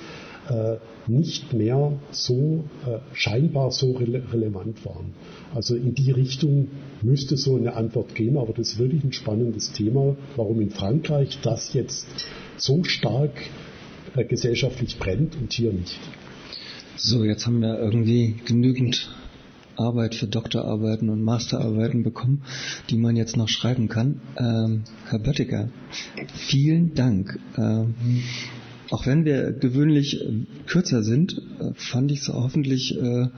nicht 1.07 1.53
mehr 1.53 1.93
so 2.11 2.65
äh, 2.87 2.99
scheinbar 3.15 3.71
so 3.71 3.93
rele 3.93 4.23
relevant 4.33 4.85
waren. 4.85 5.15
Also 5.55 5.77
in 5.77 5.95
die 5.95 6.11
Richtung 6.11 6.69
müsste 7.03 7.37
so 7.37 7.57
eine 7.57 7.75
Antwort 7.75 8.15
gehen, 8.15 8.37
aber 8.37 8.53
das 8.53 8.73
ist 8.73 8.79
wirklich 8.79 9.05
ein 9.05 9.13
spannendes 9.13 9.73
Thema, 9.73 10.17
warum 10.37 10.61
in 10.61 10.71
Frankreich 10.71 11.39
das 11.43 11.75
jetzt 11.75 12.07
so 12.57 12.85
stark 12.85 13.33
äh, 14.17 14.25
gesellschaftlich 14.25 14.99
brennt 14.99 15.37
und 15.37 15.53
hier 15.53 15.73
nicht. 15.73 15.99
So, 16.97 17.25
jetzt 17.25 17.47
haben 17.47 17.61
wir 17.61 17.79
irgendwie 17.79 18.37
genügend 18.45 19.11
Arbeit 19.77 20.15
für 20.15 20.27
Doktorarbeiten 20.27 21.09
und 21.09 21.23
Masterarbeiten 21.23 22.03
bekommen, 22.03 22.43
die 22.91 22.99
man 22.99 23.17
jetzt 23.17 23.37
noch 23.37 23.49
schreiben 23.49 23.89
kann. 23.89 24.21
Ähm, 24.37 24.83
Herr 25.09 25.19
Böttiger, 25.19 25.71
vielen 26.35 26.95
Dank. 26.95 27.39
Ähm, 27.57 27.95
auch 28.91 29.07
wenn 29.07 29.25
wir 29.25 29.53
gewöhnlich 29.53 30.21
äh, 30.21 30.47
kürzer 30.67 31.03
sind, 31.03 31.41
äh, 31.61 31.73
fand 31.75 32.11
ich 32.13 32.21
es 32.21 32.29
hoffentlich 32.29 32.99
äh, 32.99 33.29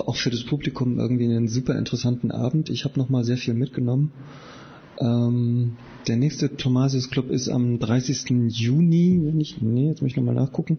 auch 0.00 0.16
für 0.16 0.30
das 0.30 0.44
Publikum 0.44 0.98
irgendwie 0.98 1.24
einen 1.24 1.48
super 1.48 1.78
interessanten 1.78 2.30
Abend. 2.30 2.68
Ich 2.68 2.84
habe 2.84 2.98
nochmal 2.98 3.24
sehr 3.24 3.36
viel 3.36 3.54
mitgenommen. 3.54 4.12
Ähm, 4.98 5.76
der 6.06 6.16
nächste 6.16 6.56
Thomasius 6.56 7.10
Club 7.10 7.30
ist 7.30 7.48
am 7.48 7.78
30. 7.78 8.48
Juni, 8.48 9.20
wenn 9.22 9.40
ich, 9.40 9.60
nee, 9.62 9.88
jetzt 9.88 10.02
muss 10.02 10.10
ich 10.10 10.16
nochmal 10.16 10.34
nachgucken. 10.34 10.78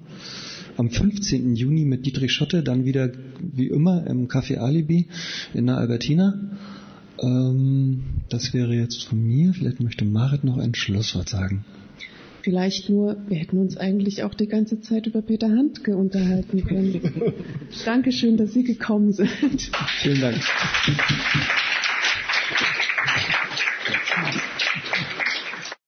Am 0.78 0.90
15. 0.90 1.56
Juni 1.56 1.86
mit 1.86 2.06
Dietrich 2.06 2.34
Schotte, 2.34 2.62
dann 2.62 2.86
wieder 2.86 3.12
wie 3.42 3.68
immer 3.68 4.06
im 4.06 4.28
Café 4.28 4.58
Alibi 4.58 5.08
in 5.54 5.66
der 5.68 5.78
Albertina. 5.78 6.58
Ähm, 7.20 8.04
das 8.30 8.54
wäre 8.54 8.76
jetzt 8.76 9.06
von 9.06 9.24
mir. 9.24 9.54
Vielleicht 9.54 9.82
möchte 9.82 10.06
Marit 10.06 10.44
noch 10.44 10.58
ein 10.58 10.76
Schlusswort 10.76 11.30
sagen. 11.30 11.66
Vielleicht 12.46 12.90
nur, 12.92 13.18
wir 13.28 13.38
hätten 13.38 13.58
uns 13.58 13.76
eigentlich 13.76 14.22
auch 14.22 14.36
die 14.36 14.46
ganze 14.46 14.80
Zeit 14.80 15.08
über 15.08 15.24
Peter 15.24 15.48
Handke 15.50 15.98
unterhalten 15.98 16.64
können. 16.64 17.34
Dankeschön, 17.86 18.38
dass 18.38 18.54
Sie 18.54 18.64
gekommen 18.64 19.14
sind. 19.14 19.72
Vielen 20.04 20.22
Dank. 20.22 20.38